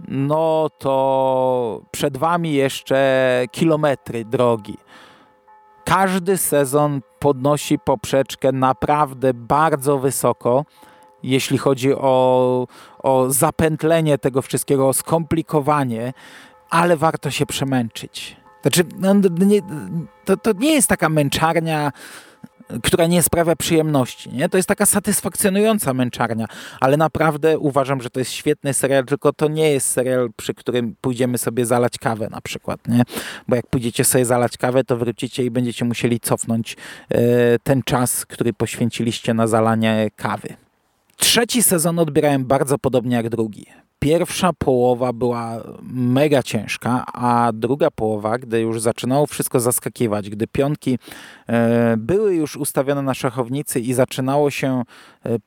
no 0.09 0.71
to 0.79 1.83
przed 1.91 2.17
Wami 2.17 2.53
jeszcze 2.53 3.45
kilometry 3.51 4.25
drogi. 4.25 4.77
Każdy 5.85 6.39
sezon 6.39 7.01
podnosi 7.19 7.79
poprzeczkę 7.79 8.53
naprawdę 8.53 9.35
bardzo 9.35 9.99
wysoko, 9.99 10.65
jeśli 11.23 11.59
chodzi 11.59 11.95
o, 11.95 12.67
o 12.99 13.31
zapętlenie 13.31 14.19
tego 14.19 14.43
wszystkiego, 14.43 14.89
o 14.89 14.93
skomplikowanie, 14.93 16.13
ale 16.71 16.97
warto 16.97 17.31
się 17.31 17.47
przemęczyć. 17.47 18.42
Znaczy, 18.63 18.85
no, 18.99 19.15
nie, 19.47 19.61
to, 20.25 20.37
to 20.37 20.53
nie 20.53 20.75
jest 20.75 20.89
taka 20.89 21.09
męczarnia 21.09 21.93
która 22.83 23.07
nie 23.07 23.23
sprawia 23.23 23.57
przyjemności. 23.57 24.33
Nie? 24.33 24.49
To 24.49 24.57
jest 24.57 24.69
taka 24.69 24.87
satysfakcjonująca 24.87 25.95
męczarnia, 25.95 26.47
ale 26.81 26.97
naprawdę 26.97 27.59
uważam, 27.59 28.03
że 28.03 28.11
to 28.11 28.19
jest 28.19 28.33
świetny 28.33 28.75
serial, 28.75 29.05
tylko 29.05 29.33
to 29.33 29.49
nie 29.49 29.71
jest 29.71 29.89
serial, 29.89 30.31
przy 30.37 30.55
którym 30.55 30.97
pójdziemy 31.01 31.39
sobie 31.39 31.67
zalać 31.67 31.99
kawę 31.99 32.29
na 32.31 32.41
przykład. 32.41 32.89
Nie? 32.89 33.03
Bo 33.49 33.57
jak 33.57 33.67
pójdziecie 33.67 34.05
sobie 34.05 34.25
zalać 34.25 34.57
kawę, 34.57 34.85
to 34.85 34.97
wrócicie 34.97 35.45
i 35.45 35.51
będziecie 35.51 35.85
musieli 35.85 36.21
cofnąć 36.21 36.77
e, 37.09 37.19
ten 37.59 37.83
czas, 37.83 38.27
który 38.27 38.53
poświęciliście 38.53 39.35
na 39.35 39.47
zalanie 39.47 40.11
kawy. 40.17 40.49
Trzeci 41.17 41.63
sezon 41.63 41.99
odbierałem 41.99 42.45
bardzo 42.45 42.79
podobnie 42.79 43.17
jak 43.17 43.29
drugi 43.29 43.67
pierwsza 44.03 44.53
połowa 44.53 45.13
była 45.13 45.63
mega 45.93 46.43
ciężka, 46.43 47.05
a 47.13 47.51
druga 47.55 47.91
połowa, 47.91 48.39
gdy 48.39 48.61
już 48.61 48.81
zaczynało 48.81 49.27
wszystko 49.27 49.61
zaskakiwać, 49.61 50.31
gdy 50.31 50.47
pionki 50.47 50.99
e, 51.49 51.95
były 51.97 52.35
już 52.35 52.57
ustawione 52.57 53.03
na 53.03 53.15
szachownicy 53.15 53.81
i 53.81 53.95
zaczynało 53.95 54.51
się 54.51 54.83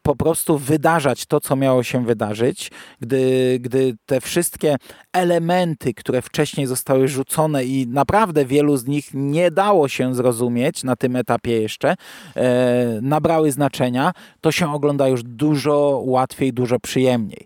po 0.02 0.16
prostu 0.16 0.58
wydarzać 0.58 1.26
to, 1.26 1.40
co 1.40 1.56
miało 1.56 1.84
się 1.84 2.06
wydarzyć, 2.06 2.72
gdy, 3.02 3.58
gdy 3.62 3.96
te 4.06 4.22
wszystkie 4.22 4.76
elementy, 5.14 5.94
które 5.94 6.22
wcześniej 6.22 6.68
zostały 6.68 7.08
rzucone 7.08 7.66
i 7.66 7.88
naprawdę 7.88 8.46
wielu 8.46 8.78
z 8.78 8.86
nich 8.86 9.10
nie 9.14 9.52
dało 9.52 9.88
się 9.88 10.16
zrozumieć 10.16 10.84
na 10.84 10.96
tym 10.96 11.16
etapie 11.16 11.62
jeszcze, 11.62 11.96
e, 12.36 13.00
nabrały 13.02 13.52
znaczenia, 13.52 14.12
to 14.42 14.52
się 14.52 14.74
ogląda 14.74 15.08
już 15.08 15.24
dużo 15.24 16.02
łatwiej, 16.06 16.54
dużo 16.54 16.80
przyjemniej. 16.80 17.46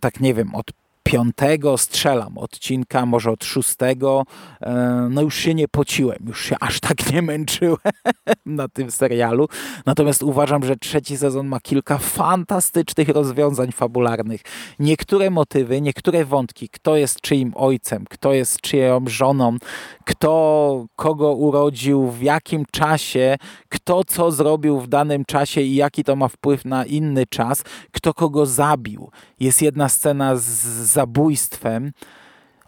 Tak 0.00 0.20
nie 0.20 0.34
wiem, 0.34 0.54
od 0.54 0.66
piątego 1.08 1.78
strzelam 1.78 2.38
odcinka, 2.38 3.06
może 3.06 3.30
od 3.30 3.44
szóstego. 3.44 4.24
E, 4.60 5.08
no 5.10 5.22
już 5.22 5.34
się 5.36 5.54
nie 5.54 5.68
pociłem, 5.68 6.18
już 6.26 6.44
się 6.44 6.56
aż 6.60 6.80
tak 6.80 7.12
nie 7.12 7.22
męczyłem 7.22 7.78
na 8.46 8.68
tym 8.68 8.90
serialu. 8.90 9.48
Natomiast 9.86 10.22
uważam, 10.22 10.64
że 10.64 10.76
trzeci 10.76 11.16
sezon 11.16 11.46
ma 11.46 11.60
kilka 11.60 11.98
fantastycznych 11.98 13.08
rozwiązań 13.08 13.72
fabularnych. 13.72 14.40
Niektóre 14.78 15.30
motywy, 15.30 15.80
niektóre 15.80 16.24
wątki, 16.24 16.68
kto 16.68 16.96
jest 16.96 17.20
czyim 17.20 17.52
ojcem, 17.54 18.04
kto 18.10 18.32
jest 18.32 18.60
czyją 18.60 19.04
żoną, 19.06 19.56
kto 20.04 20.86
kogo 20.96 21.32
urodził, 21.32 22.10
w 22.10 22.22
jakim 22.22 22.64
czasie, 22.72 23.36
kto 23.68 24.04
co 24.04 24.30
zrobił 24.30 24.80
w 24.80 24.88
danym 24.88 25.24
czasie 25.24 25.60
i 25.60 25.74
jaki 25.74 26.04
to 26.04 26.16
ma 26.16 26.28
wpływ 26.28 26.64
na 26.64 26.84
inny 26.84 27.26
czas, 27.26 27.64
kto 27.92 28.14
kogo 28.14 28.46
zabił. 28.46 29.10
Jest 29.40 29.62
jedna 29.62 29.88
scena 29.88 30.36
z 30.36 30.97
zabójstwem, 30.98 31.92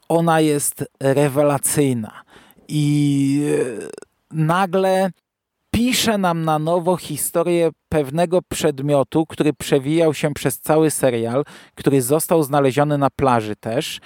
ona 0.09 0.41
jest 0.41 0.85
rewelacyjna. 1.01 2.13
I 2.69 2.85
e, 3.83 3.89
nagle 4.31 5.11
pisze 5.71 6.19
nam 6.19 6.45
na 6.45 6.59
nowo 6.59 6.97
historię 6.97 7.71
pewnego 7.89 8.43
przedmiotu, 8.43 9.27
który 9.27 9.53
przewijał 9.53 10.15
się 10.15 10.35
przez 10.35 10.61
cały 10.61 10.91
serial, 10.91 11.45
który 11.75 12.03
został 12.03 12.43
znaleziony 12.43 12.99
na 12.99 13.11
plaży 13.11 13.57
też 13.57 14.01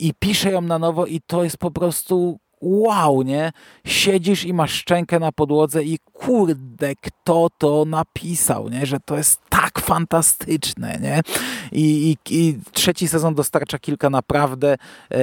i 0.00 0.14
pisze 0.18 0.50
ją 0.50 0.60
na 0.60 0.78
nowo 0.78 1.06
i 1.06 1.20
to 1.26 1.44
jest 1.44 1.58
po 1.58 1.70
prostu 1.70 2.38
wow, 2.60 3.22
nie? 3.22 3.52
Siedzisz 3.86 4.44
i 4.44 4.52
masz 4.54 4.72
szczękę 4.72 5.18
na 5.18 5.32
podłodze 5.32 5.84
i 5.84 5.98
kurde, 6.12 6.94
kto 6.94 7.48
to 7.58 7.84
napisał, 7.84 8.68
nie? 8.68 8.86
Że 8.86 9.00
to 9.00 9.16
jest 9.16 9.40
tak 9.62 9.80
fantastyczne, 9.80 10.98
nie? 11.02 11.20
I, 11.72 12.10
i, 12.10 12.34
i 12.34 12.58
trzeci 12.72 13.08
sezon 13.08 13.34
dostarcza 13.34 13.78
kilka 13.78 14.10
naprawdę 14.10 14.72
e, 15.10 15.18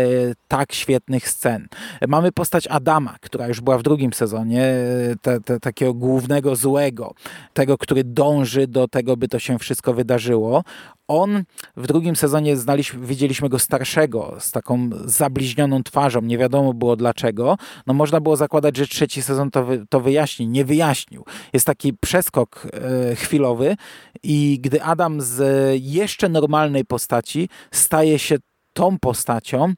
tak 0.47 0.73
świetnych 0.73 1.29
scen. 1.29 1.67
Mamy 2.07 2.31
postać 2.31 2.67
Adama, 2.67 3.15
która 3.21 3.47
już 3.47 3.61
była 3.61 3.77
w 3.77 3.83
drugim 3.83 4.13
sezonie, 4.13 4.63
e, 4.63 5.15
te, 5.21 5.41
te, 5.41 5.59
takiego 5.59 5.93
głównego 5.93 6.55
złego, 6.55 7.13
tego, 7.53 7.77
który 7.77 8.03
dąży 8.03 8.67
do 8.67 8.88
tego, 8.88 9.17
by 9.17 9.27
to 9.27 9.39
się 9.39 9.59
wszystko 9.59 9.93
wydarzyło. 9.93 10.63
On 11.07 11.43
w 11.77 11.88
drugim 11.88 12.15
sezonie 12.15 12.57
znaliśmy, 12.57 13.05
widzieliśmy 13.05 13.49
go 13.49 13.59
starszego, 13.59 14.36
z 14.39 14.51
taką 14.51 14.89
zabliźnioną 15.05 15.83
twarzą, 15.83 16.21
nie 16.21 16.38
wiadomo 16.38 16.73
było 16.73 16.95
dlaczego. 16.95 17.57
No 17.88 17.93
można 17.93 18.21
było 18.21 18.36
zakładać, 18.36 18.77
że 18.77 18.88
trzeci 18.88 19.21
sezon 19.21 19.51
to, 19.51 19.65
wy, 19.65 19.86
to 19.89 19.99
wyjaśni, 19.99 20.47
nie 20.47 20.65
wyjaśnił. 20.65 21.25
Jest 21.53 21.65
taki 21.65 21.93
przeskok 21.93 22.67
e, 23.11 23.15
chwilowy 23.15 23.77
i 24.26 24.59
gdy 24.61 24.84
Adam 24.84 25.21
z 25.21 25.41
jeszcze 25.82 26.30
normalnej 26.30 26.86
postaci 26.86 27.49
staje 27.71 28.19
się 28.19 28.36
tą 28.73 28.99
postacią 28.99 29.73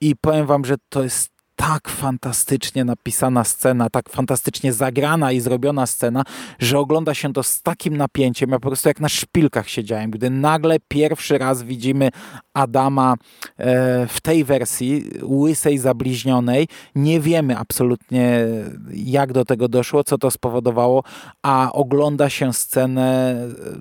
i 0.00 0.16
powiem 0.16 0.46
wam, 0.46 0.64
że 0.64 0.74
to 0.88 1.02
jest 1.02 1.30
tak 1.62 1.88
fantastycznie 1.88 2.84
napisana 2.84 3.44
scena, 3.44 3.90
tak 3.90 4.08
fantastycznie 4.08 4.72
zagrana 4.72 5.32
i 5.32 5.40
zrobiona 5.40 5.86
scena, 5.86 6.22
że 6.58 6.78
ogląda 6.78 7.14
się 7.14 7.32
to 7.32 7.42
z 7.42 7.62
takim 7.62 7.96
napięciem. 7.96 8.50
Ja 8.50 8.58
po 8.58 8.68
prostu 8.68 8.88
jak 8.88 9.00
na 9.00 9.08
szpilkach 9.08 9.68
siedziałem, 9.68 10.10
gdy 10.10 10.30
nagle 10.30 10.76
pierwszy 10.88 11.38
raz 11.38 11.62
widzimy 11.62 12.10
Adama 12.54 13.14
e, 13.58 14.06
w 14.06 14.20
tej 14.20 14.44
wersji, 14.44 15.04
łysej, 15.22 15.78
zabliźnionej. 15.78 16.68
Nie 16.94 17.20
wiemy 17.20 17.58
absolutnie, 17.58 18.46
jak 18.94 19.32
do 19.32 19.44
tego 19.44 19.68
doszło, 19.68 20.04
co 20.04 20.18
to 20.18 20.30
spowodowało, 20.30 21.04
a 21.42 21.72
ogląda 21.72 22.30
się 22.30 22.52
scenę 22.52 23.36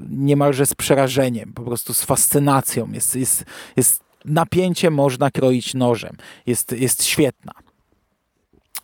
niemalże 0.10 0.66
z 0.66 0.74
przerażeniem, 0.74 1.54
po 1.54 1.62
prostu 1.62 1.94
z 1.94 2.04
fascynacją. 2.04 2.92
Jest, 2.92 3.16
jest, 3.16 3.46
jest 3.78 4.04
napięcie 4.26 4.90
można 4.90 5.32
kroić 5.32 5.74
nożem. 5.74 6.18
Jest, 6.46 6.72
jest 6.72 7.04
świetna. 7.04 7.54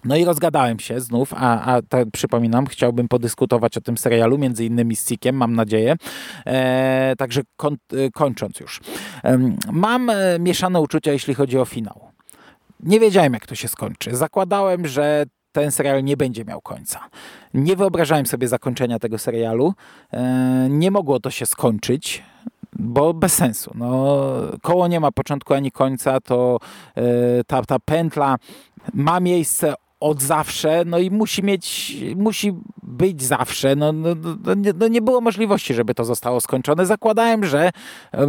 No 0.08 0.16
i 0.16 0.26
rozgadałem 0.26 0.80
się 0.80 1.00
znów, 1.00 1.34
a, 1.36 1.76
a 1.76 1.82
przypominam, 2.14 2.68
chciałbym 2.68 3.08
podyskutować 3.08 3.78
o 3.78 3.82
tym 3.82 3.98
serialu, 3.98 4.38
między 4.38 4.66
innymi 4.66 4.96
z 4.96 5.06
Cikiem, 5.06 5.36
mam 5.36 5.56
nadzieję. 5.56 5.96
E, 6.46 7.14
także 7.18 7.42
kon, 7.58 7.78
e, 7.94 8.12
kończąc 8.12 8.60
już. 8.60 8.82
E, 9.24 9.40
mam 9.72 10.12
mieszane 10.40 10.82
uczucia, 10.82 11.12
jeśli 11.12 11.34
chodzi 11.34 11.60
o 11.60 11.66
finał. 11.66 12.00
Nie 12.80 13.00
wiedziałem, 13.00 13.34
jak 13.34 13.48
to 13.48 13.56
się 13.56 13.68
skończy. 13.68 14.16
Zakładałem, 14.16 14.88
że 14.88 15.24
ten 15.52 15.72
serial 15.72 16.04
nie 16.04 16.18
będzie 16.18 16.46
miał 16.46 16.62
końca. 16.62 17.00
Nie 17.54 17.76
wyobrażałem 17.76 18.26
sobie 18.26 18.48
zakończenia 18.48 19.00
tego 19.00 19.18
serialu. 19.18 19.74
E, 20.14 20.68
nie 20.70 20.92
mogło 20.92 21.20
to 21.20 21.32
się 21.32 21.46
skończyć 21.46 22.24
bo 22.80 23.14
bez 23.14 23.34
sensu. 23.34 23.72
No, 23.76 24.18
koło 24.62 24.88
nie 24.88 25.00
ma 25.00 25.12
początku 25.12 25.54
ani 25.54 25.72
końca, 25.72 26.20
to 26.20 26.60
e, 26.96 27.04
ta, 27.44 27.62
ta 27.62 27.80
pętla 27.80 28.38
ma 28.94 29.20
miejsce 29.20 29.74
od 30.00 30.22
zawsze, 30.22 30.84
no 30.86 31.00
i 31.00 31.12
musi 31.12 31.44
mieć, 31.44 31.96
musi 32.16 32.54
być 32.84 33.24
zawsze. 33.24 33.76
No, 33.76 33.92
no, 33.92 34.10
no, 34.46 34.54
nie, 34.54 34.74
no, 34.80 34.88
nie, 34.88 35.02
było 35.02 35.22
możliwości, 35.22 35.74
żeby 35.74 35.94
to 35.94 36.06
zostało 36.06 36.42
skończone. 36.42 36.86
Zakładałem, 36.86 37.46
że 37.46 37.70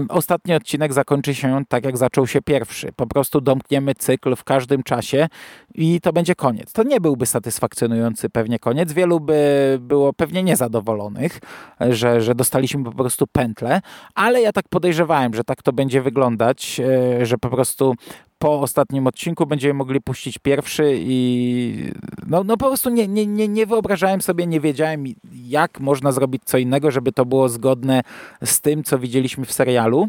ostatni 0.08 0.54
odcinek 0.54 0.92
zakończy 0.92 1.34
się 1.34 1.62
tak, 1.68 1.84
jak 1.84 1.96
zaczął 1.96 2.26
się 2.26 2.42
pierwszy. 2.42 2.92
Po 2.96 3.06
prostu 3.06 3.40
domkniemy 3.40 3.94
cykl 3.94 4.36
w 4.36 4.44
każdym 4.44 4.82
czasie 4.82 5.28
i 5.74 6.00
to 6.00 6.12
będzie 6.12 6.34
koniec. 6.34 6.72
To 6.72 6.82
nie 6.82 7.00
byłby 7.00 7.26
satysfakcjonujący 7.26 8.30
pewnie 8.30 8.58
koniec. 8.58 8.92
Wielu 8.92 9.20
by 9.20 9.78
było 9.80 10.12
pewnie 10.12 10.42
niezadowolonych, 10.42 11.40
że, 11.80 12.20
że 12.20 12.34
dostaliśmy 12.34 12.84
po 12.84 12.92
prostu 12.92 13.26
pętlę, 13.26 13.80
ale 14.14 14.40
ja 14.40 14.52
tak 14.52 14.68
podejrzewałem, 14.68 15.34
że 15.34 15.44
tak 15.44 15.62
to 15.62 15.72
będzie 15.72 16.02
wyglądać, 16.02 16.80
e, 16.80 17.26
że 17.26 17.38
po 17.38 17.50
prostu 17.50 17.94
po 18.38 18.60
ostatnim 18.60 19.06
odcinku 19.06 19.46
będziemy 19.46 19.74
mogli 19.74 20.00
puścić 20.00 20.38
pierwszy 20.38 20.94
i 20.98 21.92
no, 22.26 22.44
no 22.44 22.56
po 22.56 22.66
prostu 22.66 22.90
nie, 22.90 23.08
nie, 23.08 23.26
nie, 23.26 23.48
nie 23.48 23.66
wyobrażałem 23.66 24.20
sobie, 24.20 24.46
nie 24.46 24.60
wiedziałem 24.60 25.04
jak 25.32 25.80
można 25.80 26.12
zrobić 26.12 26.42
co 26.44 26.58
innego, 26.58 26.90
żeby 26.90 27.12
to 27.12 27.24
było 27.24 27.48
zgodne 27.48 28.00
z 28.44 28.60
tym, 28.60 28.84
co 28.84 28.98
widzieliśmy 28.98 29.44
w 29.44 29.52
serialu. 29.52 30.08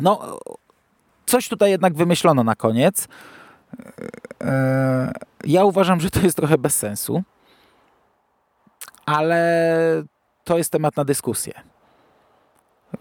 No, 0.00 0.38
coś 1.26 1.48
tutaj 1.48 1.70
jednak 1.70 1.94
wymyślono 1.94 2.44
na 2.44 2.54
koniec. 2.54 3.08
E, 4.40 5.12
ja 5.44 5.64
uważam, 5.64 6.00
że 6.00 6.10
to 6.10 6.20
jest 6.20 6.36
trochę 6.36 6.58
bez 6.58 6.76
sensu, 6.76 7.22
ale 9.06 10.02
to 10.44 10.58
jest 10.58 10.72
temat 10.72 10.96
na 10.96 11.04
dyskusję 11.04 11.75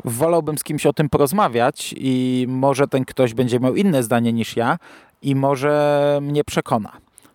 wolałbym 0.05 0.57
z 0.57 0.63
kimś 0.63 0.85
o 0.85 0.93
tym 0.93 1.09
porozmawiać 1.09 1.95
i 1.97 2.45
może 2.49 2.87
ten 2.87 3.05
ktoś 3.05 3.33
będzie 3.33 3.59
miał 3.59 3.75
inne 3.75 4.03
zdanie 4.03 4.33
niż 4.33 4.55
ja 4.55 4.77
i 5.21 5.35
może 5.35 6.19
mnie 6.21 6.43
przekona. 6.43 6.91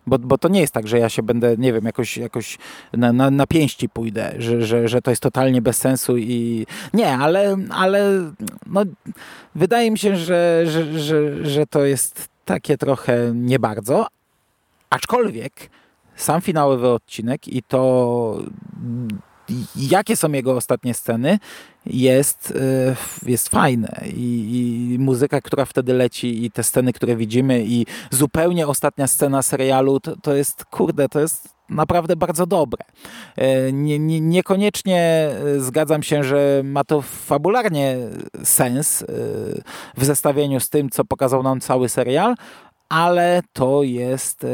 Bo, 0.07 0.19
bo 0.19 0.37
to 0.37 0.47
nie 0.47 0.61
jest 0.61 0.73
tak, 0.73 0.87
że 0.87 0.99
ja 0.99 1.09
się 1.09 1.23
będę, 1.23 1.57
nie 1.57 1.73
wiem, 1.73 1.85
jakoś, 1.85 2.17
jakoś 2.17 2.57
na, 2.93 3.13
na, 3.13 3.31
na 3.31 3.47
pięści 3.47 3.89
pójdę, 3.89 4.33
że, 4.37 4.61
że, 4.61 4.87
że 4.87 5.01
to 5.01 5.11
jest 5.11 5.21
totalnie 5.21 5.61
bez 5.61 5.77
sensu 5.77 6.17
i 6.17 6.65
nie, 6.93 7.17
ale, 7.17 7.57
ale 7.69 8.31
no, 8.65 8.83
wydaje 9.55 9.91
mi 9.91 9.97
się, 9.97 10.15
że, 10.15 10.63
że, 10.65 10.99
że, 10.99 11.45
że 11.45 11.67
to 11.67 11.85
jest 11.85 12.29
takie 12.45 12.77
trochę 12.77 13.31
nie 13.35 13.59
bardzo, 13.59 14.07
aczkolwiek 14.89 15.53
sam 16.15 16.41
finałowy 16.41 16.87
odcinek 16.87 17.47
i 17.47 17.63
to 17.63 18.43
jakie 19.75 20.15
są 20.15 20.31
jego 20.31 20.55
ostatnie 20.55 20.93
sceny, 20.93 21.39
jest, 21.85 22.53
e, 23.25 23.29
jest 23.29 23.49
fajne. 23.49 24.01
I, 24.15 24.93
I, 24.93 24.99
muzyka, 24.99 25.41
która 25.41 25.65
wtedy 25.65 25.93
leci, 25.93 26.45
i 26.45 26.51
te 26.51 26.63
sceny, 26.63 26.93
które 26.93 27.15
widzimy, 27.15 27.63
i 27.65 27.85
zupełnie 28.11 28.67
ostatnia 28.67 29.07
scena 29.07 29.41
serialu, 29.41 29.99
to, 29.99 30.15
to 30.15 30.35
jest, 30.35 30.65
kurde, 30.65 31.09
to 31.09 31.19
jest 31.19 31.49
naprawdę 31.69 32.15
bardzo 32.15 32.45
dobre. 32.45 32.85
E, 33.35 33.71
nie, 33.71 33.99
nie, 33.99 34.21
niekoniecznie 34.21 35.01
e, 35.01 35.59
zgadzam 35.59 36.03
się, 36.03 36.23
że 36.23 36.61
ma 36.63 36.83
to 36.83 37.01
fabularnie 37.01 37.97
sens 38.43 39.03
w 39.97 40.05
zestawieniu 40.05 40.59
z 40.59 40.69
tym, 40.69 40.89
co 40.89 41.05
pokazał 41.05 41.43
nam 41.43 41.61
cały 41.61 41.89
serial, 41.89 42.35
ale 42.89 43.41
to 43.53 43.83
jest 43.83 44.45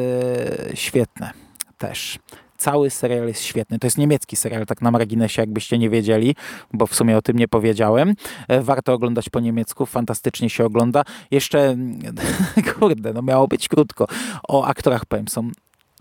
świetne 0.74 1.32
też. 1.78 2.20
Cały 2.58 2.90
serial 2.90 3.28
jest 3.28 3.42
świetny. 3.42 3.80
To 3.80 3.88
jest 3.88 3.98
niemiecki 3.98 4.36
serial, 4.36 4.66
tak 4.66 4.82
na 4.82 4.92
marginesie, 4.92 5.42
jakbyście 5.42 5.78
nie 5.78 5.90
wiedzieli, 5.90 6.36
bo 6.74 6.88
w 6.88 6.96
sumie 6.96 7.18
o 7.18 7.22
tym 7.22 7.38
nie 7.38 7.48
powiedziałem. 7.48 8.14
E, 8.48 8.62
warto 8.62 8.94
oglądać 8.94 9.30
po 9.30 9.40
niemiecku, 9.40 9.86
fantastycznie 9.86 10.50
się 10.50 10.66
ogląda. 10.66 11.04
Jeszcze, 11.32 11.78
kurde, 12.80 13.14
no 13.14 13.22
miało 13.22 13.48
być 13.48 13.68
krótko. 13.68 14.08
O 14.48 14.66
aktorach 14.66 15.06
powiem, 15.06 15.28
są 15.28 15.52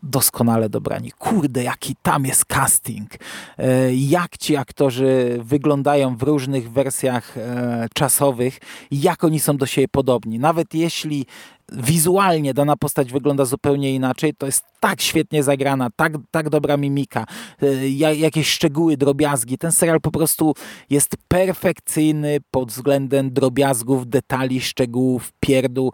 doskonale 0.03 0.69
dobrani. 0.69 1.13
Kurde, 1.13 1.63
jaki 1.63 1.97
tam 2.03 2.25
jest 2.25 2.45
casting. 2.45 3.11
E, 3.59 3.95
jak 3.95 4.39
ci 4.39 4.57
aktorzy 4.57 5.39
wyglądają 5.43 6.17
w 6.17 6.23
różnych 6.23 6.73
wersjach 6.73 7.37
e, 7.37 7.89
czasowych, 7.95 8.59
jak 8.91 9.25
oni 9.25 9.41
są 9.41 9.57
do 9.57 9.67
siebie 9.67 9.89
podobni. 9.89 10.39
Nawet 10.39 10.75
jeśli 10.75 11.27
wizualnie 11.73 12.55
dana 12.55 12.77
postać 12.77 13.13
wygląda 13.13 13.45
zupełnie 13.45 13.95
inaczej, 13.95 14.35
to 14.35 14.47
jest 14.47 14.65
tak 14.81 15.01
świetnie 15.01 15.43
zagrana, 15.43 15.91
tak, 15.97 16.13
tak 16.31 16.49
dobra 16.51 16.77
mimika, 16.77 17.27
e, 17.63 17.89
jakieś 18.15 18.51
szczegóły, 18.51 18.97
drobiazgi. 18.97 19.59
Ten 19.59 19.73
serial 19.73 20.01
po 20.01 20.11
prostu 20.11 20.55
jest 20.91 21.17
perfekcyjny 21.29 22.39
pod 22.51 22.73
względem 22.73 23.33
drobiazgów, 23.33 24.09
detali, 24.09 24.61
szczegółów, 24.61 25.33
pierdół, 25.41 25.93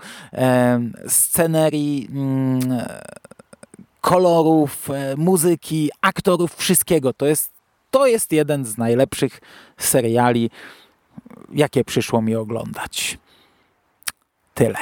scenerii, 1.06 2.08
mm, 2.10 2.60
kolorów, 4.00 4.90
e, 4.90 5.16
muzyki, 5.16 5.90
aktorów, 6.00 6.54
wszystkiego. 6.56 7.12
To 7.12 7.26
jest, 7.26 7.50
to 7.90 8.06
jest 8.06 8.32
jeden 8.32 8.64
z 8.64 8.78
najlepszych 8.78 9.40
seriali, 9.78 10.50
jakie 11.52 11.84
przyszło 11.84 12.22
mi 12.22 12.34
oglądać. 12.34 13.18
Tyle. 14.54 14.78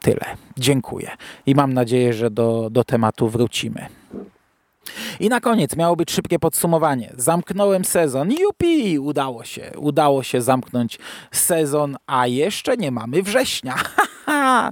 Tyle. 0.00 0.36
Dziękuję. 0.58 1.10
I 1.46 1.54
mam 1.54 1.74
nadzieję, 1.74 2.12
że 2.12 2.30
do, 2.30 2.68
do 2.70 2.84
tematu 2.84 3.28
wrócimy. 3.28 3.86
I 5.20 5.28
na 5.28 5.40
koniec 5.40 5.76
miało 5.76 5.96
być 5.96 6.10
szybkie 6.10 6.38
podsumowanie. 6.38 7.12
Zamknąłem 7.16 7.84
sezon. 7.84 8.32
Jupi! 8.32 8.98
Udało 8.98 9.44
się. 9.44 9.72
Udało 9.76 10.22
się 10.22 10.42
zamknąć 10.42 10.98
sezon, 11.32 11.96
a 12.06 12.26
jeszcze 12.26 12.76
nie 12.76 12.90
mamy 12.90 13.22
września. 13.22 13.74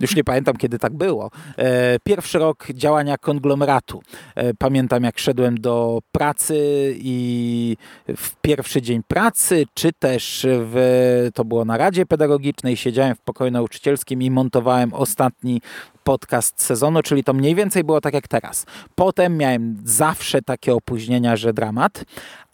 Już 0.00 0.16
nie 0.16 0.24
pamiętam, 0.24 0.56
kiedy 0.56 0.78
tak 0.78 0.92
było. 0.92 1.30
E, 1.56 1.98
pierwszy 2.04 2.38
rok 2.38 2.66
działania 2.74 3.18
konglomeratu. 3.18 4.02
E, 4.34 4.54
pamiętam, 4.54 5.04
jak 5.04 5.18
szedłem 5.18 5.60
do 5.60 5.98
pracy 6.12 6.56
i 6.98 7.76
w 8.16 8.36
pierwszy 8.36 8.82
dzień 8.82 9.02
pracy, 9.08 9.64
czy 9.74 9.92
też 9.92 10.46
w, 10.50 11.28
to 11.34 11.44
było 11.44 11.64
na 11.64 11.76
Radzie 11.76 12.06
Pedagogicznej, 12.06 12.76
siedziałem 12.76 13.14
w 13.14 13.20
pokoju 13.20 13.50
nauczycielskim 13.50 14.22
i 14.22 14.30
montowałem 14.30 14.94
ostatni 14.94 15.60
podcast 16.04 16.62
sezonu, 16.62 17.02
czyli 17.02 17.24
to 17.24 17.32
mniej 17.32 17.54
więcej 17.54 17.84
było 17.84 18.00
tak 18.00 18.14
jak 18.14 18.28
teraz. 18.28 18.66
Potem 18.94 19.36
miałem 19.36 19.76
zawsze 19.84 20.42
takie 20.42 20.74
opóźnienia, 20.74 21.36
że 21.36 21.52
dramat, 21.52 22.04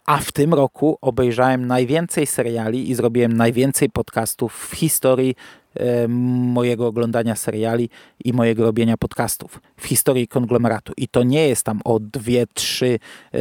a 0.05 0.17
w 0.17 0.31
tym 0.31 0.53
roku 0.53 0.97
obejrzałem 1.01 1.67
najwięcej 1.67 2.27
seriali 2.27 2.89
i 2.89 2.95
zrobiłem 2.95 3.33
najwięcej 3.33 3.89
podcastów 3.89 4.69
w 4.71 4.75
historii 4.75 5.35
mojego 6.53 6.87
oglądania 6.87 7.35
seriali 7.35 7.89
i 8.25 8.33
mojego 8.33 8.63
robienia 8.63 8.97
podcastów 8.97 9.61
w 9.77 9.85
historii 9.85 10.27
konglomeratu. 10.27 10.93
I 10.97 11.07
to 11.07 11.23
nie 11.23 11.47
jest 11.47 11.63
tam 11.63 11.81
o 11.85 11.99
dwie, 11.99 12.47
trzy 12.53 12.99
e, 13.33 13.39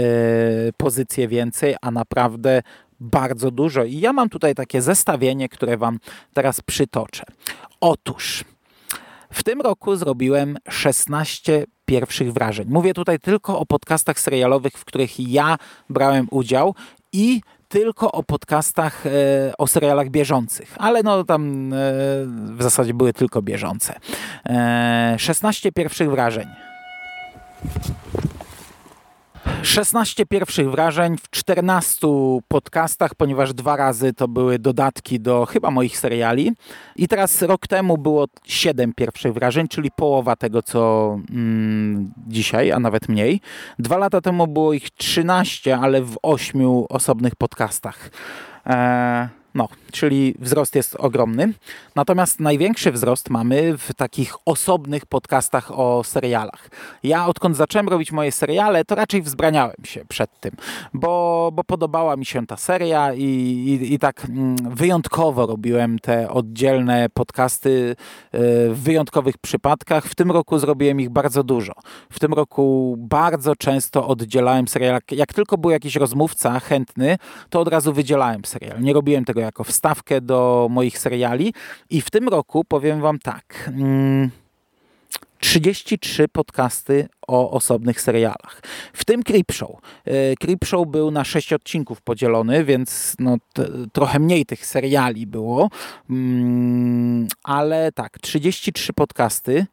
pozycje 0.76 1.28
więcej, 1.28 1.74
a 1.80 1.90
naprawdę 1.90 2.62
bardzo 3.00 3.50
dużo. 3.50 3.84
I 3.84 4.00
ja 4.00 4.12
mam 4.12 4.28
tutaj 4.28 4.54
takie 4.54 4.82
zestawienie, 4.82 5.48
które 5.48 5.76
Wam 5.76 5.98
teraz 6.34 6.60
przytoczę. 6.60 7.24
Otóż 7.80 8.44
w 9.30 9.42
tym 9.42 9.60
roku 9.60 9.96
zrobiłem 9.96 10.56
16 10.70 11.64
pierwszych 11.84 12.32
wrażeń. 12.32 12.66
Mówię 12.68 12.94
tutaj 12.94 13.18
tylko 13.18 13.58
o 13.58 13.66
podcastach 13.66 14.20
serialowych, 14.20 14.72
w 14.72 14.84
których 14.84 15.20
ja 15.20 15.56
brałem 15.90 16.28
udział 16.30 16.74
i 17.12 17.40
tylko 17.74 18.12
o 18.12 18.22
podcastach 18.22 19.06
e, 19.06 19.10
o 19.58 19.66
serialach 19.66 20.08
bieżących, 20.08 20.74
ale 20.78 21.02
no 21.02 21.24
tam 21.24 21.72
e, 21.72 21.76
w 22.56 22.62
zasadzie 22.62 22.94
były 22.94 23.12
tylko 23.12 23.42
bieżące. 23.42 23.94
E, 24.46 25.16
16 25.18 25.72
pierwszych 25.72 26.10
wrażeń. 26.10 26.46
16 29.62 30.26
pierwszych 30.26 30.70
wrażeń 30.70 31.16
w 31.18 31.30
14 31.30 32.06
podcastach, 32.48 33.14
ponieważ 33.14 33.54
dwa 33.54 33.76
razy 33.76 34.12
to 34.12 34.28
były 34.28 34.58
dodatki 34.58 35.20
do 35.20 35.46
chyba 35.46 35.70
moich 35.70 35.98
seriali. 35.98 36.52
I 36.96 37.08
teraz 37.08 37.42
rok 37.42 37.66
temu 37.66 37.98
było 37.98 38.26
7 38.44 38.92
pierwszych 38.94 39.32
wrażeń, 39.32 39.68
czyli 39.68 39.90
połowa 39.90 40.36
tego, 40.36 40.62
co 40.62 41.10
mm, 41.30 42.12
dzisiaj, 42.26 42.72
a 42.72 42.78
nawet 42.78 43.08
mniej. 43.08 43.40
Dwa 43.78 43.98
lata 43.98 44.20
temu 44.20 44.46
było 44.46 44.72
ich 44.72 44.90
13, 44.90 45.78
ale 45.78 46.02
w 46.02 46.16
8 46.22 46.60
osobnych 46.88 47.36
podcastach. 47.36 48.10
Eee, 48.66 49.28
no, 49.54 49.68
czyli 49.92 50.34
wzrost 50.38 50.74
jest 50.74 50.96
ogromny. 50.96 51.52
Natomiast 51.94 52.40
największy 52.40 52.92
wzrost 52.92 53.30
mamy 53.30 53.78
w 53.78 53.94
takich 53.94 54.34
osobnych 54.44 55.06
podcastach 55.06 55.78
o 55.78 56.04
serialach. 56.04 56.70
Ja 57.02 57.26
odkąd 57.26 57.56
zacząłem 57.56 57.88
robić 57.88 58.12
moje 58.12 58.32
seriale, 58.32 58.84
to 58.84 58.94
raczej 58.94 59.22
wzbraniałem 59.22 59.76
się 59.84 60.04
przed 60.08 60.40
tym, 60.40 60.52
bo, 60.94 61.50
bo 61.52 61.64
podobała 61.64 62.16
mi 62.16 62.26
się 62.26 62.46
ta 62.46 62.56
seria 62.56 63.14
i, 63.14 63.22
i, 63.22 63.94
i 63.94 63.98
tak 63.98 64.24
mm, 64.24 64.56
wyjątkowo 64.56 65.46
robiłem 65.46 65.98
te 65.98 66.30
oddzielne 66.30 67.06
podcasty 67.14 67.96
e, 68.32 68.38
w 68.68 68.82
wyjątkowych 68.82 69.38
przypadkach. 69.38 70.04
W 70.04 70.14
tym 70.14 70.30
roku 70.30 70.58
zrobiłem 70.58 71.00
ich 71.00 71.10
bardzo 71.10 71.44
dużo. 71.44 71.72
W 72.10 72.20
tym 72.20 72.34
roku 72.34 72.96
bardzo 72.98 73.56
często 73.56 74.08
oddzielałem 74.08 74.68
serial. 74.68 75.00
Jak 75.10 75.32
tylko 75.32 75.58
był 75.58 75.70
jakiś 75.70 75.96
rozmówca 75.96 76.60
chętny, 76.60 77.16
to 77.50 77.60
od 77.60 77.68
razu 77.68 77.92
wydzielałem 77.92 78.44
serial. 78.44 78.80
Nie 78.80 78.92
robiłem 78.92 79.24
tego 79.24 79.43
jako 79.44 79.64
wstawkę 79.64 80.20
do 80.20 80.68
moich 80.70 80.98
seriali 80.98 81.54
i 81.90 82.00
w 82.00 82.10
tym 82.10 82.28
roku 82.28 82.64
powiem 82.64 83.00
Wam 83.00 83.18
tak. 83.18 83.70
33 85.38 86.22
mm, 86.22 86.28
podcasty 86.32 87.08
o 87.28 87.50
osobnych 87.50 88.00
serialach. 88.00 88.60
W 88.92 89.04
tym 89.04 89.22
Creepshow. 89.22 89.70
E, 90.04 90.36
Creepshow 90.36 90.88
był 90.88 91.10
na 91.10 91.24
6 91.24 91.52
odcinków 91.52 92.02
podzielony, 92.02 92.64
więc 92.64 93.16
no, 93.18 93.36
trochę 93.92 94.18
mniej 94.18 94.46
tych 94.46 94.66
seriali 94.66 95.26
było. 95.26 95.70
Mm, 96.10 97.28
ale 97.42 97.92
tak, 97.92 98.18
33 98.18 98.92
podcasty. 98.92 99.66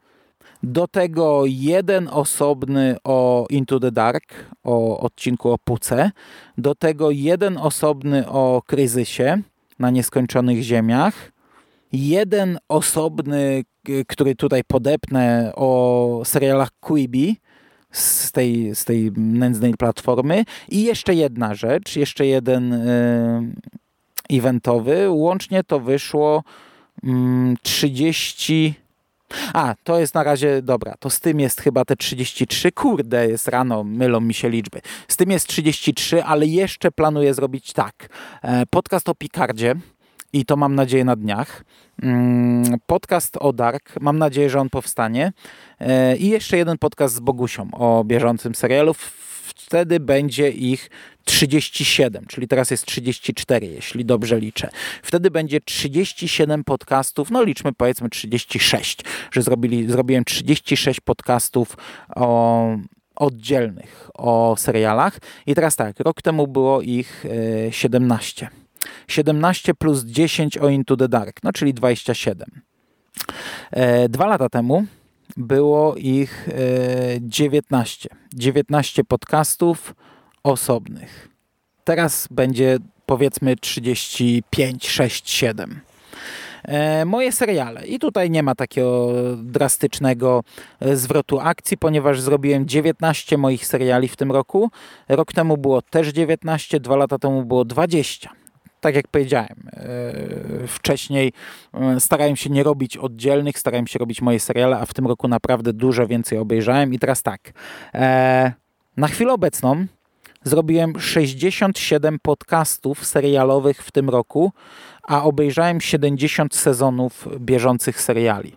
Do 0.64 0.88
tego 0.88 1.44
jeden 1.46 2.08
osobny 2.08 2.96
o 3.04 3.46
Into 3.50 3.80
the 3.80 3.92
Dark, 3.92 4.34
o 4.64 5.00
odcinku 5.00 5.52
o 5.52 5.58
Puce. 5.58 6.12
Do 6.58 6.76
tego 6.76 7.12
jeden 7.12 7.58
osobny 7.58 8.30
o 8.30 8.62
kryzysie 8.68 9.42
na 9.82 9.90
nieskończonych 9.90 10.62
ziemiach. 10.62 11.32
Jeden 11.94 12.60
osobny, 12.68 13.64
który 14.08 14.36
tutaj 14.36 14.64
podepnę 14.64 15.52
o 15.56 16.22
serialach 16.26 16.70
Quibi 16.80 17.38
z 17.92 18.32
tej, 18.32 18.76
z 18.76 18.86
tej 18.86 19.12
nędznej 19.16 19.74
platformy. 19.74 20.46
I 20.70 20.84
jeszcze 20.84 21.14
jedna 21.14 21.56
rzecz, 21.56 21.96
jeszcze 21.96 22.26
jeden 22.26 22.74
y, 22.74 23.54
eventowy. 24.30 25.10
Łącznie 25.10 25.64
to 25.64 25.80
wyszło 25.80 26.44
y, 27.04 27.08
30 27.62 28.74
a, 29.54 29.76
to 29.84 30.00
jest 30.00 30.16
na 30.16 30.24
razie, 30.24 30.62
dobra, 30.62 30.96
to 31.00 31.10
z 31.10 31.20
tym 31.20 31.40
jest 31.40 31.62
chyba 31.62 31.86
te 31.86 31.96
33. 31.96 32.72
Kurde, 32.72 33.28
jest 33.30 33.48
rano, 33.48 33.84
mylą 33.84 34.20
mi 34.20 34.34
się 34.34 34.50
liczby. 34.50 34.82
Z 35.08 35.18
tym 35.18 35.32
jest 35.32 35.48
33, 35.48 36.24
ale 36.24 36.46
jeszcze 36.46 36.92
planuję 36.92 37.34
zrobić 37.34 37.74
tak. 37.74 38.10
E, 38.42 38.66
podcast 38.66 39.10
o 39.10 39.16
Picardzie 39.16 39.76
i 40.34 40.46
to 40.46 40.56
mam 40.56 40.76
nadzieję 40.76 41.06
na 41.06 41.16
dniach. 41.16 41.64
Mm, 42.04 42.64
podcast 42.86 43.38
o 43.40 43.54
Dark, 43.54 43.94
mam 44.02 44.18
nadzieję, 44.18 44.50
że 44.50 44.60
on 44.60 44.70
powstanie. 44.70 45.34
E, 45.80 46.18
I 46.18 46.30
jeszcze 46.30 46.58
jeden 46.58 46.78
podcast 46.78 47.16
z 47.16 47.20
Bogusią 47.20 47.70
o 47.74 48.04
bieżącym 48.04 48.56
serialu. 48.56 48.94
Wtedy 49.44 50.00
będzie 50.00 50.50
ich 50.50 50.90
37, 51.26 52.26
czyli 52.28 52.48
teraz 52.48 52.72
jest 52.72 52.86
34, 52.86 53.68
jeśli 53.68 54.06
dobrze 54.06 54.40
liczę. 54.40 54.70
Wtedy 55.04 55.32
będzie 55.32 55.62
37 55.62 56.64
podcastów, 56.64 57.32
no 57.32 57.44
liczmy 57.44 57.74
powiedzmy 57.74 58.10
36, 58.10 59.00
że 59.32 59.42
zrobili, 59.42 59.92
zrobiłem 59.92 60.26
36 60.26 61.00
podcastów 61.00 61.78
o 62.16 62.78
oddzielnych 63.16 64.10
o 64.14 64.56
serialach. 64.58 65.20
I 65.46 65.56
teraz 65.56 65.76
tak, 65.76 66.00
rok 66.00 66.22
temu 66.22 66.48
było 66.48 66.82
ich 66.82 67.26
17. 67.72 68.46
E, 68.46 68.50
17 69.08 69.74
plus 69.74 70.04
10 70.04 70.58
o 70.58 70.70
Into 70.70 70.98
the 70.98 71.10
Dark, 71.10 71.44
no 71.44 71.54
czyli 71.54 71.74
27. 71.74 72.62
E, 73.72 74.10
dwa 74.10 74.26
lata 74.26 74.50
temu 74.50 74.86
było 75.38 75.96
ich 75.96 76.50
19. 77.22 78.10
E, 78.12 78.16
19 78.34 79.04
podcastów 79.04 79.96
osobnych. 80.44 81.30
Teraz 81.84 82.28
będzie 82.32 82.78
powiedzmy 83.06 83.56
35, 83.56 84.90
6, 84.90 85.30
7. 85.30 85.82
Moje 87.06 87.32
seriale. 87.32 87.88
I 87.88 88.00
tutaj 88.00 88.30
nie 88.30 88.44
ma 88.44 88.56
takiego 88.56 89.14
drastycznego 89.38 90.44
e, 90.80 90.96
zwrotu 90.96 91.40
akcji, 91.40 91.78
ponieważ 91.78 92.22
zrobiłem 92.22 92.68
19 92.68 93.38
moich 93.38 93.66
seriali 93.66 94.08
w 94.08 94.16
tym 94.16 94.32
roku. 94.32 94.72
Rok 95.10 95.34
temu 95.34 95.58
było 95.58 95.82
też 95.82 96.08
19, 96.08 96.80
dwa 96.80 96.96
lata 96.96 97.18
temu 97.18 97.46
było 97.46 97.66
20 97.66 98.30
tak 98.82 98.96
jak 98.96 99.08
powiedziałem 99.08 99.70
e, 99.74 100.68
wcześniej, 100.68 101.34
e, 101.74 102.00
starałem 102.00 102.36
się 102.36 102.50
nie 102.50 102.64
robić 102.64 102.98
oddzielnych, 102.98 103.60
starałem 103.60 103.88
się 103.88 104.00
robić 104.00 104.22
moje 104.22 104.40
seriale, 104.40 104.78
a 104.78 104.86
w 104.86 104.94
tym 104.94 105.08
roku 105.08 105.28
naprawdę 105.28 105.74
dużo 105.74 106.08
więcej 106.08 106.38
obejrzałem. 106.38 106.94
I 106.94 107.00
teraz 107.00 107.24
tak, 107.24 107.54
na 108.98 109.08
chwilę 109.08 109.34
obecną 109.34 109.86
zrobiłem 110.44 111.00
67 111.00 112.18
podcastów 112.22 113.06
serialowych 113.06 113.84
w 113.84 113.92
tym 113.92 114.10
roku, 114.10 114.52
a 115.04 115.24
obejrzałem 115.24 115.82
70 115.82 116.56
sezonów 116.56 117.28
bieżących 117.40 118.02
seriali. 118.02 118.56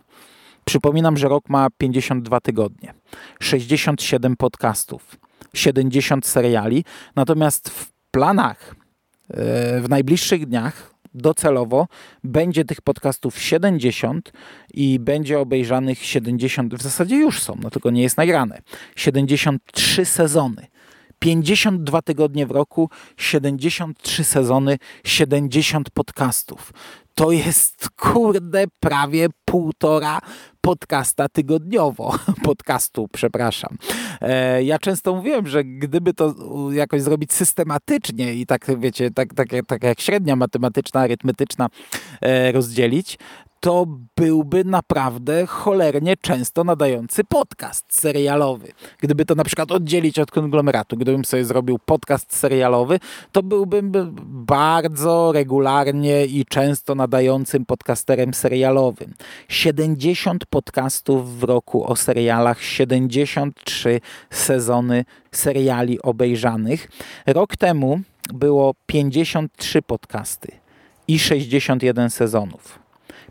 Przypominam, 0.65 1.17
że 1.17 1.27
rok 1.27 1.49
ma 1.49 1.67
52 1.77 2.39
tygodnie, 2.39 2.93
67 3.39 4.35
podcastów, 4.37 5.15
70 5.53 6.25
seriali, 6.25 6.85
natomiast 7.15 7.69
w 7.69 7.91
planach 8.11 8.75
E, 9.29 9.81
w 9.81 9.89
najbliższych 9.89 10.45
dniach 10.45 10.95
docelowo 11.13 11.87
będzie 12.23 12.65
tych 12.65 12.81
podcastów 12.81 13.39
70 13.39 14.31
i 14.73 14.99
będzie 14.99 15.39
obejrzanych 15.39 16.03
70, 16.03 16.75
w 16.75 16.81
zasadzie 16.81 17.15
już 17.15 17.41
są, 17.41 17.57
no 17.63 17.69
tylko 17.69 17.89
nie 17.89 18.01
jest 18.01 18.17
nagrane, 18.17 18.61
73 18.95 20.05
sezony. 20.05 20.67
52 21.25 22.01
tygodnie 22.01 22.45
w 22.45 22.51
roku, 22.51 22.89
73 23.17 24.23
sezony, 24.23 24.77
70 25.03 25.89
podcastów. 25.89 26.73
To 27.15 27.31
jest 27.31 27.89
kurde 27.89 28.65
prawie 28.79 29.27
półtora 29.45 30.19
podcasta 30.61 31.29
tygodniowo. 31.29 32.15
Podcastu, 32.43 33.07
przepraszam. 33.13 33.77
E, 34.21 34.63
ja 34.63 34.79
często 34.79 35.15
mówiłem, 35.15 35.47
że 35.47 35.63
gdyby 35.63 36.13
to 36.13 36.35
jakoś 36.71 37.01
zrobić 37.01 37.33
systematycznie 37.33 38.33
i 38.33 38.45
tak, 38.45 38.79
wiecie, 38.79 39.11
tak, 39.11 39.33
tak, 39.33 39.47
tak 39.67 39.83
jak 39.83 40.01
średnia 40.01 40.35
matematyczna, 40.35 40.99
arytmetyczna 40.99 41.67
e, 42.21 42.51
rozdzielić, 42.51 43.17
to 43.65 43.85
byłby 44.17 44.63
naprawdę 44.63 45.45
cholernie 45.45 46.17
często 46.17 46.63
nadający 46.63 47.23
podcast 47.23 47.85
serialowy. 47.89 48.71
Gdyby 48.99 49.25
to 49.25 49.35
na 49.35 49.43
przykład 49.43 49.71
oddzielić 49.71 50.19
od 50.19 50.31
konglomeratu, 50.31 50.97
gdybym 50.97 51.25
sobie 51.25 51.45
zrobił 51.45 51.79
podcast 51.85 52.35
serialowy, 52.35 52.99
to 53.31 53.43
byłbym 53.43 53.91
bardzo 54.27 55.31
regularnie 55.31 56.25
i 56.25 56.45
często 56.45 56.95
nadającym 56.95 57.65
podcasterem 57.65 58.33
serialowym. 58.33 59.13
70 59.47 60.45
podcastów 60.45 61.39
w 61.39 61.43
roku 61.43 61.91
o 61.91 61.95
serialach, 61.95 62.63
73 62.63 64.01
sezony 64.29 65.05
seriali 65.31 66.01
obejrzanych. 66.01 66.89
Rok 67.27 67.57
temu 67.57 67.99
było 68.33 68.75
53 68.85 69.81
podcasty 69.81 70.51
i 71.07 71.19
61 71.19 72.09
sezonów. 72.09 72.84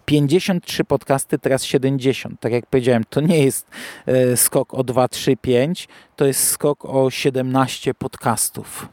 53 0.05 0.85
podcasty, 0.85 1.39
teraz 1.39 1.65
70. 1.65 2.41
Tak 2.41 2.53
jak 2.53 2.67
powiedziałem, 2.67 3.05
to 3.11 3.21
nie 3.21 3.45
jest 3.45 3.67
e, 4.07 4.37
skok 4.37 4.75
o 4.75 4.85
2, 4.85 5.09
3, 5.09 5.37
5, 5.37 5.89
to 6.17 6.25
jest 6.25 6.49
skok 6.49 6.85
o 6.85 7.11
17 7.11 7.95
podcastów. 7.95 8.89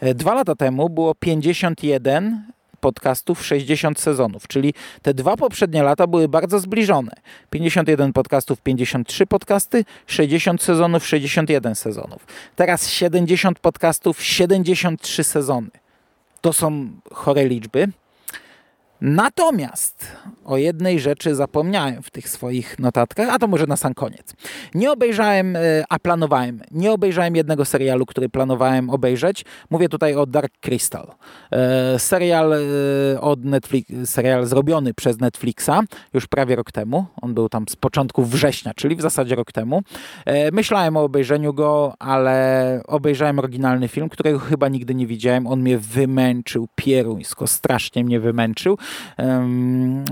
E, 0.00 0.14
dwa 0.14 0.34
lata 0.34 0.54
temu 0.54 0.88
było 0.88 1.14
51 1.14 2.42
podcastów, 2.80 3.46
60 3.46 4.00
sezonów, 4.00 4.48
czyli 4.48 4.74
te 5.02 5.14
dwa 5.14 5.36
poprzednie 5.36 5.82
lata 5.82 6.06
były 6.06 6.28
bardzo 6.28 6.60
zbliżone. 6.60 7.12
51 7.50 8.12
podcastów, 8.12 8.60
53 8.60 9.26
podcasty, 9.26 9.84
60 10.06 10.62
sezonów, 10.62 11.06
61 11.06 11.74
sezonów. 11.74 12.26
Teraz 12.56 12.90
70 12.90 13.58
podcastów, 13.58 14.22
73 14.22 15.24
sezony. 15.24 15.70
To 16.40 16.52
są 16.52 16.90
chore 17.12 17.44
liczby. 17.44 17.88
Natomiast 19.00 20.16
o 20.44 20.56
jednej 20.56 21.00
rzeczy 21.00 21.34
zapomniałem 21.34 22.02
w 22.02 22.10
tych 22.10 22.28
swoich 22.28 22.78
notatkach, 22.78 23.28
a 23.30 23.38
to 23.38 23.46
może 23.46 23.66
na 23.66 23.76
sam 23.76 23.94
koniec. 23.94 24.34
Nie 24.74 24.92
obejrzałem, 24.92 25.56
e, 25.56 25.60
a 25.88 25.98
planowałem, 25.98 26.60
nie 26.70 26.92
obejrzałem 26.92 27.36
jednego 27.36 27.64
serialu, 27.64 28.06
który 28.06 28.28
planowałem 28.28 28.90
obejrzeć. 28.90 29.44
Mówię 29.70 29.88
tutaj 29.88 30.14
o 30.14 30.26
Dark 30.26 30.52
Crystal. 30.60 31.14
E, 31.52 31.98
serial 31.98 32.52
e, 32.52 33.20
od 33.20 33.44
Netflix, 33.44 33.90
serial 34.04 34.46
zrobiony 34.46 34.94
przez 34.94 35.20
Netflixa 35.20 35.70
już 36.14 36.26
prawie 36.26 36.56
rok 36.56 36.72
temu. 36.72 37.06
On 37.22 37.34
był 37.34 37.48
tam 37.48 37.64
z 37.68 37.76
początku 37.76 38.24
września, 38.24 38.74
czyli 38.74 38.96
w 38.96 39.00
zasadzie 39.00 39.34
rok 39.34 39.52
temu. 39.52 39.82
Myślałem 40.52 40.96
o 40.96 41.02
obejrzeniu 41.02 41.54
go, 41.54 41.94
ale 41.98 42.80
obejrzałem 42.86 43.38
oryginalny 43.38 43.88
film, 43.88 44.08
którego 44.08 44.38
chyba 44.38 44.68
nigdy 44.68 44.94
nie 44.94 45.06
widziałem. 45.06 45.46
On 45.46 45.60
mnie 45.60 45.78
wymęczył 45.78 46.68
pieruńsko, 46.74 47.46
strasznie 47.46 48.04
mnie 48.04 48.20
wymęczył. 48.20 48.78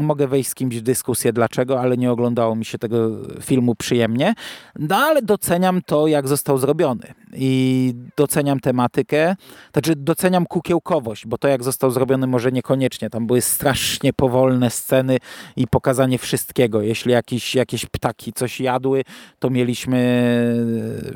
Mogę 0.01 0.29
wejść 0.29 0.51
z 0.51 0.55
kimś 0.55 0.77
w 0.77 0.83
dyskusję 0.83 1.33
dlaczego, 1.33 1.81
ale 1.81 1.97
nie 1.97 2.13
oglądało 2.13 2.57
mi 2.57 2.65
się 2.65 2.79
tego 2.79 3.11
filmu 3.41 3.75
przyjemnie. 3.75 4.35
No 4.79 4.97
ale 4.97 5.23
doceniam 5.23 5.83
to, 5.83 6.07
jak 6.07 6.29
został 6.29 6.59
zrobiony 6.59 7.15
i 7.37 7.95
doceniam 8.17 8.61
tematykę, 8.61 9.37
znaczy 9.73 9.97
doceniam 9.97 10.47
kukiełkowość, 10.47 11.27
bo 11.27 11.39
to 11.39 11.49
jak 11.49 11.65
został 11.65 11.91
zrobiony 11.91 12.27
może 12.27 12.53
niekoniecznie. 12.53 13.11
Tam 13.11 13.27
były 13.27 13.41
strasznie 13.41 14.13
powolne 14.13 14.71
sceny 14.71 15.19
i 15.57 15.67
pokazanie 15.67 16.19
wszystkiego. 16.19 16.83
Jeśli 16.83 17.13
jakieś, 17.13 17.55
jakieś 17.55 17.87
ptaki 17.87 18.33
coś 18.33 18.61
jadły, 18.61 19.03
to 19.39 19.51
mieliśmy 19.51 19.97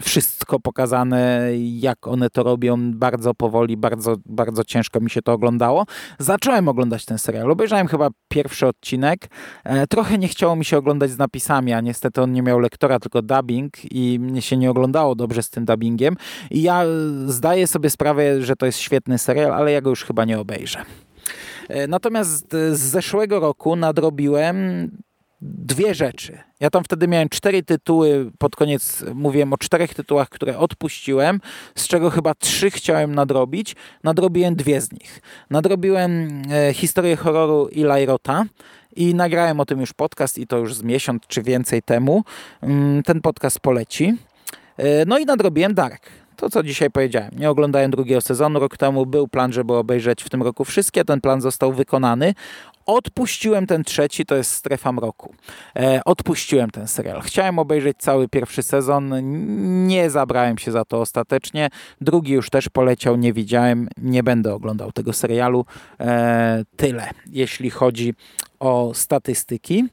wszystko 0.00 0.60
pokazane, 0.60 1.50
jak 1.58 2.06
one 2.06 2.30
to 2.30 2.42
robią 2.42 2.92
bardzo 2.92 3.34
powoli, 3.34 3.76
bardzo, 3.76 4.16
bardzo 4.26 4.64
ciężko 4.64 5.00
mi 5.00 5.10
się 5.10 5.22
to 5.22 5.32
oglądało. 5.32 5.86
Zacząłem 6.18 6.68
oglądać 6.68 7.04
ten 7.04 7.18
serial. 7.18 7.50
Obejrzałem 7.50 7.86
chyba 7.86 8.08
pierwszy 8.28 8.66
odcinek. 8.66 9.30
E, 9.64 9.86
trochę 9.86 10.18
nie 10.18 10.28
chciało 10.28 10.56
mi 10.56 10.64
się 10.64 10.78
oglądać 10.78 11.10
z 11.10 11.18
napisami, 11.18 11.72
a 11.72 11.80
niestety 11.80 12.22
on 12.22 12.32
nie 12.32 12.42
miał 12.42 12.58
lektora, 12.58 12.98
tylko 12.98 13.22
dubbing 13.22 13.72
i 13.92 14.18
mnie 14.20 14.42
się 14.42 14.56
nie 14.56 14.70
oglądało 14.70 15.14
dobrze 15.14 15.42
z 15.42 15.50
tym 15.50 15.64
dubbingiem. 15.64 16.09
I 16.50 16.62
ja 16.62 16.84
zdaję 17.26 17.66
sobie 17.66 17.90
sprawę, 17.90 18.42
że 18.42 18.56
to 18.56 18.66
jest 18.66 18.78
świetny 18.78 19.18
serial, 19.18 19.52
ale 19.52 19.72
ja 19.72 19.80
go 19.80 19.90
już 19.90 20.04
chyba 20.04 20.24
nie 20.24 20.38
obejrzę. 20.38 20.82
E, 21.68 21.86
natomiast 21.86 22.52
z 22.72 22.78
zeszłego 22.78 23.40
roku 23.40 23.76
nadrobiłem 23.76 24.90
dwie 25.42 25.94
rzeczy. 25.94 26.38
Ja 26.60 26.70
tam 26.70 26.84
wtedy 26.84 27.08
miałem 27.08 27.28
cztery 27.28 27.62
tytuły, 27.62 28.30
pod 28.38 28.56
koniec 28.56 29.04
mówiłem 29.14 29.52
o 29.52 29.58
czterech 29.58 29.94
tytułach, 29.94 30.28
które 30.28 30.58
odpuściłem, 30.58 31.40
z 31.74 31.88
czego 31.88 32.10
chyba 32.10 32.34
trzy 32.34 32.70
chciałem 32.70 33.14
nadrobić. 33.14 33.76
Nadrobiłem 34.04 34.56
dwie 34.56 34.80
z 34.80 34.92
nich. 34.92 35.20
Nadrobiłem 35.50 36.42
e, 36.50 36.74
historię 36.74 37.16
horroru 37.16 37.68
Eli 37.76 38.06
Rota 38.06 38.44
i 38.96 39.14
nagrałem 39.14 39.60
o 39.60 39.64
tym 39.64 39.80
już 39.80 39.92
podcast 39.92 40.38
i 40.38 40.46
to 40.46 40.58
już 40.58 40.74
z 40.74 40.82
miesiąc 40.82 41.22
czy 41.26 41.42
więcej 41.42 41.82
temu. 41.82 42.24
Mm, 42.62 43.02
ten 43.02 43.20
podcast 43.20 43.60
poleci. 43.60 44.16
E, 44.76 45.04
no 45.04 45.18
i 45.18 45.24
nadrobiłem 45.24 45.74
Dark. 45.74 46.06
To, 46.36 46.50
co 46.50 46.62
dzisiaj 46.62 46.90
powiedziałem. 46.90 47.30
Nie 47.38 47.50
oglądałem 47.50 47.90
drugiego 47.90 48.20
sezonu 48.20 48.60
rok 48.60 48.76
temu. 48.76 49.06
Był 49.06 49.28
plan, 49.28 49.52
żeby 49.52 49.74
obejrzeć 49.74 50.22
w 50.22 50.30
tym 50.30 50.42
roku 50.42 50.64
wszystkie. 50.64 51.04
Ten 51.04 51.20
plan 51.20 51.40
został 51.40 51.72
wykonany. 51.72 52.34
Odpuściłem 52.86 53.66
ten 53.66 53.84
trzeci, 53.84 54.26
to 54.26 54.34
jest 54.34 54.50
Strefa 54.52 54.92
Mroku. 54.92 55.34
E, 55.76 56.00
odpuściłem 56.04 56.70
ten 56.70 56.88
serial. 56.88 57.20
Chciałem 57.20 57.58
obejrzeć 57.58 57.96
cały 57.98 58.28
pierwszy 58.28 58.62
sezon, 58.62 59.12
nie 59.86 60.10
zabrałem 60.10 60.58
się 60.58 60.72
za 60.72 60.84
to 60.84 61.00
ostatecznie. 61.00 61.68
Drugi 62.00 62.32
już 62.32 62.50
też 62.50 62.68
poleciał, 62.68 63.16
nie 63.16 63.32
widziałem, 63.32 63.88
nie 63.98 64.22
będę 64.22 64.54
oglądał 64.54 64.92
tego 64.92 65.12
serialu. 65.12 65.64
E, 66.00 66.64
tyle, 66.76 67.10
jeśli 67.26 67.70
chodzi 67.70 68.14
o 68.60 68.92
statystyki. 68.94 69.84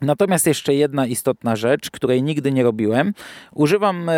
Natomiast 0.00 0.46
jeszcze 0.46 0.74
jedna 0.74 1.06
istotna 1.06 1.56
rzecz, 1.56 1.90
której 1.90 2.22
nigdy 2.22 2.52
nie 2.52 2.62
robiłem. 2.62 3.14
Używam 3.54 4.08
e, 4.08 4.14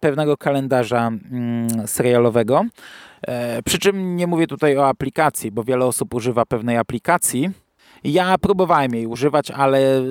pewnego 0.00 0.36
kalendarza 0.36 1.08
mm, 1.08 1.68
serialowego. 1.86 2.64
E, 3.22 3.62
przy 3.62 3.78
czym 3.78 4.16
nie 4.16 4.26
mówię 4.26 4.46
tutaj 4.46 4.76
o 4.76 4.88
aplikacji, 4.88 5.50
bo 5.50 5.64
wiele 5.64 5.84
osób 5.84 6.14
używa 6.14 6.46
pewnej 6.46 6.76
aplikacji. 6.76 7.50
Ja 8.04 8.38
próbowałem 8.38 8.94
jej 8.94 9.06
używać, 9.06 9.50
ale 9.50 10.02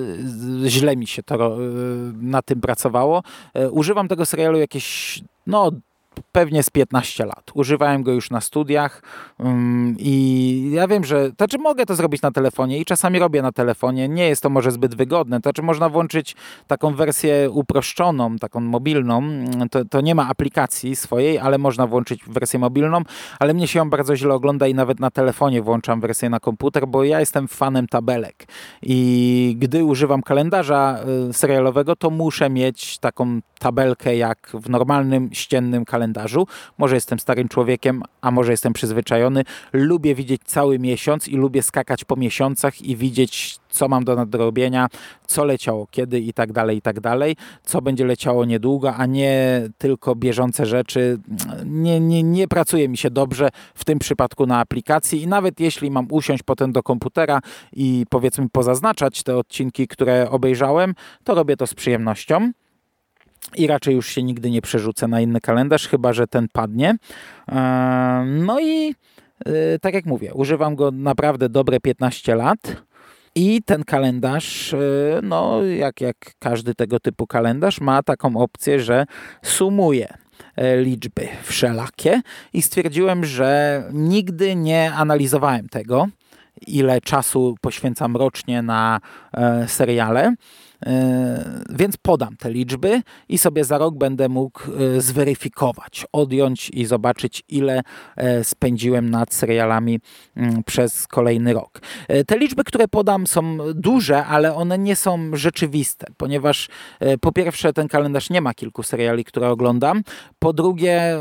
źle 0.66 0.96
mi 0.96 1.06
się 1.06 1.22
to 1.22 1.34
e, 1.34 1.58
na 2.22 2.42
tym 2.42 2.60
pracowało. 2.60 3.22
Używam 3.70 4.08
tego 4.08 4.26
serialu 4.26 4.58
jakieś 4.58 5.20
no, 5.46 5.70
pewnie 6.32 6.62
z 6.62 6.70
15 6.70 7.26
lat. 7.26 7.50
Używałem 7.54 8.02
go 8.02 8.12
już 8.12 8.30
na 8.30 8.40
studiach 8.40 9.02
um, 9.38 9.96
i 9.98 10.70
ja 10.72 10.88
wiem, 10.88 11.04
że 11.04 11.30
znaczy 11.30 11.58
mogę 11.58 11.86
to 11.86 11.94
zrobić 11.94 12.22
na 12.22 12.30
telefonie 12.30 12.78
i 12.78 12.84
czasami 12.84 13.18
robię 13.18 13.42
na 13.42 13.52
telefonie. 13.52 14.08
Nie 14.08 14.28
jest 14.28 14.42
to 14.42 14.50
może 14.50 14.70
zbyt 14.70 14.94
wygodne. 14.94 15.40
To 15.40 15.42
znaczy 15.42 15.62
można 15.62 15.88
włączyć 15.88 16.36
taką 16.66 16.94
wersję 16.94 17.50
uproszczoną, 17.50 18.36
taką 18.36 18.60
mobilną. 18.60 19.22
To, 19.70 19.84
to 19.84 20.00
nie 20.00 20.14
ma 20.14 20.28
aplikacji 20.28 20.96
swojej, 20.96 21.38
ale 21.38 21.58
można 21.58 21.86
włączyć 21.86 22.24
wersję 22.26 22.58
mobilną, 22.58 23.02
ale 23.38 23.54
mnie 23.54 23.68
się 23.68 23.78
ją 23.78 23.90
bardzo 23.90 24.16
źle 24.16 24.34
ogląda 24.34 24.66
i 24.66 24.74
nawet 24.74 25.00
na 25.00 25.10
telefonie 25.10 25.62
włączam 25.62 26.00
wersję 26.00 26.30
na 26.30 26.40
komputer, 26.40 26.88
bo 26.88 27.04
ja 27.04 27.20
jestem 27.20 27.48
fanem 27.48 27.88
tabelek 27.88 28.46
i 28.82 29.56
gdy 29.58 29.84
używam 29.84 30.22
kalendarza 30.22 30.98
y, 31.30 31.32
serialowego, 31.32 31.96
to 31.96 32.10
muszę 32.10 32.50
mieć 32.50 32.98
taką 32.98 33.40
tabelkę 33.58 34.16
jak 34.16 34.50
w 34.54 34.70
normalnym 34.70 35.30
ściennym 35.32 35.84
kalendarzu. 35.84 36.11
Może 36.78 36.94
jestem 36.94 37.18
starym 37.18 37.48
człowiekiem, 37.48 38.02
a 38.20 38.30
może 38.30 38.50
jestem 38.50 38.72
przyzwyczajony. 38.72 39.44
Lubię 39.72 40.14
widzieć 40.14 40.42
cały 40.44 40.78
miesiąc 40.78 41.28
i 41.28 41.36
lubię 41.36 41.62
skakać 41.62 42.04
po 42.04 42.16
miesiącach 42.16 42.82
i 42.82 42.96
widzieć, 42.96 43.58
co 43.70 43.88
mam 43.88 44.04
do 44.04 44.16
nadrobienia, 44.16 44.88
co 45.26 45.44
leciało 45.44 45.86
kiedy 45.90 46.20
i 46.20 46.32
tak 46.32 46.52
dalej, 46.52 46.76
i 46.76 46.82
tak 46.82 47.00
dalej, 47.00 47.36
co 47.64 47.82
będzie 47.82 48.04
leciało 48.04 48.44
niedługo, 48.44 48.94
a 48.94 49.06
nie 49.06 49.62
tylko 49.78 50.14
bieżące 50.14 50.66
rzeczy. 50.66 51.18
Nie, 51.64 52.00
nie, 52.00 52.22
nie 52.22 52.48
pracuje 52.48 52.88
mi 52.88 52.96
się 52.96 53.10
dobrze 53.10 53.48
w 53.74 53.84
tym 53.84 53.98
przypadku 53.98 54.46
na 54.46 54.58
aplikacji 54.58 55.22
i 55.22 55.26
nawet 55.26 55.60
jeśli 55.60 55.90
mam 55.90 56.06
usiąść 56.10 56.42
potem 56.42 56.72
do 56.72 56.82
komputera 56.82 57.40
i 57.72 58.06
powiedzmy 58.10 58.48
pozaznaczać 58.48 59.22
te 59.22 59.36
odcinki, 59.36 59.88
które 59.88 60.30
obejrzałem, 60.30 60.94
to 61.24 61.34
robię 61.34 61.56
to 61.56 61.66
z 61.66 61.74
przyjemnością 61.74 62.52
i 63.56 63.66
raczej 63.66 63.94
już 63.94 64.08
się 64.08 64.22
nigdy 64.22 64.50
nie 64.50 64.62
przerzucę 64.62 65.08
na 65.08 65.20
inny 65.20 65.40
kalendarz, 65.40 65.88
chyba 65.88 66.12
że 66.12 66.26
ten 66.26 66.48
padnie. 66.52 66.96
E, 67.48 68.24
no 68.26 68.60
i 68.60 68.94
e, 69.46 69.78
tak 69.78 69.94
jak 69.94 70.06
mówię, 70.06 70.34
używam 70.34 70.76
go 70.76 70.90
naprawdę 70.90 71.48
dobre 71.48 71.80
15 71.80 72.34
lat. 72.34 72.82
I 73.34 73.62
ten 73.62 73.84
kalendarz, 73.84 74.74
e, 74.74 74.78
no 75.22 75.64
jak, 75.64 76.00
jak 76.00 76.16
każdy 76.38 76.74
tego 76.74 77.00
typu 77.00 77.26
kalendarz, 77.26 77.80
ma 77.80 78.02
taką 78.02 78.36
opcję, 78.36 78.80
że 78.80 79.06
sumuje 79.42 80.14
liczby 80.76 81.28
wszelakie 81.42 82.22
i 82.52 82.62
stwierdziłem, 82.62 83.24
że 83.24 83.82
nigdy 83.92 84.56
nie 84.56 84.92
analizowałem 84.92 85.68
tego, 85.68 86.08
ile 86.66 87.00
czasu 87.00 87.54
poświęcam 87.60 88.16
rocznie 88.16 88.62
na 88.62 89.00
seriale. 89.66 90.34
E, 90.86 91.64
więc 91.70 91.96
podam 91.96 92.36
te 92.36 92.50
liczby 92.50 93.02
i 93.28 93.38
sobie 93.38 93.64
za 93.64 93.78
rok 93.78 93.94
będę 93.94 94.28
mógł 94.28 94.60
e, 94.60 95.00
zweryfikować, 95.00 96.06
odjąć 96.12 96.70
i 96.70 96.84
zobaczyć, 96.84 97.42
ile 97.48 97.82
e, 98.16 98.44
spędziłem 98.44 99.10
nad 99.10 99.34
serialami 99.34 100.00
mm, 100.36 100.64
przez 100.64 101.06
kolejny 101.06 101.52
rok. 101.52 101.80
Te 102.26 102.38
liczby, 102.38 102.64
które 102.64 102.88
podam, 102.88 103.26
są 103.26 103.58
duże, 103.74 104.26
ale 104.26 104.54
one 104.54 104.78
nie 104.78 104.96
są 104.96 105.36
rzeczywiste, 105.36 106.06
ponieważ 106.16 106.68
po 107.20 107.32
pierwsze, 107.32 107.72
ten 107.72 107.88
kalendarz 107.88 108.30
nie 108.30 108.40
ma 108.40 108.54
kilku 108.54 108.82
seriali, 108.82 109.24
które 109.24 109.50
oglądam. 109.50 110.02
Po 110.38 110.52
drugie, 110.52 111.16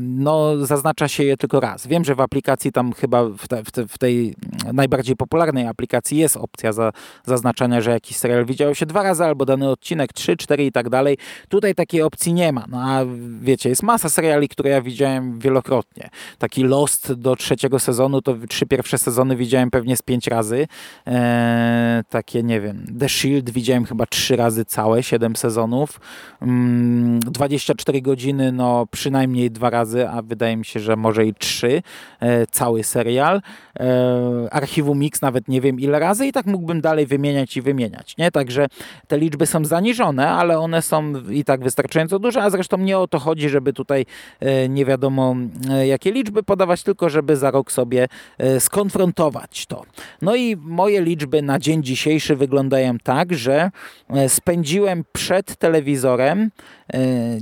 no, 0.00 0.66
zaznacza 0.66 1.08
się 1.08 1.24
je 1.24 1.36
tylko 1.36 1.60
raz. 1.60 1.86
Wiem, 1.86 2.04
że 2.04 2.14
w 2.14 2.20
aplikacji 2.20 2.72
tam 2.72 2.92
chyba 2.92 3.24
w, 3.24 3.48
te, 3.48 3.64
w, 3.64 3.70
te, 3.70 3.88
w 3.88 3.98
tej 3.98 4.34
najbardziej 4.72 5.16
popularnej 5.16 5.66
aplikacji 5.66 6.18
jest 6.18 6.36
opcja 6.36 6.72
za, 6.72 6.92
zaznaczania, 7.24 7.80
że 7.80 7.90
jakiś 7.90 8.16
serial 8.16 8.44
widział 8.52 8.74
się 8.74 8.86
dwa 8.86 9.02
razy 9.02 9.24
albo 9.24 9.44
dany 9.44 9.68
odcinek, 9.70 10.12
trzy, 10.12 10.36
cztery 10.36 10.66
i 10.66 10.72
tak 10.72 10.88
dalej. 10.88 11.18
Tutaj 11.48 11.74
takiej 11.74 12.02
opcji 12.02 12.32
nie 12.32 12.52
ma. 12.52 12.64
No 12.68 12.80
a 12.80 13.00
wiecie, 13.40 13.68
jest 13.68 13.82
masa 13.82 14.08
seriali, 14.08 14.48
które 14.48 14.70
ja 14.70 14.82
widziałem 14.82 15.38
wielokrotnie. 15.38 16.10
Taki 16.38 16.64
Lost 16.64 17.12
do 17.12 17.36
trzeciego 17.36 17.78
sezonu, 17.78 18.22
to 18.22 18.36
trzy 18.48 18.66
pierwsze 18.66 18.98
sezony 18.98 19.36
widziałem 19.36 19.70
pewnie 19.70 19.96
z 19.96 20.02
pięć 20.02 20.26
razy. 20.26 20.66
Eee, 21.06 22.04
takie, 22.08 22.42
nie 22.42 22.60
wiem, 22.60 22.86
The 22.98 23.08
Shield 23.08 23.50
widziałem 23.50 23.84
chyba 23.84 24.06
trzy 24.06 24.36
razy 24.36 24.64
całe, 24.64 25.02
siedem 25.02 25.36
sezonów. 25.36 26.00
Mm, 26.42 27.20
24 27.20 28.02
godziny, 28.02 28.52
no 28.52 28.86
przynajmniej 28.90 29.50
dwa 29.50 29.70
razy, 29.70 30.08
a 30.08 30.22
wydaje 30.22 30.56
mi 30.56 30.64
się, 30.64 30.80
że 30.80 30.96
może 30.96 31.26
i 31.26 31.34
trzy. 31.34 31.82
E, 32.20 32.46
cały 32.46 32.84
serial. 32.84 33.42
E, 33.80 34.48
archiwum 34.50 34.98
Mix 34.98 35.22
nawet 35.22 35.48
nie 35.48 35.60
wiem 35.60 35.80
ile 35.80 35.98
razy 35.98 36.26
i 36.26 36.32
tak 36.32 36.46
mógłbym 36.46 36.80
dalej 36.80 37.06
wymieniać 37.06 37.56
i 37.56 37.62
wymieniać. 37.62 38.16
Nie? 38.16 38.30
Także 38.42 38.66
te 39.08 39.18
liczby 39.18 39.46
są 39.46 39.64
zaniżone, 39.64 40.28
ale 40.28 40.58
one 40.58 40.82
są 40.82 41.12
i 41.30 41.44
tak 41.44 41.64
wystarczająco 41.64 42.18
duże, 42.18 42.42
a 42.42 42.50
zresztą 42.50 42.78
nie 42.78 42.98
o 42.98 43.08
to 43.08 43.18
chodzi, 43.18 43.48
żeby 43.48 43.72
tutaj 43.72 44.06
e, 44.40 44.68
nie 44.68 44.84
wiadomo 44.84 45.36
e, 45.70 45.86
jakie 45.86 46.12
liczby 46.12 46.42
podawać, 46.42 46.82
tylko 46.82 47.08
żeby 47.08 47.36
za 47.36 47.50
rok 47.50 47.72
sobie 47.72 48.08
e, 48.38 48.60
skonfrontować 48.60 49.66
to. 49.66 49.82
No 50.22 50.36
i 50.36 50.56
moje 50.56 51.02
liczby 51.02 51.42
na 51.42 51.58
dzień 51.58 51.82
dzisiejszy 51.82 52.36
wyglądają 52.36 52.98
tak, 52.98 53.34
że 53.34 53.70
spędziłem 54.28 55.04
przed 55.12 55.56
telewizorem 55.56 56.50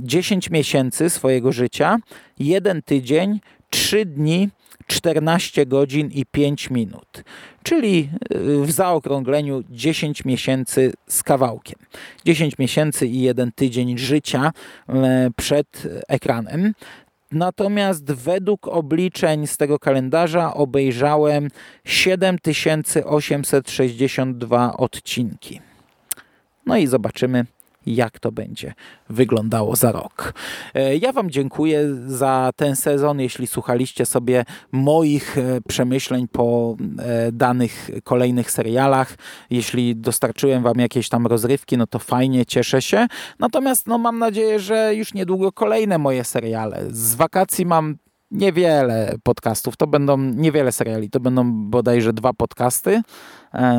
10 0.01 0.49
miesięcy 0.49 1.09
swojego 1.09 1.51
życia, 1.51 1.97
jeden 2.39 2.81
tydzień, 2.81 3.39
3 3.71 4.05
dni 4.05 4.49
14 4.87 5.65
godzin 5.65 6.09
i 6.11 6.25
5 6.25 6.69
minut, 6.69 7.23
czyli 7.63 8.09
y, 8.35 8.65
w 8.65 8.71
zaokrągleniu 8.71 9.63
10 9.69 10.25
miesięcy 10.25 10.93
z 11.07 11.23
kawałkiem. 11.23 11.79
10 12.25 12.57
miesięcy 12.57 13.07
i 13.07 13.21
jeden 13.21 13.51
tydzień 13.51 13.97
życia 13.97 14.51
y, 14.89 14.93
przed 15.35 15.87
ekranem. 16.07 16.73
Natomiast 17.31 18.11
według 18.11 18.67
obliczeń 18.67 19.47
z 19.47 19.57
tego 19.57 19.79
kalendarza 19.79 20.53
obejrzałem 20.53 21.47
7862 21.85 24.77
odcinki. 24.77 25.61
No 26.65 26.77
i 26.77 26.87
zobaczymy, 26.87 27.45
jak 27.85 28.19
to 28.19 28.31
będzie 28.31 28.73
wyglądało 29.09 29.75
za 29.75 29.91
rok. 29.91 30.33
E, 30.73 30.97
ja 30.97 31.11
Wam 31.11 31.31
dziękuję 31.31 31.95
za 32.07 32.51
ten 32.55 32.75
sezon. 32.75 33.19
Jeśli 33.19 33.47
słuchaliście 33.47 34.05
sobie 34.05 34.45
moich 34.71 35.37
e, 35.37 35.61
przemyśleń 35.67 36.27
po 36.27 36.75
e, 36.99 37.31
danych 37.31 37.89
kolejnych 38.03 38.51
serialach, 38.51 39.15
jeśli 39.49 39.95
dostarczyłem 39.95 40.63
Wam 40.63 40.79
jakieś 40.79 41.09
tam 41.09 41.27
rozrywki, 41.27 41.77
no 41.77 41.87
to 41.87 41.99
fajnie, 41.99 42.45
cieszę 42.45 42.81
się. 42.81 43.07
Natomiast 43.39 43.87
no, 43.87 43.97
mam 43.97 44.19
nadzieję, 44.19 44.59
że 44.59 44.95
już 44.95 45.13
niedługo 45.13 45.51
kolejne 45.51 45.97
moje 45.97 46.23
seriale. 46.23 46.83
Z 46.89 47.15
wakacji 47.15 47.65
mam 47.65 47.97
niewiele 48.31 49.15
podcastów, 49.23 49.77
to 49.77 49.87
będą 49.87 50.17
niewiele 50.17 50.71
seriali, 50.71 51.09
to 51.09 51.19
będą 51.19 51.53
bodajże 51.53 52.13
dwa 52.13 52.33
podcasty, 52.33 53.01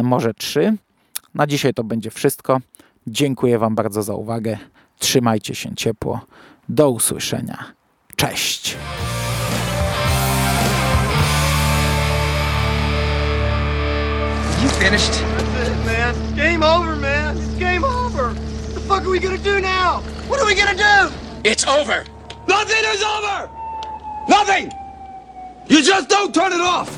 może 0.02 0.34
trzy. 0.34 0.76
Na 1.34 1.46
dzisiaj 1.46 1.74
to 1.74 1.84
będzie 1.84 2.10
wszystko. 2.10 2.60
Dziękuję 3.06 3.58
Wam 3.58 3.74
bardzo 3.74 4.02
za 4.02 4.14
uwagę. 4.14 4.58
Trzymajcie 4.98 5.54
się 5.54 5.74
ciepło. 5.74 6.20
Do 6.68 6.90
usłyszenia. 6.90 7.72
Cześć. 8.16 8.76
You 14.62 14.68
finished? 14.68 15.12
That's 15.12 15.68
it, 15.68 15.86
man. 15.86 16.14
Game 16.36 16.62
over, 16.62 16.96
man. 16.96 17.36
It's 17.36 17.58
game 17.58 17.84
over. 17.84 18.32
What 18.32 18.74
the 18.74 18.80
fuck 18.80 19.02
are 19.02 19.10
we 19.10 19.18
gonna 19.18 19.38
do 19.38 19.60
now? 19.60 20.02
What 20.28 20.40
are 20.40 20.46
we 20.46 20.54
gonna 20.54 20.74
do? 20.74 21.12
It's 21.44 21.66
over. 21.66 22.04
Nothing 22.48 22.84
is 22.94 23.02
over. 23.02 23.48
Nothing. 24.28 24.70
You 25.68 25.82
just 25.82 26.08
don't 26.08 26.32
turn 26.34 26.52
it 26.52 26.60
off. 26.60 26.88